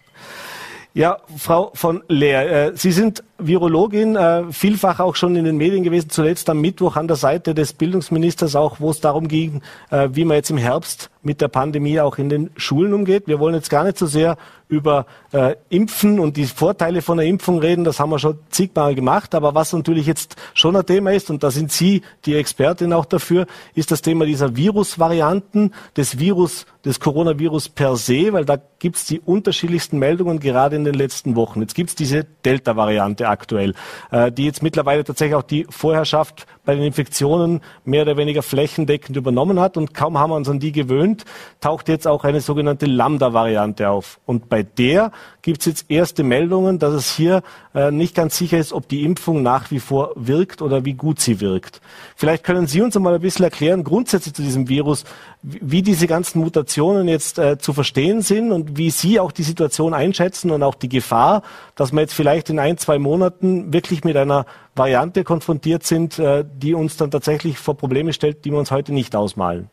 Ja, 0.93 1.19
Frau 1.37 1.71
von 1.73 2.03
Leer, 2.09 2.71
äh, 2.71 2.71
Sie 2.75 2.91
sind 2.91 3.23
Virologin, 3.39 4.15
äh, 4.15 4.43
vielfach 4.51 4.99
auch 4.99 5.15
schon 5.15 5.35
in 5.35 5.45
den 5.45 5.57
Medien 5.57 5.83
gewesen, 5.83 6.09
zuletzt 6.09 6.49
am 6.49 6.61
Mittwoch 6.61 6.95
an 6.95 7.07
der 7.07 7.17
Seite 7.17 7.53
des 7.53 7.73
Bildungsministers 7.73 8.55
auch, 8.55 8.79
wo 8.79 8.89
es 8.89 8.99
darum 8.99 9.27
ging, 9.27 9.61
äh, 9.89 10.09
wie 10.11 10.25
man 10.25 10.37
jetzt 10.37 10.49
im 10.49 10.57
Herbst 10.57 11.09
mit 11.27 11.41
der 11.41 11.49
Pandemie 11.49 11.99
auch 11.99 12.17
in 12.17 12.29
den 12.29 12.49
Schulen 12.55 12.93
umgeht. 12.93 13.27
Wir 13.27 13.39
wollen 13.39 13.53
jetzt 13.53 13.69
gar 13.69 13.83
nicht 13.83 13.97
so 13.97 14.05
sehr 14.05 14.37
über 14.69 15.05
äh, 15.31 15.55
Impfen 15.69 16.19
und 16.19 16.35
die 16.35 16.45
Vorteile 16.45 17.01
von 17.01 17.17
der 17.17 17.27
Impfung 17.27 17.59
reden, 17.59 17.83
das 17.83 17.99
haben 17.99 18.09
wir 18.09 18.19
schon 18.19 18.39
zigmal 18.49 18.95
gemacht. 18.95 19.35
Aber 19.35 19.55
was 19.55 19.71
natürlich 19.73 20.07
jetzt 20.07 20.35
schon 20.53 20.75
ein 20.75 20.85
Thema 20.85 21.11
ist, 21.13 21.29
und 21.29 21.43
da 21.43 21.51
sind 21.51 21.71
Sie 21.71 22.01
die 22.25 22.35
Expertin 22.35 22.91
auch 22.93 23.05
dafür, 23.05 23.45
ist 23.75 23.91
das 23.91 24.01
Thema 24.01 24.25
dieser 24.25 24.55
Virusvarianten, 24.55 25.73
des 25.95 26.19
Virus, 26.19 26.65
des 26.83 26.99
Coronavirus 26.99 27.69
per 27.69 27.95
se, 27.95 28.33
weil 28.33 28.45
da 28.45 28.57
gibt 28.79 28.97
es 28.97 29.05
die 29.05 29.19
unterschiedlichsten 29.19 29.99
Meldungen 29.99 30.39
gerade 30.39 30.75
in 30.75 30.83
den 30.83 30.95
letzten 30.95 31.35
Wochen. 31.35 31.61
Jetzt 31.61 31.75
gibt 31.75 31.89
es 31.89 31.95
diese 31.95 32.25
Delta-Variante 32.45 33.26
aktuell, 33.27 33.73
äh, 34.11 34.31
die 34.31 34.45
jetzt 34.45 34.63
mittlerweile 34.63 35.03
tatsächlich 35.03 35.35
auch 35.35 35.43
die 35.43 35.65
Vorherrschaft 35.69 36.45
bei 36.67 36.75
den 36.75 36.83
Infektionen 36.83 37.61
mehr 37.85 38.01
oder 38.01 38.17
weniger 38.17 38.43
flächendeckend 38.43 39.15
übernommen 39.15 39.57
hat. 39.57 39.77
Und 39.77 39.93
kaum 39.93 40.17
haben 40.17 40.31
wir 40.31 40.35
uns 40.35 40.49
an 40.49 40.59
die 40.59 40.73
gewöhnt, 40.73 41.23
taucht 41.61 41.87
jetzt 41.87 42.05
auch 42.05 42.25
eine 42.25 42.41
sogenannte 42.41 42.85
Lambda-Variante 42.85 43.89
auf. 43.89 44.19
Und 44.25 44.49
bei 44.49 44.63
der 44.63 45.13
gibt 45.41 45.61
es 45.61 45.65
jetzt 45.65 45.85
erste 45.89 46.23
Meldungen, 46.23 46.77
dass 46.77 46.93
es 46.93 47.15
hier 47.15 47.41
äh, 47.73 47.89
nicht 47.89 48.15
ganz 48.15 48.37
sicher 48.37 48.57
ist, 48.57 48.73
ob 48.73 48.89
die 48.89 49.03
Impfung 49.03 49.43
nach 49.43 49.71
wie 49.71 49.79
vor 49.79 50.11
wirkt 50.15 50.61
oder 50.61 50.83
wie 50.83 50.93
gut 50.93 51.21
sie 51.21 51.39
wirkt. 51.39 51.79
Vielleicht 52.17 52.43
können 52.43 52.67
Sie 52.67 52.81
uns 52.81 52.97
einmal 52.97 53.15
ein 53.15 53.21
bisschen 53.21 53.45
erklären, 53.45 53.85
grundsätzlich 53.85 54.33
zu 54.33 54.41
diesem 54.41 54.67
Virus, 54.67 55.05
wie 55.41 55.81
diese 55.81 56.05
ganzen 56.05 56.41
Mutationen 56.41 57.07
jetzt 57.07 57.39
äh, 57.39 57.57
zu 57.57 57.71
verstehen 57.71 58.21
sind 58.21 58.51
und 58.51 58.75
wie 58.75 58.89
Sie 58.89 59.21
auch 59.21 59.31
die 59.31 59.43
Situation 59.43 59.93
einschätzen 59.93 60.51
und 60.51 60.63
auch 60.63 60.75
die 60.75 60.89
Gefahr, 60.89 61.43
dass 61.75 61.93
wir 61.93 62.01
jetzt 62.01 62.13
vielleicht 62.13 62.49
in 62.49 62.59
ein, 62.59 62.77
zwei 62.77 62.99
Monaten 62.99 63.71
wirklich 63.71 64.03
mit 64.03 64.17
einer 64.17 64.45
Variante 64.77 65.23
konfrontiert 65.23 65.83
sind, 65.83 66.19
äh, 66.19 66.43
die 66.45 66.73
uns 66.73 66.97
dann 66.97 67.11
tatsächlich 67.11 67.57
vor 67.57 67.77
Probleme 67.77 68.13
stellt, 68.13 68.45
die 68.45 68.51
wir 68.51 68.59
uns 68.59 68.71
heute 68.71 68.93
nicht 68.93 69.15
ausmalen. 69.15 69.69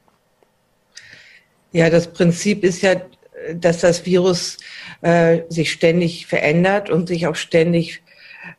Ja, 1.73 1.91
das 1.91 2.07
Prinzip 2.07 2.63
ist 2.63 2.83
ja 2.83 2.97
dass 3.53 3.81
das 3.81 4.07
Virus 4.07 4.59
äh, 5.03 5.41
sich 5.49 5.73
ständig 5.73 6.27
verändert 6.27 6.91
und 6.91 7.09
sich 7.09 7.27
auch 7.27 7.35
ständig 7.35 8.03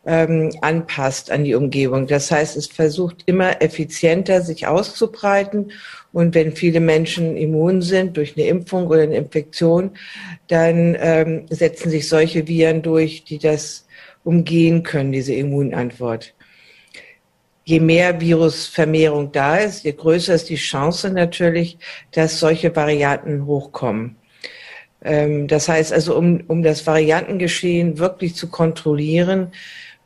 ähm, 0.06 0.52
anpasst 0.62 1.32
an 1.32 1.44
die 1.44 1.56
Umgebung. 1.56 2.08
Das 2.08 2.32
heißt, 2.32 2.58
es 2.58 2.68
versucht 2.68 3.24
immer 3.26 3.62
effizienter 3.62 4.42
sich 4.42 4.68
auszubreiten. 4.68 5.72
Und 6.12 6.34
wenn 6.34 6.56
viele 6.56 6.80
Menschen 6.80 7.38
immun 7.38 7.82
sind 7.82 8.18
durch 8.18 8.36
eine 8.36 8.48
Impfung 8.48 8.88
oder 8.88 9.02
eine 9.02 9.16
Infektion, 9.16 9.92
dann 10.48 10.96
ähm, 11.00 11.46
setzen 11.50 11.90
sich 11.90 12.08
solche 12.08 12.48
Viren 12.48 12.82
durch, 12.82 13.26
die 13.26 13.38
das 13.38 13.85
umgehen 14.26 14.84
können, 14.84 15.14
diese 15.14 15.34
Immunantwort. 15.34 16.34
Je 17.64 17.80
mehr 17.80 18.20
Virusvermehrung 18.20 19.32
da 19.32 19.58
ist, 19.58 19.86
je 19.86 19.94
größer 19.94 20.36
ist 20.36 20.50
die 20.50 20.56
Chance 20.56 21.10
natürlich, 21.10 21.78
dass 22.12 22.40
solche 22.40 22.76
Varianten 22.76 23.46
hochkommen. 23.46 24.18
Ähm, 25.04 25.48
das 25.48 25.70
heißt 25.70 25.94
also, 25.94 26.18
um, 26.18 26.44
um 26.48 26.64
das 26.64 26.86
Variantengeschehen 26.86 27.98
wirklich 27.98 28.36
zu 28.36 28.50
kontrollieren, 28.50 29.52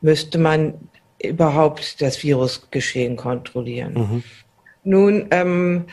müsste 0.00 0.38
man 0.38 0.74
überhaupt 1.22 2.00
das 2.00 2.22
Virusgeschehen 2.22 3.16
kontrollieren. 3.16 3.94
Mhm. 3.94 4.22
Nun 4.84 5.26
ähm, 5.30 5.84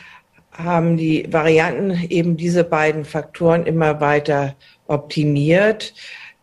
haben 0.52 0.98
die 0.98 1.26
Varianten 1.32 1.92
eben 2.10 2.38
diese 2.38 2.64
beiden 2.64 3.06
Faktoren 3.06 3.66
immer 3.66 4.00
weiter 4.00 4.56
optimiert. 4.88 5.94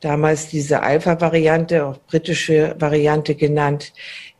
Damals 0.04 0.48
diese 0.48 0.82
Alpha-Variante, 0.82 1.86
auch 1.86 1.98
britische 2.06 2.76
Variante 2.78 3.34
genannt, 3.34 3.94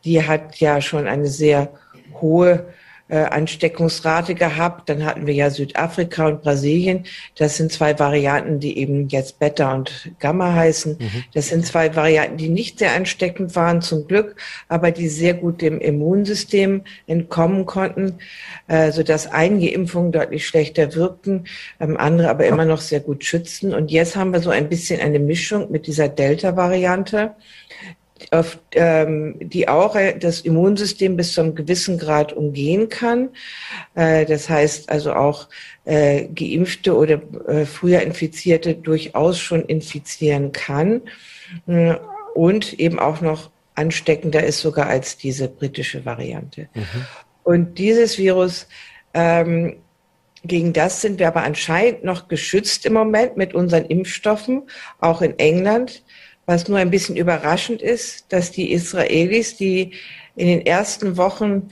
die 0.04 0.22
hat 0.22 0.56
ja 0.56 0.82
schon 0.82 1.08
eine 1.08 1.26
sehr 1.26 1.72
hohe 2.20 2.66
Ansteckungsrate 3.08 4.34
gehabt. 4.34 4.88
Dann 4.88 5.04
hatten 5.04 5.26
wir 5.26 5.34
ja 5.34 5.50
Südafrika 5.50 6.26
und 6.26 6.42
Brasilien. 6.42 7.04
Das 7.36 7.56
sind 7.56 7.70
zwei 7.70 7.98
Varianten, 7.98 8.60
die 8.60 8.78
eben 8.78 9.08
jetzt 9.08 9.38
Beta 9.38 9.74
und 9.74 10.10
Gamma 10.20 10.54
heißen. 10.54 10.96
Mhm. 10.98 11.24
Das 11.34 11.48
sind 11.48 11.66
zwei 11.66 11.94
Varianten, 11.94 12.38
die 12.38 12.48
nicht 12.48 12.78
sehr 12.78 12.94
ansteckend 12.94 13.54
waren, 13.56 13.82
zum 13.82 14.06
Glück, 14.06 14.36
aber 14.68 14.90
die 14.90 15.08
sehr 15.08 15.34
gut 15.34 15.60
dem 15.60 15.80
Immunsystem 15.80 16.82
entkommen 17.06 17.66
konnten, 17.66 18.18
äh, 18.68 18.90
sodass 18.90 19.26
einige 19.26 19.70
Impfungen 19.70 20.12
deutlich 20.12 20.46
schlechter 20.46 20.94
wirkten, 20.94 21.44
ähm, 21.80 21.96
andere 21.96 22.30
aber 22.30 22.46
immer 22.46 22.64
noch 22.64 22.80
sehr 22.80 23.00
gut 23.00 23.24
schützen. 23.24 23.74
Und 23.74 23.90
jetzt 23.90 24.16
haben 24.16 24.32
wir 24.32 24.40
so 24.40 24.50
ein 24.50 24.68
bisschen 24.68 25.00
eine 25.00 25.18
Mischung 25.18 25.70
mit 25.70 25.86
dieser 25.86 26.08
Delta-Variante 26.08 27.34
auf, 28.32 28.58
ähm, 28.72 29.36
die 29.40 29.68
auch 29.68 29.96
das 30.18 30.40
Immunsystem 30.40 31.16
bis 31.16 31.32
zu 31.32 31.40
einem 31.40 31.54
gewissen 31.54 31.98
Grad 31.98 32.32
umgehen 32.32 32.88
kann. 32.88 33.30
Äh, 33.94 34.24
das 34.26 34.48
heißt 34.48 34.90
also 34.90 35.14
auch 35.14 35.48
äh, 35.84 36.26
Geimpfte 36.26 36.96
oder 36.96 37.20
äh, 37.48 37.64
früher 37.64 38.00
Infizierte 38.02 38.74
durchaus 38.74 39.38
schon 39.38 39.64
infizieren 39.64 40.52
kann 40.52 41.02
äh, 41.66 41.94
und 42.34 42.78
eben 42.78 42.98
auch 42.98 43.20
noch 43.20 43.50
ansteckender 43.74 44.44
ist 44.44 44.60
sogar 44.60 44.86
als 44.86 45.16
diese 45.16 45.48
britische 45.48 46.04
Variante. 46.04 46.68
Mhm. 46.74 47.06
Und 47.42 47.78
dieses 47.78 48.18
Virus 48.18 48.66
ähm, 49.12 49.76
gegen 50.44 50.74
das 50.74 51.00
sind 51.00 51.18
wir 51.18 51.28
aber 51.28 51.42
anscheinend 51.42 52.04
noch 52.04 52.28
geschützt 52.28 52.84
im 52.84 52.92
Moment 52.92 53.36
mit 53.36 53.54
unseren 53.54 53.86
Impfstoffen, 53.86 54.64
auch 55.00 55.22
in 55.22 55.38
England. 55.38 56.02
Was 56.46 56.68
nur 56.68 56.78
ein 56.78 56.90
bisschen 56.90 57.16
überraschend 57.16 57.80
ist, 57.80 58.32
dass 58.32 58.50
die 58.50 58.72
Israelis, 58.72 59.56
die 59.56 59.92
in 60.36 60.46
den 60.46 60.66
ersten 60.66 61.16
Wochen 61.16 61.70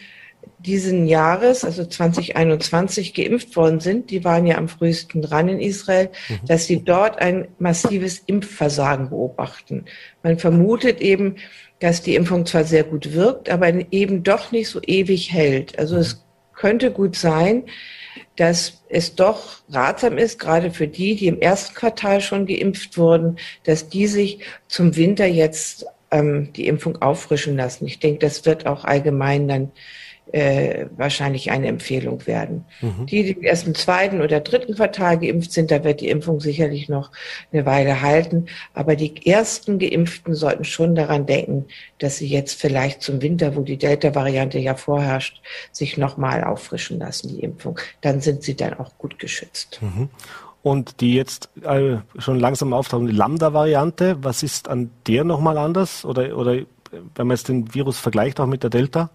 diesen 0.58 1.06
Jahres, 1.06 1.64
also 1.64 1.84
2021, 1.84 3.14
geimpft 3.14 3.56
worden 3.56 3.80
sind, 3.80 4.10
die 4.10 4.24
waren 4.24 4.46
ja 4.46 4.56
am 4.56 4.68
frühesten 4.68 5.22
dran 5.22 5.48
in 5.48 5.60
Israel, 5.60 6.10
mhm. 6.28 6.46
dass 6.46 6.66
sie 6.66 6.82
dort 6.82 7.20
ein 7.20 7.48
massives 7.58 8.22
Impfversagen 8.26 9.10
beobachten. 9.10 9.84
Man 10.22 10.38
vermutet 10.38 11.00
eben, 11.00 11.36
dass 11.80 12.02
die 12.02 12.14
Impfung 12.14 12.46
zwar 12.46 12.64
sehr 12.64 12.84
gut 12.84 13.12
wirkt, 13.12 13.50
aber 13.50 13.72
eben 13.92 14.22
doch 14.22 14.52
nicht 14.52 14.68
so 14.68 14.80
ewig 14.82 15.32
hält. 15.32 15.78
Also 15.78 15.96
es 15.96 16.24
könnte 16.54 16.92
gut 16.92 17.16
sein, 17.16 17.64
dass 18.36 18.82
es 18.88 19.14
doch 19.14 19.60
ratsam 19.70 20.18
ist, 20.18 20.38
gerade 20.38 20.70
für 20.70 20.88
die, 20.88 21.16
die 21.16 21.26
im 21.26 21.40
ersten 21.40 21.74
Quartal 21.74 22.20
schon 22.20 22.46
geimpft 22.46 22.98
wurden, 22.98 23.36
dass 23.64 23.88
die 23.88 24.06
sich 24.06 24.40
zum 24.68 24.96
Winter 24.96 25.26
jetzt 25.26 25.86
ähm, 26.10 26.52
die 26.52 26.66
Impfung 26.66 27.00
auffrischen 27.00 27.56
lassen. 27.56 27.86
Ich 27.86 27.98
denke, 27.98 28.20
das 28.20 28.44
wird 28.44 28.66
auch 28.66 28.84
allgemein 28.84 29.48
dann 29.48 29.72
äh, 30.32 30.86
wahrscheinlich 30.96 31.50
eine 31.50 31.68
Empfehlung 31.68 32.26
werden. 32.26 32.64
Mhm. 32.80 33.06
Die, 33.06 33.34
die 33.34 33.44
erst 33.44 33.66
im 33.66 33.74
zweiten 33.74 34.20
oder 34.20 34.40
dritten 34.40 34.74
Quartal 34.74 35.18
geimpft 35.18 35.52
sind, 35.52 35.70
da 35.70 35.84
wird 35.84 36.00
die 36.00 36.08
Impfung 36.08 36.40
sicherlich 36.40 36.88
noch 36.88 37.10
eine 37.52 37.66
Weile 37.66 38.00
halten. 38.00 38.46
Aber 38.74 38.96
die 38.96 39.26
ersten 39.26 39.78
Geimpften 39.78 40.34
sollten 40.34 40.64
schon 40.64 40.94
daran 40.94 41.26
denken, 41.26 41.66
dass 41.98 42.16
sie 42.16 42.26
jetzt 42.26 42.60
vielleicht 42.60 43.02
zum 43.02 43.22
Winter, 43.22 43.56
wo 43.56 43.60
die 43.60 43.76
Delta-Variante 43.76 44.58
ja 44.58 44.74
vorherrscht, 44.74 45.40
sich 45.70 45.96
nochmal 45.96 46.44
auffrischen 46.44 46.98
lassen, 46.98 47.28
die 47.28 47.40
Impfung. 47.40 47.78
Dann 48.00 48.20
sind 48.20 48.42
sie 48.42 48.56
dann 48.56 48.74
auch 48.74 48.96
gut 48.98 49.18
geschützt. 49.18 49.80
Mhm. 49.82 50.08
Und 50.62 51.00
die 51.00 51.14
jetzt 51.14 51.50
äh, 51.62 51.96
schon 52.18 52.38
langsam 52.38 52.72
auftauchen, 52.72 53.08
die 53.08 53.12
Lambda-Variante, 53.12 54.18
was 54.22 54.42
ist 54.42 54.68
an 54.68 54.90
der 55.06 55.24
nochmal 55.24 55.58
anders? 55.58 56.04
Oder, 56.04 56.36
oder 56.38 56.58
wenn 56.92 57.26
man 57.26 57.36
jetzt 57.36 57.48
den 57.48 57.74
Virus 57.74 57.98
vergleicht 57.98 58.38
auch 58.38 58.46
mit 58.46 58.62
der 58.62 58.70
Delta? 58.70 59.10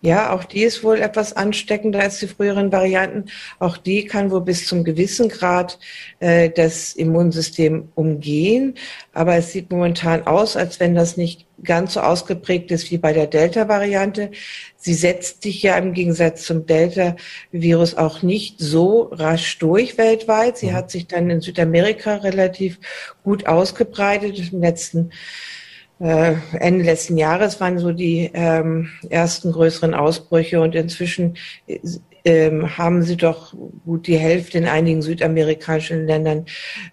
Ja, 0.00 0.32
auch 0.32 0.44
die 0.44 0.62
ist 0.62 0.84
wohl 0.84 1.00
etwas 1.00 1.32
ansteckender 1.32 2.00
als 2.00 2.18
die 2.18 2.28
früheren 2.28 2.70
Varianten. 2.70 3.30
Auch 3.58 3.76
die 3.76 4.04
kann 4.04 4.30
wohl 4.30 4.42
bis 4.42 4.66
zum 4.66 4.84
gewissen 4.84 5.28
Grad 5.28 5.78
äh, 6.20 6.50
das 6.50 6.92
Immunsystem 6.94 7.88
umgehen. 7.94 8.74
Aber 9.12 9.34
es 9.36 9.52
sieht 9.52 9.70
momentan 9.70 10.26
aus, 10.26 10.56
als 10.56 10.78
wenn 10.78 10.94
das 10.94 11.16
nicht 11.16 11.46
ganz 11.64 11.94
so 11.94 12.00
ausgeprägt 12.00 12.70
ist 12.70 12.90
wie 12.90 12.98
bei 12.98 13.12
der 13.12 13.26
Delta-Variante. 13.26 14.30
Sie 14.76 14.94
setzt 14.94 15.42
sich 15.42 15.62
ja 15.62 15.76
im 15.76 15.94
Gegensatz 15.94 16.44
zum 16.44 16.66
Delta-Virus 16.66 17.96
auch 17.96 18.22
nicht 18.22 18.60
so 18.60 19.10
rasch 19.12 19.58
durch 19.58 19.98
weltweit. 19.98 20.58
Sie 20.58 20.68
mhm. 20.68 20.74
hat 20.74 20.90
sich 20.90 21.06
dann 21.06 21.30
in 21.30 21.40
Südamerika 21.40 22.16
relativ 22.16 22.78
gut 23.24 23.46
ausgebreitet 23.46 24.52
im 24.52 24.60
letzten 24.60 25.10
äh, 25.10 25.14
Ende 25.98 26.84
letzten 26.84 27.16
Jahres 27.16 27.58
waren 27.60 27.78
so 27.78 27.90
die 27.92 28.30
ähm, 28.34 28.90
ersten 29.08 29.52
größeren 29.52 29.94
Ausbrüche 29.94 30.60
und 30.60 30.74
inzwischen 30.74 31.36
ähm, 32.26 32.76
haben 32.76 33.02
sie 33.02 33.16
doch 33.16 33.54
gut 33.84 34.08
die 34.08 34.18
Hälfte 34.18 34.58
in 34.58 34.66
einigen 34.66 35.00
südamerikanischen 35.00 36.06
Ländern 36.06 36.46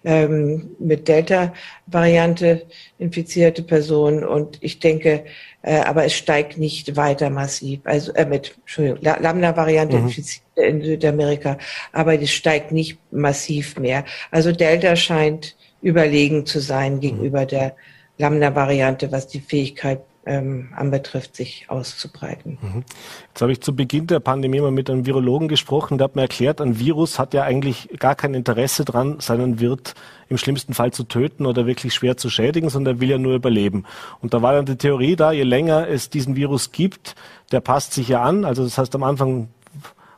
ähm, 0.04 0.70
mit 0.78 1.08
Delta-Variante 1.08 2.62
infizierte 2.98 3.64
Personen 3.64 4.22
und 4.22 4.58
ich 4.60 4.78
denke, 4.78 5.24
äh, 5.62 5.80
aber 5.80 6.04
es 6.04 6.14
steigt 6.14 6.56
nicht 6.56 6.96
weiter 6.96 7.30
massiv. 7.30 7.80
Also 7.82 8.12
äh, 8.14 8.24
mit 8.24 8.54
Entschuldigung, 8.60 9.00
Lambda-Variante 9.02 9.98
mhm. 9.98 10.12
in 10.54 10.82
Südamerika, 10.82 11.58
aber 11.92 12.14
es 12.14 12.30
steigt 12.30 12.70
nicht 12.70 12.98
massiv 13.10 13.76
mehr. 13.76 14.04
Also 14.30 14.52
Delta 14.52 14.94
scheint 14.94 15.56
überlegen 15.82 16.46
zu 16.46 16.60
sein 16.60 17.00
gegenüber 17.00 17.44
der 17.44 17.74
Lambda-Variante, 18.18 19.10
was 19.12 19.26
die 19.26 19.40
Fähigkeit 19.40 20.00
ähm, 20.26 20.68
anbetrifft, 20.74 21.36
sich 21.36 21.66
auszubreiten. 21.68 22.58
Mhm. 22.60 22.84
Jetzt 23.28 23.42
habe 23.42 23.52
ich 23.52 23.60
zu 23.60 23.74
Beginn 23.76 24.06
der 24.06 24.20
Pandemie 24.20 24.60
mal 24.60 24.70
mit 24.70 24.88
einem 24.88 25.06
Virologen 25.06 25.48
gesprochen, 25.48 25.98
der 25.98 26.06
hat 26.06 26.16
mir 26.16 26.22
erklärt, 26.22 26.60
ein 26.60 26.78
Virus 26.78 27.18
hat 27.18 27.34
ja 27.34 27.42
eigentlich 27.42 27.88
gar 27.98 28.14
kein 28.14 28.34
Interesse 28.34 28.84
dran, 28.84 29.16
seinen 29.20 29.60
Wirt 29.60 29.94
im 30.28 30.38
schlimmsten 30.38 30.74
Fall 30.74 30.92
zu 30.92 31.04
töten 31.04 31.46
oder 31.46 31.66
wirklich 31.66 31.94
schwer 31.94 32.16
zu 32.16 32.30
schädigen, 32.30 32.70
sondern 32.70 32.96
er 32.96 33.00
will 33.00 33.10
ja 33.10 33.18
nur 33.18 33.34
überleben. 33.34 33.84
Und 34.20 34.32
da 34.34 34.42
war 34.42 34.54
dann 34.54 34.66
die 34.66 34.76
Theorie 34.76 35.16
da, 35.16 35.32
je 35.32 35.42
länger 35.42 35.88
es 35.88 36.10
diesen 36.10 36.36
Virus 36.36 36.72
gibt, 36.72 37.14
der 37.52 37.60
passt 37.60 37.92
sich 37.92 38.08
ja 38.08 38.22
an. 38.22 38.44
Also 38.44 38.64
das 38.64 38.78
heißt, 38.78 38.94
am 38.94 39.02
Anfang 39.02 39.48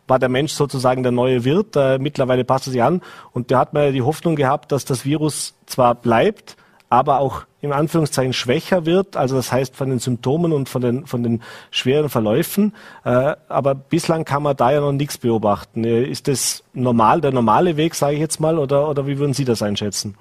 war 0.07 0.21
der 0.21 0.29
Mensch 0.29 0.53
sozusagen 0.53 1.03
der 1.03 1.13
neue 1.13 1.45
Wirt, 1.45 1.75
äh, 1.75 1.99
mittlerweile 1.99 2.45
passt 2.45 2.69
er 2.69 2.73
sich 2.73 2.83
an. 2.83 3.03
Und 3.33 3.51
der 3.51 3.59
hat 3.59 3.75
mir 3.75 3.91
die 3.91 4.03
Hoffnung 4.03 4.37
gehabt, 4.37 4.71
dass 4.71 4.85
das 4.85 5.05
Virus 5.05 5.55
zwar 5.67 5.97
bleibt, 5.97 6.57
aber 6.89 7.21
auch 7.21 7.45
in 7.61 7.73
Anführungszeichen 7.73 8.33
schwächer 8.33 8.87
wird, 8.87 9.17
also 9.17 9.35
das 9.37 9.51
heißt 9.51 9.75
von 9.75 9.91
den 9.91 9.99
Symptomen 9.99 10.53
und 10.53 10.69
von 10.69 10.83
den, 10.83 11.07
von 11.07 11.23
den 11.23 11.43
schweren 11.71 12.09
Verläufen. 12.09 12.75
Äh, 13.05 13.35
aber 13.49 13.75
bislang 13.75 14.25
kann 14.25 14.43
man 14.43 14.57
da 14.57 14.73
ja 14.73 14.81
noch 14.81 14.93
nichts 14.93 15.19
beobachten. 15.19 15.85
Äh, 15.85 16.05
ist 16.05 16.29
das 16.29 16.63
normal, 16.75 17.21
der 17.21 17.33
normale 17.33 17.77
Weg, 17.77 17.95
sage 17.95 18.15
ich 18.15 18.21
jetzt 18.21 18.39
mal, 18.39 18.59
oder, 18.59 18.89
oder 18.89 19.07
wie 19.07 19.19
würden 19.19 19.35
Sie 19.35 19.45
das 19.45 19.63
einschätzen? 19.63 20.17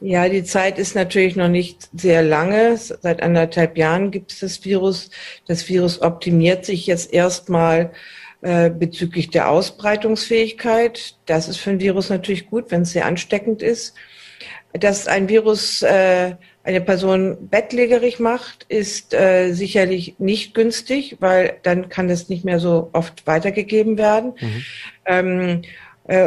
Ja, 0.00 0.28
die 0.28 0.44
Zeit 0.44 0.78
ist 0.78 0.94
natürlich 0.94 1.36
noch 1.36 1.48
nicht 1.48 1.88
sehr 1.98 2.22
lange. 2.22 2.76
Seit 2.76 3.22
anderthalb 3.22 3.78
Jahren 3.78 4.10
gibt 4.10 4.30
es 4.30 4.40
das 4.40 4.64
Virus. 4.64 5.10
Das 5.46 5.68
Virus 5.68 6.02
optimiert 6.02 6.66
sich 6.66 6.86
jetzt 6.86 7.12
erstmal 7.12 7.92
äh, 8.42 8.68
bezüglich 8.68 9.30
der 9.30 9.50
Ausbreitungsfähigkeit. 9.50 11.16
Das 11.24 11.48
ist 11.48 11.56
für 11.56 11.70
ein 11.70 11.80
Virus 11.80 12.10
natürlich 12.10 12.48
gut, 12.48 12.70
wenn 12.70 12.82
es 12.82 12.92
sehr 12.92 13.06
ansteckend 13.06 13.62
ist. 13.62 13.94
Dass 14.80 15.06
ein 15.06 15.28
Virus 15.28 15.82
äh, 15.82 16.34
eine 16.64 16.80
Person 16.80 17.48
bettlägerig 17.48 18.18
macht, 18.18 18.64
ist 18.68 19.14
äh, 19.14 19.52
sicherlich 19.52 20.16
nicht 20.18 20.54
günstig, 20.54 21.16
weil 21.20 21.58
dann 21.62 21.88
kann 21.88 22.10
es 22.10 22.28
nicht 22.28 22.44
mehr 22.44 22.58
so 22.58 22.90
oft 22.92 23.26
weitergegeben 23.26 23.98
werden. 23.98 24.32
Mhm. 24.40 24.64
Ähm, 25.06 25.62
Äh, 25.62 25.68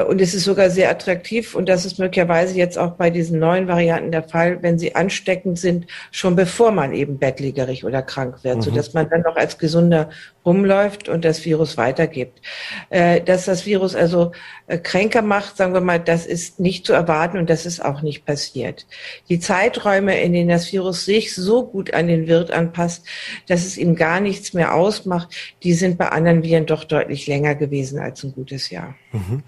und 0.07 0.19
es 0.19 0.33
ist 0.33 0.43
sogar 0.43 0.69
sehr 0.69 0.89
attraktiv 0.89 1.55
und 1.55 1.69
das 1.69 1.85
ist 1.85 1.99
möglicherweise 1.99 2.55
jetzt 2.55 2.77
auch 2.77 2.91
bei 2.91 3.09
diesen 3.09 3.39
neuen 3.39 3.67
Varianten 3.67 4.11
der 4.11 4.23
Fall, 4.23 4.61
wenn 4.61 4.77
sie 4.77 4.95
ansteckend 4.95 5.57
sind, 5.57 5.87
schon 6.11 6.35
bevor 6.35 6.71
man 6.71 6.93
eben 6.93 7.17
bettlägerig 7.17 7.85
oder 7.85 8.01
krank 8.01 8.43
wird, 8.43 8.57
mhm. 8.57 8.61
sodass 8.61 8.93
man 8.93 9.09
dann 9.09 9.21
noch 9.21 9.37
als 9.37 9.57
Gesunder 9.57 10.09
rumläuft 10.45 11.09
und 11.09 11.25
das 11.25 11.45
Virus 11.45 11.77
weitergibt. 11.77 12.41
Äh, 12.89 13.21
dass 13.21 13.45
das 13.45 13.65
Virus 13.65 13.95
also 13.95 14.31
äh, 14.67 14.77
kränker 14.77 15.21
macht, 15.21 15.57
sagen 15.57 15.73
wir 15.73 15.81
mal, 15.81 15.99
das 15.99 16.25
ist 16.25 16.59
nicht 16.59 16.85
zu 16.85 16.93
erwarten 16.93 17.37
und 17.37 17.49
das 17.49 17.65
ist 17.65 17.83
auch 17.83 18.01
nicht 18.01 18.25
passiert. 18.25 18.85
Die 19.29 19.39
Zeiträume, 19.39 20.19
in 20.21 20.33
denen 20.33 20.49
das 20.49 20.71
Virus 20.71 21.05
sich 21.05 21.35
so 21.35 21.65
gut 21.65 21.93
an 21.93 22.07
den 22.07 22.27
Wirt 22.27 22.51
anpasst, 22.51 23.05
dass 23.47 23.65
es 23.65 23.77
ihm 23.77 23.95
gar 23.95 24.19
nichts 24.19 24.53
mehr 24.53 24.73
ausmacht, 24.73 25.29
die 25.63 25.73
sind 25.73 25.97
bei 25.97 26.09
anderen 26.09 26.43
Viren 26.43 26.65
doch 26.65 26.83
deutlich 26.83 27.27
länger 27.27 27.55
gewesen 27.55 27.99
als 27.99 28.23
ein 28.23 28.33
gutes 28.33 28.69
Jahr. 28.69 28.95
Mhm. 29.11 29.43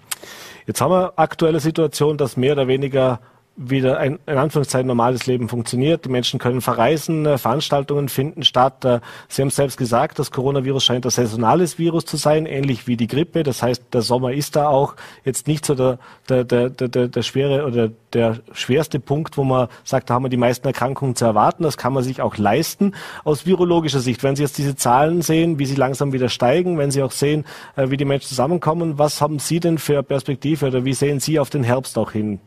Jetzt 0.66 0.80
haben 0.80 0.92
wir 0.92 1.14
aktuelle 1.16 1.60
Situation, 1.60 2.18
dass 2.18 2.36
mehr 2.36 2.52
oder 2.52 2.68
weniger 2.68 3.20
wieder 3.56 3.98
ein 3.98 4.18
in 4.26 4.38
Anführungszeichen 4.38 4.86
normales 4.86 5.26
Leben 5.26 5.48
funktioniert. 5.48 6.04
Die 6.04 6.08
Menschen 6.08 6.38
können 6.38 6.60
verreisen, 6.60 7.26
äh, 7.26 7.38
Veranstaltungen 7.38 8.08
finden 8.08 8.44
statt. 8.44 8.84
Äh, 8.84 9.00
Sie 9.28 9.42
haben 9.42 9.50
selbst 9.50 9.76
gesagt, 9.76 10.18
das 10.18 10.30
Coronavirus 10.30 10.84
scheint 10.84 11.04
ein 11.04 11.10
saisonales 11.10 11.78
Virus 11.78 12.04
zu 12.06 12.16
sein, 12.16 12.46
ähnlich 12.46 12.86
wie 12.86 12.96
die 12.96 13.06
Grippe. 13.06 13.42
Das 13.42 13.62
heißt, 13.62 13.84
der 13.92 14.02
Sommer 14.02 14.32
ist 14.32 14.56
da 14.56 14.68
auch 14.68 14.94
jetzt 15.24 15.46
nicht 15.46 15.66
so 15.66 15.74
der, 15.74 15.98
der, 16.28 16.44
der, 16.44 16.70
der, 16.70 17.08
der 17.08 17.22
schwere 17.22 17.66
oder 17.66 17.90
der 18.12 18.40
schwerste 18.52 19.00
Punkt, 19.00 19.36
wo 19.36 19.44
man 19.44 19.68
sagt, 19.84 20.10
da 20.10 20.14
haben 20.14 20.24
wir 20.24 20.30
die 20.30 20.36
meisten 20.36 20.66
Erkrankungen 20.66 21.14
zu 21.14 21.24
erwarten. 21.24 21.62
Das 21.62 21.76
kann 21.76 21.92
man 21.92 22.02
sich 22.02 22.22
auch 22.22 22.38
leisten. 22.38 22.94
Aus 23.24 23.44
virologischer 23.46 24.00
Sicht, 24.00 24.22
wenn 24.22 24.36
Sie 24.36 24.42
jetzt 24.42 24.58
diese 24.58 24.76
Zahlen 24.76 25.22
sehen, 25.22 25.58
wie 25.58 25.66
sie 25.66 25.76
langsam 25.76 26.12
wieder 26.12 26.28
steigen, 26.28 26.78
wenn 26.78 26.90
Sie 26.90 27.02
auch 27.02 27.12
sehen, 27.12 27.44
äh, 27.76 27.90
wie 27.90 27.96
die 27.96 28.04
Menschen 28.04 28.28
zusammenkommen, 28.28 28.98
was 28.98 29.20
haben 29.20 29.38
Sie 29.38 29.60
denn 29.60 29.78
für 29.78 30.02
Perspektive 30.02 30.66
oder 30.66 30.84
wie 30.84 30.94
sehen 30.94 31.20
Sie 31.20 31.38
auf 31.38 31.50
den 31.50 31.64
Herbst 31.64 31.98
auch 31.98 32.12
hin? 32.12 32.40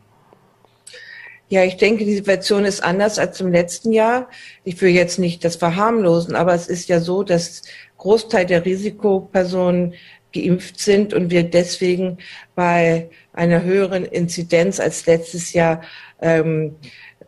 Ja, 1.47 1.63
ich 1.63 1.77
denke, 1.77 2.05
die 2.05 2.15
Situation 2.15 2.65
ist 2.65 2.83
anders 2.83 3.19
als 3.19 3.39
im 3.39 3.51
letzten 3.51 3.91
Jahr. 3.91 4.29
Ich 4.63 4.81
will 4.81 4.89
jetzt 4.89 5.19
nicht 5.19 5.45
das 5.45 5.57
verharmlosen, 5.57 6.35
aber 6.35 6.55
es 6.55 6.67
ist 6.67 6.89
ja 6.89 6.99
so, 6.99 7.21
dass 7.21 7.61
Großteil 7.97 8.47
der 8.47 8.65
Risikopersonen 8.65 9.93
geimpft 10.33 10.79
sind 10.79 11.13
und 11.13 11.29
wir 11.29 11.43
deswegen 11.43 12.17
bei 12.55 13.09
einer 13.33 13.63
höheren 13.63 14.05
Inzidenz 14.05 14.79
als 14.79 15.05
letztes 15.05 15.53
Jahr 15.53 15.81
ähm, 16.21 16.75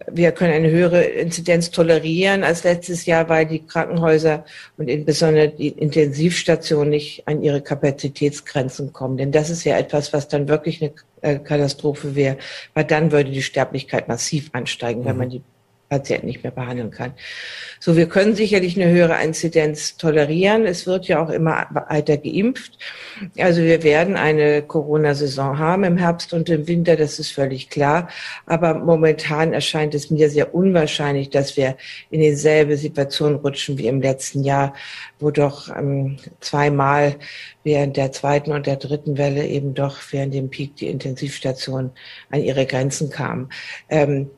wir 0.10 0.32
können 0.32 0.54
eine 0.54 0.70
höhere 0.70 1.04
Inzidenz 1.04 1.72
tolerieren 1.72 2.44
als 2.44 2.64
letztes 2.64 3.06
Jahr, 3.06 3.30
weil 3.30 3.46
die 3.46 3.66
Krankenhäuser 3.66 4.46
und 4.78 4.90
insbesondere 4.90 5.50
die 5.50 5.70
Intensivstationen 5.70 6.90
nicht 6.90 7.28
an 7.28 7.42
ihre 7.42 7.62
Kapazitätsgrenzen 7.62 8.94
kommen. 8.94 9.18
Denn 9.18 9.32
das 9.32 9.50
ist 9.50 9.64
ja 9.64 9.78
etwas, 9.78 10.14
was 10.14 10.28
dann 10.28 10.48
wirklich 10.48 10.82
eine 10.82 10.94
äh, 11.22 11.40
Katastrophe 11.40 12.16
wäre, 12.16 12.38
weil 12.74 12.86
dann 12.86 13.12
würde 13.12 13.32
die 13.32 13.42
Sterblichkeit 13.42 14.08
massiv 14.08 14.50
ansteigen, 14.54 15.06
wenn 15.06 15.14
mhm. 15.14 15.20
man 15.20 15.30
die 15.30 15.42
Patienten 15.90 16.28
nicht 16.28 16.44
mehr 16.44 16.52
behandeln 16.52 16.92
kann. 16.92 17.14
So, 17.80 17.96
wir 17.96 18.10
können 18.10 18.36
sicherlich 18.36 18.80
eine 18.80 18.92
höhere 18.92 19.24
Inzidenz 19.24 19.96
tolerieren. 19.98 20.66
Es 20.66 20.86
wird 20.86 21.08
ja 21.08 21.24
auch 21.24 21.30
immer 21.30 21.68
weiter 21.72 22.18
geimpft. 22.18 22.78
Also 23.38 23.62
wir 23.62 23.84
werden 23.84 24.18
eine 24.18 24.64
Corona-Saison 24.64 25.58
haben 25.58 25.84
im 25.84 25.98
Herbst 25.98 26.34
und 26.34 26.50
im 26.50 26.68
Winter, 26.68 26.96
das 26.98 27.20
ist 27.20 27.32
völlig 27.32 27.70
klar. 27.70 28.10
Aber 28.46 28.74
momentan 28.74 29.54
erscheint 29.54 29.96
es 29.96 30.10
mir 30.10 30.30
sehr 30.30 30.54
unwahrscheinlich, 30.54 31.30
dass 31.30 31.56
wir 31.56 31.78
in 32.10 32.20
dieselbe 32.20 32.76
Situation 32.76 33.36
rutschen 33.36 33.78
wie 33.78 33.88
im 33.88 34.02
letzten 34.02 34.44
Jahr, 34.44 34.74
wo 35.20 35.32
doch 35.32 35.70
ähm, 35.70 36.18
zweimal 36.42 37.16
während 37.64 37.98
der 37.98 38.12
zweiten 38.12 38.52
und 38.52 38.68
der 38.68 38.78
dritten 38.78 39.18
Welle 39.18 39.46
eben 39.46 39.74
doch 39.74 39.98
während 40.12 40.34
dem 40.34 40.50
Peak 40.50 40.76
die 40.76 40.88
Intensivstationen 40.88 41.92
an 42.30 42.42
ihre 42.42 42.66
Grenzen 42.66 43.10
kamen. 43.10 43.50
Ähm, 43.90 44.32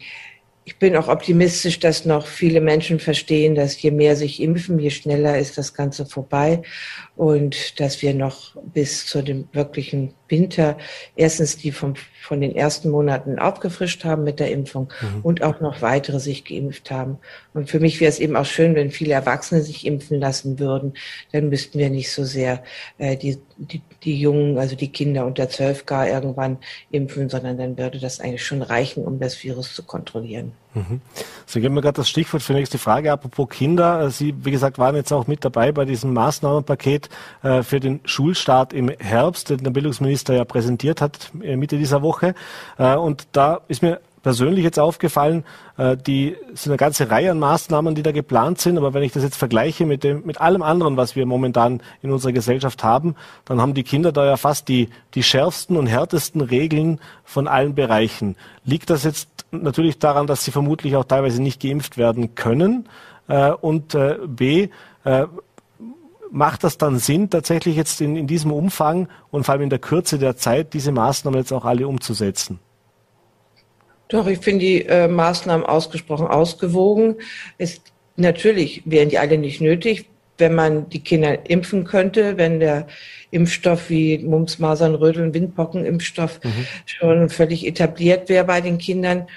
ich 0.69 0.77
bin 0.77 0.95
auch 0.95 1.07
optimistisch, 1.07 1.79
dass 1.79 2.05
noch 2.05 2.27
viele 2.27 2.61
Menschen 2.61 2.99
verstehen, 2.99 3.55
dass 3.55 3.81
je 3.81 3.89
mehr 3.89 4.15
sich 4.15 4.39
impfen, 4.39 4.77
je 4.77 4.91
schneller 4.91 5.35
ist 5.39 5.57
das 5.57 5.73
Ganze 5.73 6.05
vorbei 6.05 6.61
und 7.15 7.79
dass 7.79 8.03
wir 8.03 8.13
noch 8.13 8.55
bis 8.71 9.07
zu 9.07 9.23
dem 9.23 9.49
wirklichen 9.51 10.13
Winter 10.29 10.77
erstens 11.15 11.57
die 11.57 11.71
vom, 11.71 11.95
von 12.21 12.41
den 12.41 12.55
ersten 12.55 12.89
Monaten 12.89 13.39
aufgefrischt 13.39 14.05
haben 14.05 14.23
mit 14.23 14.39
der 14.39 14.51
Impfung 14.51 14.91
mhm. 15.01 15.21
und 15.21 15.43
auch 15.43 15.59
noch 15.59 15.81
weitere 15.81 16.19
sich 16.19 16.45
geimpft 16.45 16.91
haben. 16.91 17.17
Und 17.53 17.69
für 17.69 17.79
mich 17.79 17.99
wäre 17.99 18.09
es 18.09 18.19
eben 18.19 18.35
auch 18.35 18.45
schön, 18.45 18.75
wenn 18.75 18.91
viele 18.91 19.13
Erwachsene 19.13 19.61
sich 19.61 19.85
impfen 19.85 20.19
lassen 20.19 20.59
würden. 20.59 20.93
Dann 21.31 21.49
müssten 21.49 21.79
wir 21.79 21.89
nicht 21.89 22.11
so 22.11 22.23
sehr 22.23 22.63
äh, 22.97 23.17
die, 23.17 23.39
die, 23.57 23.81
die 24.03 24.19
Jungen, 24.19 24.57
also 24.57 24.75
die 24.75 24.91
Kinder 24.91 25.25
unter 25.25 25.49
zwölf 25.49 25.85
gar 25.85 26.07
irgendwann 26.07 26.57
impfen, 26.91 27.29
sondern 27.29 27.57
dann 27.57 27.77
würde 27.77 27.99
das 27.99 28.19
eigentlich 28.19 28.45
schon 28.45 28.61
reichen, 28.61 29.05
um 29.05 29.19
das 29.19 29.43
Virus 29.43 29.73
zu 29.73 29.83
kontrollieren. 29.83 30.53
Mhm. 30.73 31.01
Sie 31.45 31.61
geben 31.61 31.73
mir 31.73 31.81
gerade 31.81 31.95
das 31.95 32.09
Stichwort 32.09 32.43
für 32.43 32.53
die 32.53 32.59
nächste 32.59 32.77
Frage. 32.77 33.11
Apropos 33.11 33.49
Kinder. 33.49 34.09
Sie, 34.11 34.35
wie 34.43 34.51
gesagt, 34.51 34.77
waren 34.77 34.95
jetzt 34.95 35.11
auch 35.11 35.25
mit 35.25 35.43
dabei 35.43 35.71
bei 35.71 35.85
diesem 35.85 36.13
Maßnahmenpaket 36.13 37.09
äh, 37.41 37.63
für 37.63 37.79
den 37.79 38.01
Schulstart 38.05 38.73
im 38.73 38.89
Herbst, 38.89 39.49
den 39.49 39.63
der 39.63 39.71
Bildungsminister 39.71 40.35
ja 40.35 40.45
präsentiert 40.45 41.01
hat 41.01 41.31
äh, 41.41 41.55
Mitte 41.55 41.77
dieser 41.77 42.01
Woche. 42.01 42.35
Äh, 42.77 42.95
und 42.95 43.27
da 43.31 43.61
ist 43.67 43.81
mir 43.81 43.99
persönlich 44.21 44.63
jetzt 44.63 44.79
aufgefallen, 44.79 45.43
äh, 45.77 45.97
die 45.97 46.35
sind 46.53 46.71
eine 46.71 46.77
ganze 46.77 47.09
Reihe 47.09 47.31
an 47.31 47.39
Maßnahmen, 47.39 47.95
die 47.95 48.03
da 48.03 48.11
geplant 48.11 48.59
sind. 48.59 48.77
Aber 48.77 48.93
wenn 48.93 49.03
ich 49.03 49.11
das 49.11 49.23
jetzt 49.23 49.37
vergleiche 49.37 49.85
mit 49.85 50.03
dem, 50.03 50.25
mit 50.25 50.41
allem 50.41 50.61
anderen, 50.61 50.97
was 50.97 51.15
wir 51.15 51.25
momentan 51.25 51.81
in 52.01 52.11
unserer 52.11 52.31
Gesellschaft 52.31 52.83
haben, 52.83 53.15
dann 53.45 53.61
haben 53.61 53.73
die 53.73 53.83
Kinder 53.83 54.11
da 54.11 54.25
ja 54.25 54.37
fast 54.37 54.67
die, 54.67 54.89
die 55.13 55.23
schärfsten 55.23 55.77
und 55.77 55.87
härtesten 55.87 56.41
Regeln 56.41 56.99
von 57.23 57.47
allen 57.47 57.75
Bereichen. 57.75 58.35
Liegt 58.63 58.89
das 58.89 59.03
jetzt 59.03 59.29
natürlich 59.51 59.99
daran, 59.99 60.27
dass 60.27 60.43
sie 60.43 60.51
vermutlich 60.51 60.95
auch 60.95 61.05
teilweise 61.05 61.41
nicht 61.41 61.61
geimpft 61.61 61.97
werden 61.97 62.35
können? 62.35 62.87
Äh, 63.27 63.51
und 63.51 63.95
äh, 63.95 64.17
B, 64.27 64.69
macht 66.29 66.63
das 66.63 66.77
dann 66.77 66.99
Sinn, 66.99 67.29
tatsächlich 67.29 67.75
jetzt 67.75 68.01
in, 68.01 68.15
in 68.15 68.27
diesem 68.27 68.51
Umfang 68.51 69.07
und 69.31 69.45
vor 69.45 69.53
allem 69.53 69.63
in 69.63 69.69
der 69.69 69.79
Kürze 69.79 70.19
der 70.19 70.35
Zeit 70.35 70.73
diese 70.73 70.91
Maßnahmen 70.91 71.39
jetzt 71.39 71.51
auch 71.53 71.65
alle 71.65 71.87
umzusetzen? 71.87 72.59
Doch, 74.09 74.25
ich 74.27 74.39
finde 74.39 74.65
die 74.65 74.85
äh, 74.85 75.07
Maßnahmen 75.07 75.65
ausgesprochen 75.65 76.27
ausgewogen. 76.27 77.17
Es, 77.59 77.79
natürlich 78.15 78.81
wären 78.85 79.09
die 79.09 79.19
alle 79.19 79.37
nicht 79.37 79.61
nötig, 79.61 80.09
wenn 80.39 80.55
man 80.55 80.89
die 80.89 81.03
Kinder 81.03 81.49
impfen 81.49 81.83
könnte, 81.83 82.37
wenn 82.37 82.59
der 82.59 82.87
Impfstoff 83.31 83.89
wie 83.89 84.17
Mumps, 84.19 84.57
Masern, 84.57 84.95
Röteln, 84.95 85.33
Windpocken-Impfstoff 85.33 86.39
mhm. 86.43 86.65
schon 86.85 87.29
völlig 87.29 87.65
etabliert 87.67 88.27
wäre 88.27 88.45
bei 88.45 88.59
den 88.59 88.79
Kindern. 88.79 89.27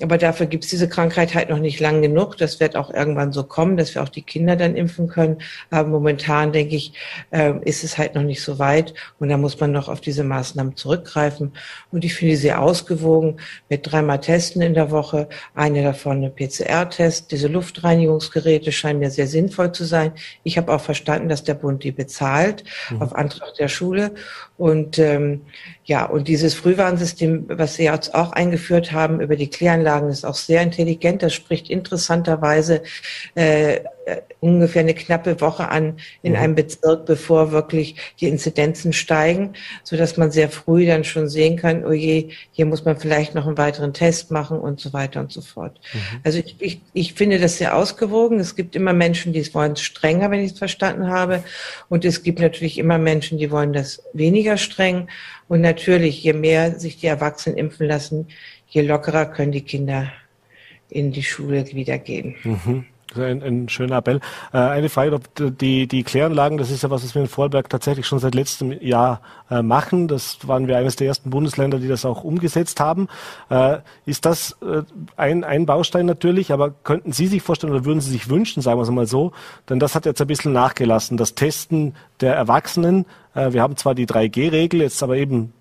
Aber 0.00 0.16
dafür 0.18 0.46
gibt 0.46 0.64
es 0.64 0.70
diese 0.70 0.88
Krankheit 0.88 1.34
halt 1.34 1.50
noch 1.50 1.58
nicht 1.58 1.78
lang 1.80 2.00
genug. 2.00 2.38
Das 2.38 2.60
wird 2.60 2.76
auch 2.76 2.92
irgendwann 2.92 3.32
so 3.32 3.44
kommen, 3.44 3.76
dass 3.76 3.94
wir 3.94 4.02
auch 4.02 4.08
die 4.08 4.22
Kinder 4.22 4.56
dann 4.56 4.74
impfen 4.74 5.06
können. 5.06 5.38
Aber 5.70 5.88
momentan, 5.88 6.52
denke 6.52 6.76
ich, 6.76 6.94
äh, 7.30 7.52
ist 7.62 7.84
es 7.84 7.98
halt 7.98 8.14
noch 8.14 8.22
nicht 8.22 8.42
so 8.42 8.58
weit. 8.58 8.94
Und 9.18 9.28
da 9.28 9.36
muss 9.36 9.60
man 9.60 9.72
noch 9.72 9.88
auf 9.88 10.00
diese 10.00 10.24
Maßnahmen 10.24 10.76
zurückgreifen. 10.76 11.52
Und 11.92 12.04
ich 12.04 12.14
finde 12.14 12.36
sie 12.36 12.52
ausgewogen 12.52 13.38
mit 13.68 13.90
dreimal 13.90 14.20
Testen 14.20 14.62
in 14.62 14.74
der 14.74 14.90
Woche. 14.90 15.28
Eine 15.54 15.82
davon 15.82 16.16
eine 16.16 16.30
PCR-Test. 16.30 17.30
Diese 17.30 17.48
Luftreinigungsgeräte 17.48 18.72
scheinen 18.72 19.00
mir 19.00 19.10
sehr 19.10 19.26
sinnvoll 19.26 19.72
zu 19.72 19.84
sein. 19.84 20.12
Ich 20.46 20.56
habe 20.56 20.72
auch 20.72 20.80
verstanden, 20.80 21.28
dass 21.28 21.42
der 21.42 21.54
Bund 21.54 21.82
die 21.82 21.90
bezahlt 21.90 22.62
mhm. 22.90 23.02
auf 23.02 23.16
Antrag 23.16 23.54
der 23.54 23.66
Schule. 23.66 24.14
Und 24.58 24.98
ähm, 24.98 25.42
ja, 25.84 26.04
und 26.04 26.28
dieses 26.28 26.54
Frühwarnsystem, 26.54 27.44
was 27.48 27.74
Sie 27.74 27.84
jetzt 27.84 28.14
auch 28.14 28.32
eingeführt 28.32 28.92
haben 28.92 29.20
über 29.20 29.36
die 29.36 29.50
Kläranlagen, 29.50 30.08
ist 30.08 30.24
auch 30.24 30.34
sehr 30.34 30.62
intelligent. 30.62 31.22
Das 31.22 31.34
spricht 31.34 31.68
interessanterweise 31.68 32.82
äh, 33.34 33.80
äh, 34.06 34.22
ungefähr 34.38 34.82
eine 34.82 34.94
knappe 34.94 35.40
Woche 35.40 35.68
an 35.68 35.96
in 36.22 36.32
mhm. 36.32 36.38
einem 36.38 36.54
Bezirk, 36.54 37.06
bevor 37.06 37.50
wirklich 37.50 37.96
die 38.20 38.28
Inzidenzen 38.28 38.92
steigen, 38.92 39.54
so 39.82 39.96
dass 39.96 40.16
man 40.16 40.30
sehr 40.30 40.48
früh 40.48 40.86
dann 40.86 41.02
schon 41.02 41.28
sehen 41.28 41.56
kann, 41.56 41.84
oh 41.84 41.90
je, 41.90 42.28
hier 42.52 42.66
muss 42.66 42.84
man 42.84 42.96
vielleicht 42.96 43.34
noch 43.34 43.48
einen 43.48 43.58
weiteren 43.58 43.92
Test 43.92 44.30
machen 44.30 44.60
und 44.60 44.78
so 44.78 44.92
weiter 44.92 45.18
und 45.18 45.32
so 45.32 45.40
fort. 45.40 45.80
Mhm. 45.92 46.20
Also 46.22 46.38
ich, 46.38 46.54
ich, 46.60 46.80
ich 46.92 47.14
finde 47.14 47.40
das 47.40 47.58
sehr 47.58 47.76
ausgewogen. 47.76 48.38
Es 48.38 48.54
gibt 48.54 48.76
immer 48.76 48.92
Menschen, 48.92 49.32
die 49.32 49.40
es 49.40 49.52
wollen 49.54 49.74
strenger, 49.74 50.30
wenn 50.30 50.38
ich 50.38 50.52
es 50.52 50.58
verstanden 50.58 51.08
habe. 51.08 51.42
Und 51.88 52.04
es 52.04 52.22
gibt 52.22 52.38
natürlich 52.38 52.78
immer 52.78 52.98
Menschen, 52.98 53.38
die 53.38 53.50
wollen 53.50 53.72
das 53.72 54.04
weniger 54.12 54.45
streng. 54.56 55.08
Und 55.48 55.60
natürlich, 55.60 56.22
je 56.22 56.32
mehr 56.32 56.78
sich 56.78 56.98
die 56.98 57.08
Erwachsenen 57.08 57.58
impfen 57.58 57.86
lassen, 57.86 58.28
je 58.68 58.82
lockerer 58.82 59.26
können 59.26 59.52
die 59.52 59.62
Kinder 59.62 60.12
in 60.88 61.10
die 61.10 61.22
Schule 61.22 61.66
wieder 61.72 61.98
gehen. 61.98 62.36
Mhm. 62.44 62.86
Ein, 63.18 63.42
ein 63.42 63.68
schöner 63.68 63.96
Appell. 63.96 64.20
Äh, 64.52 64.58
eine 64.58 64.88
Frage, 64.88 65.14
ob 65.14 65.24
die, 65.58 65.86
die 65.86 66.02
Kläranlagen, 66.02 66.58
das 66.58 66.70
ist 66.70 66.82
ja 66.82 66.90
was, 66.90 67.04
was 67.04 67.14
wir 67.14 67.22
in 67.22 67.28
Vorarlberg 67.28 67.68
tatsächlich 67.68 68.06
schon 68.06 68.18
seit 68.18 68.34
letztem 68.34 68.72
Jahr 68.80 69.20
äh, 69.50 69.62
machen. 69.62 70.08
Das 70.08 70.38
waren 70.46 70.66
wir 70.68 70.76
eines 70.76 70.96
der 70.96 71.06
ersten 71.06 71.30
Bundesländer, 71.30 71.78
die 71.78 71.88
das 71.88 72.04
auch 72.04 72.24
umgesetzt 72.24 72.80
haben. 72.80 73.08
Äh, 73.50 73.78
ist 74.04 74.26
das 74.26 74.56
äh, 74.62 74.82
ein, 75.16 75.44
ein 75.44 75.66
Baustein 75.66 76.06
natürlich, 76.06 76.52
aber 76.52 76.70
könnten 76.70 77.12
Sie 77.12 77.26
sich 77.26 77.42
vorstellen 77.42 77.72
oder 77.72 77.84
würden 77.84 78.00
Sie 78.00 78.10
sich 78.10 78.28
wünschen, 78.28 78.62
sagen 78.62 78.78
wir 78.78 78.82
es 78.82 78.90
mal 78.90 79.06
so, 79.06 79.32
denn 79.68 79.78
das 79.78 79.94
hat 79.94 80.06
jetzt 80.06 80.20
ein 80.20 80.26
bisschen 80.26 80.52
nachgelassen, 80.52 81.16
das 81.16 81.34
Testen 81.34 81.94
der 82.20 82.34
Erwachsenen. 82.34 83.06
Äh, 83.34 83.52
wir 83.52 83.62
haben 83.62 83.76
zwar 83.76 83.94
die 83.94 84.06
3G-Regel, 84.06 84.80
jetzt 84.80 85.02
aber 85.02 85.16
eben 85.16 85.52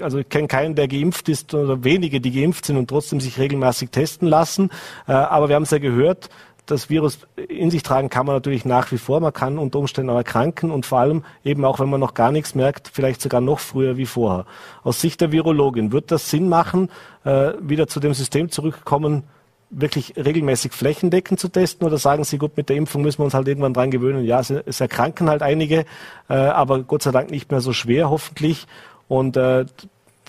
also 0.00 0.18
ich 0.18 0.28
kenne 0.28 0.48
keinen, 0.48 0.74
der 0.74 0.88
geimpft 0.88 1.28
ist 1.28 1.54
oder 1.54 1.82
wenige, 1.84 2.20
die 2.20 2.30
geimpft 2.30 2.66
sind 2.66 2.76
und 2.76 2.88
trotzdem 2.88 3.20
sich 3.20 3.38
regelmäßig 3.38 3.90
testen 3.90 4.28
lassen. 4.28 4.70
Äh, 5.06 5.12
aber 5.12 5.48
wir 5.48 5.56
haben 5.56 5.62
es 5.62 5.70
ja 5.70 5.78
gehört, 5.78 6.28
das 6.66 6.90
Virus 6.90 7.20
in 7.48 7.70
sich 7.70 7.82
tragen 7.82 8.08
kann 8.08 8.26
man 8.26 8.34
natürlich 8.34 8.64
nach 8.64 8.90
wie 8.92 8.98
vor. 8.98 9.20
Man 9.20 9.32
kann 9.32 9.58
unter 9.58 9.78
Umständen 9.78 10.10
auch 10.10 10.16
erkranken 10.16 10.70
und 10.70 10.84
vor 10.84 10.98
allem 10.98 11.24
eben 11.44 11.64
auch, 11.64 11.78
wenn 11.78 11.88
man 11.88 12.00
noch 12.00 12.14
gar 12.14 12.32
nichts 12.32 12.54
merkt, 12.54 12.90
vielleicht 12.92 13.22
sogar 13.22 13.40
noch 13.40 13.60
früher 13.60 13.96
wie 13.96 14.06
vorher. 14.06 14.46
Aus 14.82 15.00
Sicht 15.00 15.20
der 15.20 15.32
Virologin 15.32 15.92
wird 15.92 16.10
das 16.10 16.28
Sinn 16.28 16.48
machen, 16.48 16.90
äh, 17.24 17.52
wieder 17.60 17.86
zu 17.86 18.00
dem 18.00 18.14
System 18.14 18.50
zurückkommen, 18.50 19.22
wirklich 19.70 20.14
regelmäßig 20.16 20.72
flächendeckend 20.72 21.40
zu 21.40 21.48
testen 21.48 21.86
oder 21.86 21.98
sagen 21.98 22.24
Sie, 22.24 22.38
gut, 22.38 22.56
mit 22.56 22.68
der 22.68 22.76
Impfung 22.76 23.02
müssen 23.02 23.20
wir 23.20 23.24
uns 23.24 23.34
halt 23.34 23.48
irgendwann 23.48 23.74
dran 23.74 23.90
gewöhnen. 23.90 24.24
Ja, 24.24 24.40
es, 24.40 24.50
es 24.50 24.80
erkranken 24.80 25.28
halt 25.28 25.42
einige, 25.42 25.84
äh, 26.28 26.34
aber 26.34 26.82
Gott 26.82 27.02
sei 27.02 27.10
Dank 27.12 27.30
nicht 27.30 27.50
mehr 27.50 27.60
so 27.60 27.72
schwer, 27.72 28.10
hoffentlich. 28.10 28.66
Und 29.08 29.36
äh, 29.36 29.66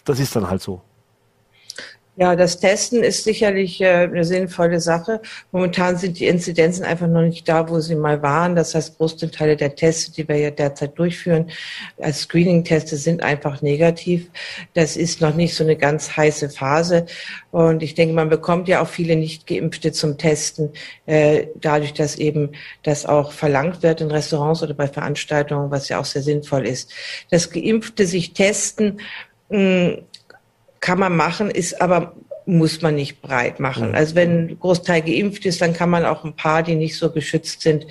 das 0.06 0.20
ist 0.20 0.36
dann 0.36 0.50
halt 0.50 0.62
so. 0.62 0.82
Ja, 2.20 2.36
das 2.36 2.60
Testen 2.60 3.04
ist 3.04 3.26
sicherlich 3.26 3.80
äh, 3.80 3.86
eine 3.86 4.26
sinnvolle 4.26 4.80
Sache. 4.80 5.22
Momentan 5.52 5.98
sind 5.98 6.20
die 6.20 6.26
Inzidenzen 6.26 6.84
einfach 6.84 7.06
noch 7.08 7.22
nicht 7.22 7.48
da, 7.48 7.70
wo 7.70 7.80
sie 7.80 7.94
mal 7.94 8.24
waren. 8.24 8.56
Das 8.56 8.74
heißt, 8.74 8.98
große 8.98 9.30
Teile 9.30 9.56
der 9.56 9.76
Tests, 9.76 10.14
die 10.14 10.28
wir 10.28 10.36
ja 10.36 10.50
derzeit 10.50 10.98
durchführen, 10.98 11.52
als 12.00 12.22
Screening-Teste 12.22 12.98
sind 12.98 13.22
einfach 13.22 13.62
negativ. 13.62 14.32
Das 14.74 14.98
ist 14.98 15.22
noch 15.22 15.36
nicht 15.36 15.54
so 15.54 15.64
eine 15.64 15.76
ganz 15.76 16.18
heiße 16.18 16.50
Phase. 16.50 17.06
Und 17.52 17.84
ich 17.84 17.94
denke, 17.94 18.16
man 18.16 18.30
bekommt 18.30 18.68
ja 18.68 18.82
auch 18.82 18.88
viele 18.88 19.16
Nicht-Geimpfte 19.16 19.92
zum 19.92 20.18
Testen, 20.18 20.72
äh, 21.06 21.46
dadurch, 21.54 21.94
dass 21.94 22.16
eben 22.16 22.54
das 22.82 23.06
auch 23.06 23.32
verlangt 23.32 23.84
wird 23.84 24.02
in 24.02 24.10
Restaurants 24.10 24.64
oder 24.64 24.74
bei 24.74 24.88
Veranstaltungen, 24.88 25.70
was 25.70 25.88
ja 25.88 26.00
auch 26.00 26.06
sehr 26.06 26.24
sinnvoll 26.24 26.66
ist. 26.66 26.92
Das 27.30 27.52
Geimpfte 27.52 28.08
sich 28.08 28.34
testen, 28.34 29.02
mh, 29.50 30.00
kann 30.80 31.00
man 31.00 31.16
machen, 31.16 31.50
ist 31.50 31.82
aber 31.82 32.16
muss 32.48 32.82
man 32.82 32.96
nicht 32.96 33.22
breit 33.22 33.60
machen. 33.60 33.90
Mhm. 33.90 33.96
Also 33.96 34.16
wenn 34.16 34.48
ein 34.48 34.60
Großteil 34.60 35.02
geimpft 35.02 35.46
ist, 35.46 35.62
dann 35.62 35.74
kann 35.74 35.90
man 35.90 36.06
auch 36.06 36.24
ein 36.24 36.36
paar, 36.36 36.64
die 36.64 36.76
nicht 36.76 36.98
so 36.98 37.12
geschützt 37.12 37.62
sind, 37.62 37.86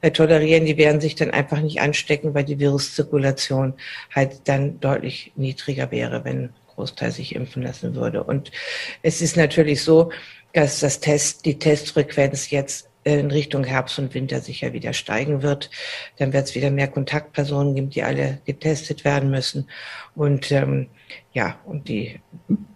äh, 0.00 0.10
tolerieren. 0.10 0.66
Die 0.66 0.76
werden 0.76 1.00
sich 1.00 1.14
dann 1.14 1.30
einfach 1.30 1.60
nicht 1.60 1.80
anstecken, 1.80 2.34
weil 2.34 2.44
die 2.44 2.58
Viruszirkulation 2.58 3.74
halt 4.14 4.40
dann 4.46 4.80
deutlich 4.80 5.32
niedriger 5.36 5.92
wäre, 5.92 6.24
wenn 6.24 6.50
Großteil 6.74 7.12
sich 7.12 7.36
impfen 7.36 7.62
lassen 7.62 7.94
würde. 7.94 8.24
Und 8.24 8.50
es 9.02 9.22
ist 9.22 9.36
natürlich 9.36 9.82
so, 9.82 10.10
dass 10.52 10.80
das 10.80 10.98
Test, 10.98 11.44
die 11.44 11.60
Testfrequenz 11.60 12.50
jetzt 12.50 12.89
in 13.04 13.30
Richtung 13.30 13.64
Herbst 13.64 13.98
und 13.98 14.14
Winter 14.14 14.40
sicher 14.40 14.72
wieder 14.72 14.92
steigen 14.92 15.42
wird. 15.42 15.70
Dann 16.18 16.32
wird 16.32 16.48
es 16.48 16.54
wieder 16.54 16.70
mehr 16.70 16.88
Kontaktpersonen 16.88 17.74
geben, 17.74 17.90
die 17.90 18.02
alle 18.02 18.38
getestet 18.44 19.04
werden 19.04 19.30
müssen. 19.30 19.68
Und 20.14 20.52
ähm, 20.52 20.88
ja, 21.32 21.58
und 21.64 21.88
die, 21.88 22.20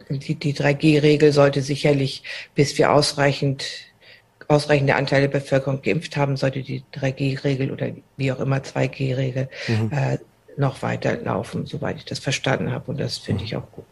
die, 0.08 0.34
die 0.34 0.54
3G-Regel 0.54 1.32
sollte 1.32 1.62
sicherlich, 1.62 2.22
bis 2.54 2.78
wir 2.78 2.92
ausreichend 2.92 3.64
ausreichende 4.48 4.94
Anteile 4.94 5.28
der 5.28 5.38
Bevölkerung 5.38 5.80
geimpft 5.80 6.18
haben, 6.18 6.37
sollte 6.37 6.62
die 6.62 6.82
3G-Regel 6.94 7.70
oder 7.70 7.88
wie 8.18 8.30
auch 8.30 8.40
immer 8.40 8.58
2G-Regel 8.58 9.48
mhm. 9.68 9.90
äh, 9.90 10.18
noch 10.56 10.82
weiter 10.82 11.16
laufen, 11.16 11.66
soweit 11.66 11.96
ich 11.96 12.04
das 12.04 12.18
verstanden 12.18 12.70
habe. 12.70 12.90
Und 12.90 13.00
das 13.00 13.18
finde 13.18 13.40
mhm. 13.40 13.46
ich 13.46 13.56
auch 13.56 13.70
gut. 13.72 13.84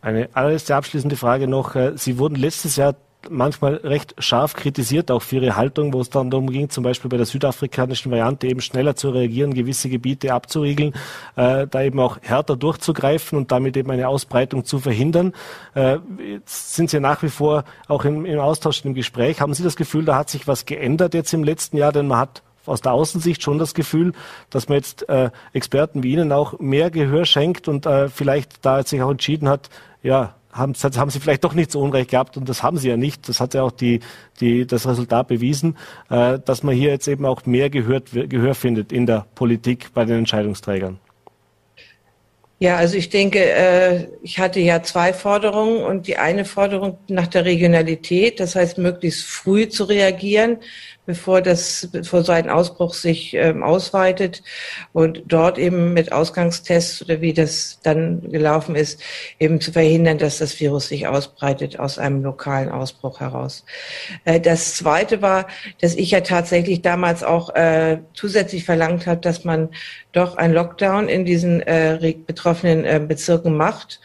Eine 0.00 0.28
allerletzte 0.32 0.76
abschließende 0.76 1.16
Frage 1.16 1.48
noch. 1.48 1.74
Äh, 1.74 1.92
Sie 1.96 2.18
wurden 2.18 2.36
letztes 2.36 2.76
Jahr 2.76 2.94
manchmal 3.28 3.74
recht 3.76 4.14
scharf 4.18 4.54
kritisiert, 4.54 5.10
auch 5.10 5.22
für 5.22 5.36
ihre 5.36 5.56
Haltung, 5.56 5.92
wo 5.92 6.00
es 6.00 6.10
dann 6.10 6.30
darum 6.30 6.50
ging, 6.50 6.70
zum 6.70 6.84
Beispiel 6.84 7.08
bei 7.08 7.16
der 7.16 7.26
südafrikanischen 7.26 8.10
Variante 8.10 8.46
eben 8.46 8.60
schneller 8.60 8.96
zu 8.96 9.10
reagieren, 9.10 9.54
gewisse 9.54 9.88
Gebiete 9.88 10.32
abzuriegeln, 10.32 10.94
äh, 11.36 11.66
da 11.66 11.82
eben 11.82 12.00
auch 12.00 12.18
härter 12.22 12.56
durchzugreifen 12.56 13.36
und 13.36 13.50
damit 13.52 13.76
eben 13.76 13.90
eine 13.90 14.08
Ausbreitung 14.08 14.64
zu 14.64 14.78
verhindern. 14.78 15.32
Äh, 15.74 15.98
jetzt 16.32 16.74
sind 16.74 16.90
Sie 16.90 17.00
nach 17.00 17.22
wie 17.22 17.28
vor 17.28 17.64
auch 17.88 18.04
im, 18.04 18.24
im 18.24 18.38
Austausch, 18.38 18.84
im 18.84 18.94
Gespräch. 18.94 19.40
Haben 19.40 19.54
Sie 19.54 19.64
das 19.64 19.76
Gefühl, 19.76 20.04
da 20.04 20.16
hat 20.16 20.30
sich 20.30 20.46
was 20.46 20.64
geändert 20.64 21.14
jetzt 21.14 21.32
im 21.34 21.44
letzten 21.44 21.76
Jahr? 21.76 21.92
Denn 21.92 22.06
man 22.06 22.18
hat 22.18 22.42
aus 22.66 22.82
der 22.82 22.92
Außensicht 22.92 23.42
schon 23.42 23.58
das 23.58 23.74
Gefühl, 23.74 24.12
dass 24.50 24.68
man 24.68 24.76
jetzt 24.76 25.08
äh, 25.08 25.30
Experten 25.52 26.02
wie 26.02 26.12
Ihnen 26.12 26.32
auch 26.32 26.58
mehr 26.60 26.90
Gehör 26.90 27.24
schenkt 27.24 27.66
und 27.66 27.86
äh, 27.86 28.08
vielleicht 28.08 28.64
da 28.64 28.82
sich 28.82 29.02
auch 29.02 29.10
entschieden 29.10 29.48
hat, 29.48 29.70
ja, 30.02 30.34
haben, 30.58 30.74
haben 30.74 31.10
sie 31.10 31.20
vielleicht 31.20 31.44
doch 31.44 31.54
nicht 31.54 31.70
so 31.70 31.80
Unrecht 31.80 32.10
gehabt 32.10 32.36
und 32.36 32.48
das 32.48 32.62
haben 32.62 32.78
sie 32.78 32.88
ja 32.88 32.96
nicht. 32.96 33.28
Das 33.28 33.40
hat 33.40 33.54
ja 33.54 33.62
auch 33.62 33.70
die, 33.70 34.00
die, 34.40 34.66
das 34.66 34.86
Resultat 34.86 35.28
bewiesen, 35.28 35.76
äh, 36.10 36.38
dass 36.44 36.62
man 36.62 36.74
hier 36.74 36.90
jetzt 36.90 37.08
eben 37.08 37.24
auch 37.24 37.46
mehr 37.46 37.70
gehört, 37.70 38.10
Gehör 38.12 38.54
findet 38.54 38.92
in 38.92 39.06
der 39.06 39.26
Politik 39.34 39.90
bei 39.94 40.04
den 40.04 40.18
Entscheidungsträgern. 40.18 40.98
Ja, 42.60 42.76
also 42.76 42.96
ich 42.96 43.08
denke, 43.08 43.38
äh, 43.38 44.08
ich 44.20 44.40
hatte 44.40 44.58
ja 44.58 44.82
zwei 44.82 45.12
Forderungen 45.12 45.84
und 45.84 46.08
die 46.08 46.16
eine 46.16 46.44
Forderung 46.44 46.98
nach 47.08 47.28
der 47.28 47.44
Regionalität, 47.44 48.40
das 48.40 48.56
heißt 48.56 48.78
möglichst 48.78 49.24
früh 49.24 49.68
zu 49.68 49.84
reagieren, 49.84 50.58
bevor 51.08 51.40
das, 51.40 51.88
bevor 51.90 52.22
so 52.22 52.32
ein 52.32 52.50
Ausbruch 52.50 52.92
sich 52.92 53.32
ähm, 53.32 53.62
ausweitet 53.62 54.42
und 54.92 55.22
dort 55.24 55.56
eben 55.56 55.94
mit 55.94 56.12
Ausgangstests 56.12 57.00
oder 57.00 57.22
wie 57.22 57.32
das 57.32 57.80
dann 57.82 58.30
gelaufen 58.30 58.76
ist, 58.76 59.00
eben 59.38 59.58
zu 59.58 59.72
verhindern, 59.72 60.18
dass 60.18 60.36
das 60.36 60.60
Virus 60.60 60.88
sich 60.88 61.06
ausbreitet 61.06 61.78
aus 61.78 61.98
einem 61.98 62.22
lokalen 62.22 62.68
Ausbruch 62.68 63.20
heraus. 63.20 63.64
Äh, 64.26 64.38
das 64.38 64.74
zweite 64.74 65.22
war, 65.22 65.46
dass 65.80 65.94
ich 65.94 66.10
ja 66.10 66.20
tatsächlich 66.20 66.82
damals 66.82 67.24
auch 67.24 67.54
äh, 67.54 68.00
zusätzlich 68.12 68.64
verlangt 68.64 69.06
hat, 69.06 69.24
dass 69.24 69.44
man 69.44 69.70
doch 70.12 70.36
ein 70.36 70.52
Lockdown 70.52 71.08
in 71.08 71.24
diesen 71.24 71.62
äh, 71.62 72.16
betroffenen 72.26 72.84
äh, 72.84 73.00
Bezirken 73.00 73.56
macht. 73.56 73.98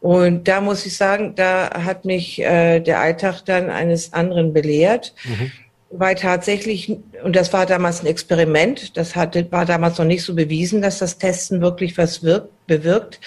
Und 0.00 0.48
da 0.48 0.60
muss 0.60 0.84
ich 0.86 0.96
sagen, 0.96 1.36
da 1.36 1.84
hat 1.84 2.04
mich 2.04 2.40
äh, 2.40 2.80
der 2.80 2.98
Alltag 2.98 3.42
dann 3.44 3.70
eines 3.70 4.12
anderen 4.12 4.52
belehrt. 4.52 5.14
Mhm 5.22 5.52
weil 5.90 6.14
tatsächlich, 6.16 6.96
und 7.22 7.34
das 7.34 7.52
war 7.52 7.64
damals 7.64 8.02
ein 8.02 8.06
Experiment, 8.06 8.96
das 8.96 9.16
hatte, 9.16 9.50
war 9.50 9.64
damals 9.64 9.98
noch 9.98 10.04
nicht 10.04 10.22
so 10.22 10.34
bewiesen, 10.34 10.82
dass 10.82 10.98
das 10.98 11.18
Testen 11.18 11.60
wirklich 11.60 11.96
was 11.96 12.22
wirkt, 12.22 12.50
bewirkt. 12.66 13.20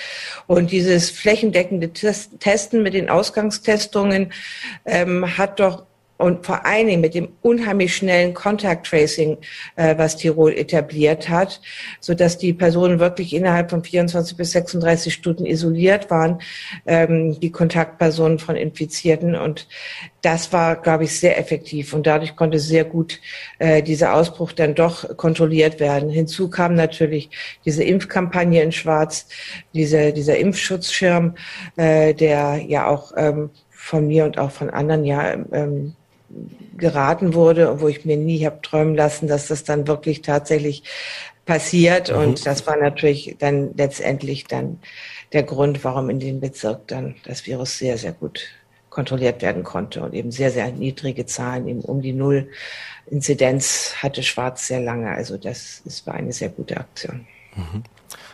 Und 0.45 0.71
dieses 0.71 1.09
flächendeckende 1.09 1.91
Testen 1.91 2.83
mit 2.83 2.93
den 2.93 3.09
Ausgangstestungen 3.09 4.31
ähm, 4.85 5.37
hat 5.37 5.59
doch 5.59 5.85
und 6.21 6.45
vor 6.45 6.65
allen 6.65 6.87
Dingen 6.87 7.01
mit 7.01 7.13
dem 7.13 7.29
unheimlich 7.41 7.95
schnellen 7.95 8.33
Contact 8.33 8.87
Tracing, 8.87 9.37
äh, 9.75 9.97
was 9.97 10.17
Tirol 10.17 10.53
etabliert 10.53 11.29
hat, 11.29 11.61
so 11.99 12.13
dass 12.13 12.37
die 12.37 12.53
Personen 12.53 12.99
wirklich 12.99 13.33
innerhalb 13.33 13.69
von 13.69 13.83
24 13.83 14.37
bis 14.37 14.51
36 14.51 15.13
Stunden 15.13 15.45
isoliert 15.45 16.09
waren, 16.09 16.39
ähm, 16.85 17.39
die 17.39 17.51
Kontaktpersonen 17.51 18.39
von 18.39 18.55
Infizierten. 18.55 19.35
Und 19.35 19.67
das 20.21 20.53
war, 20.53 20.75
glaube 20.75 21.05
ich, 21.05 21.19
sehr 21.19 21.39
effektiv 21.39 21.93
und 21.93 22.05
dadurch 22.05 22.35
konnte 22.35 22.59
sehr 22.59 22.85
gut 22.85 23.19
äh, 23.59 23.81
dieser 23.81 24.13
Ausbruch 24.13 24.51
dann 24.51 24.75
doch 24.75 25.17
kontrolliert 25.17 25.79
werden. 25.79 26.09
Hinzu 26.09 26.49
kam 26.49 26.75
natürlich 26.75 27.29
diese 27.65 27.83
Impfkampagne 27.83 28.61
in 28.61 28.71
Schwarz, 28.71 29.27
diese, 29.73 30.13
dieser 30.13 30.37
Impfschutzschirm, 30.37 31.35
äh, 31.75 32.13
der 32.13 32.61
ja 32.67 32.87
auch 32.87 33.13
ähm, 33.17 33.49
von 33.69 34.07
mir 34.07 34.25
und 34.25 34.37
auch 34.37 34.51
von 34.51 34.69
anderen 34.69 35.05
ja 35.05 35.33
ähm, 35.51 35.95
geraten 36.77 37.33
wurde, 37.33 37.81
wo 37.81 37.87
ich 37.87 38.05
mir 38.05 38.17
nie 38.17 38.45
habe 38.45 38.61
träumen 38.61 38.95
lassen, 38.95 39.27
dass 39.27 39.47
das 39.47 39.63
dann 39.63 39.87
wirklich 39.87 40.21
tatsächlich 40.21 40.83
passiert. 41.45 42.11
Mhm. 42.11 42.17
Und 42.17 42.45
das 42.45 42.65
war 42.67 42.77
natürlich 42.77 43.35
dann 43.39 43.71
letztendlich 43.75 44.45
dann 44.45 44.79
der 45.33 45.43
Grund, 45.43 45.83
warum 45.83 46.09
in 46.09 46.19
dem 46.19 46.39
Bezirk 46.39 46.87
dann 46.87 47.15
das 47.25 47.45
Virus 47.45 47.77
sehr, 47.77 47.97
sehr 47.97 48.11
gut 48.11 48.41
kontrolliert 48.89 49.41
werden 49.41 49.63
konnte 49.63 50.01
und 50.01 50.13
eben 50.13 50.31
sehr, 50.31 50.51
sehr 50.51 50.69
niedrige 50.71 51.25
Zahlen, 51.25 51.67
eben 51.67 51.81
um 51.81 52.01
die 52.01 52.13
Null 52.13 52.49
Inzidenz 53.09 53.95
hatte 53.97 54.21
Schwarz 54.21 54.67
sehr 54.67 54.81
lange. 54.81 55.09
Also 55.09 55.37
das, 55.37 55.81
das 55.85 56.05
war 56.05 56.13
eine 56.13 56.33
sehr 56.33 56.49
gute 56.49 56.77
Aktion. 56.77 57.25
Mhm. 57.55 57.83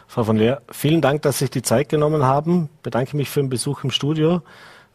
Frau 0.07 0.23
von 0.23 0.37
Leer, 0.37 0.61
vielen 0.71 1.01
Dank, 1.01 1.21
dass 1.21 1.39
Sie 1.39 1.45
sich 1.45 1.51
die 1.51 1.61
Zeit 1.61 1.89
genommen 1.89 2.23
haben. 2.23 2.69
Bedanke 2.81 3.15
mich 3.17 3.29
für 3.29 3.41
den 3.41 3.49
Besuch 3.49 3.83
im 3.83 3.91
Studio. 3.91 4.41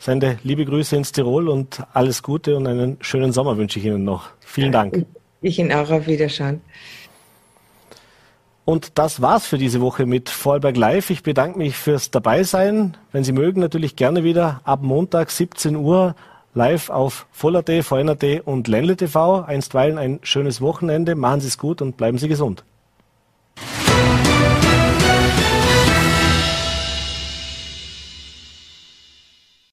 Sende 0.02 0.36
liebe 0.42 0.64
Grüße 0.64 0.96
ins 0.96 1.12
Tirol 1.12 1.48
und 1.48 1.80
alles 1.92 2.24
Gute 2.24 2.56
und 2.56 2.66
einen 2.66 2.96
schönen 3.02 3.32
Sommer 3.32 3.56
wünsche 3.56 3.78
ich 3.78 3.84
Ihnen 3.84 4.02
noch. 4.02 4.30
Vielen 4.40 4.72
Dank. 4.72 5.06
Ich 5.42 5.60
Ihnen 5.60 5.70
auch 5.70 5.88
auf 5.92 6.08
Wiederschauen. 6.08 6.60
Und 8.64 8.98
das 8.98 9.22
war's 9.22 9.46
für 9.46 9.58
diese 9.58 9.80
Woche 9.80 10.04
mit 10.04 10.28
Vorarlberg 10.28 10.76
Live. 10.76 11.10
Ich 11.10 11.22
bedanke 11.22 11.56
mich 11.56 11.76
fürs 11.76 12.10
Dabeisein. 12.10 12.96
Wenn 13.12 13.22
Sie 13.22 13.30
mögen, 13.30 13.60
natürlich 13.60 13.94
gerne 13.94 14.24
wieder 14.24 14.60
ab 14.64 14.80
Montag 14.82 15.30
17 15.30 15.76
Uhr 15.76 16.16
live 16.52 16.90
auf 16.90 17.26
Voll.at, 17.30 17.70
VN.at 17.84 18.24
und 18.44 18.66
Ländle 18.66 18.96
TV. 18.96 19.42
Einstweilen 19.42 19.98
ein 19.98 20.18
schönes 20.22 20.60
Wochenende. 20.60 21.14
Machen 21.14 21.42
Sie 21.42 21.46
es 21.46 21.58
gut 21.58 21.80
und 21.80 21.96
bleiben 21.96 22.18
Sie 22.18 22.26
gesund. 22.26 22.64